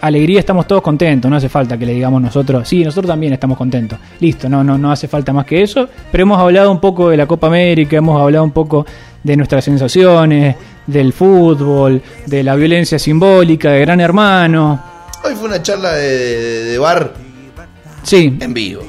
[0.00, 3.56] alegría estamos todos contentos, no hace falta que le digamos nosotros, sí, nosotros también estamos
[3.56, 3.98] contentos.
[4.20, 7.16] Listo, no, no, no hace falta más que eso, pero hemos hablado un poco de
[7.16, 8.86] la Copa América, hemos hablado un poco
[9.26, 10.54] de nuestras sensaciones,
[10.86, 14.80] del fútbol, de la violencia simbólica, de Gran Hermano.
[15.24, 17.12] Hoy fue una charla de, de- de bar
[18.04, 18.82] Sí, en vivo.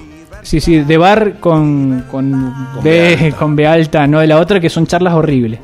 [0.44, 3.38] sí, sí, de bar con, con, Con B, B alta.
[3.40, 5.60] con B alta, no de la otra, que son charlas horribles.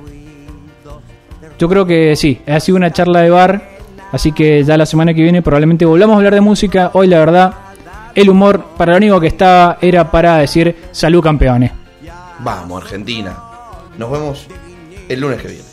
[1.60, 3.70] Yo creo que sí, ha sido una charla de bar,
[4.12, 6.90] así que ya la semana que viene probablemente volvamos a hablar de música.
[6.94, 7.54] Hoy la verdad,
[8.16, 11.72] el humor para lo único que estaba era para decir salud campeones.
[12.40, 13.38] Vamos, Argentina.
[13.98, 14.48] Nos vemos
[15.14, 15.64] el lunes que viene.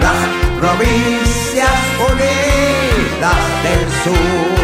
[0.00, 0.28] las
[0.60, 1.70] provincias
[2.10, 4.63] unidas del sur.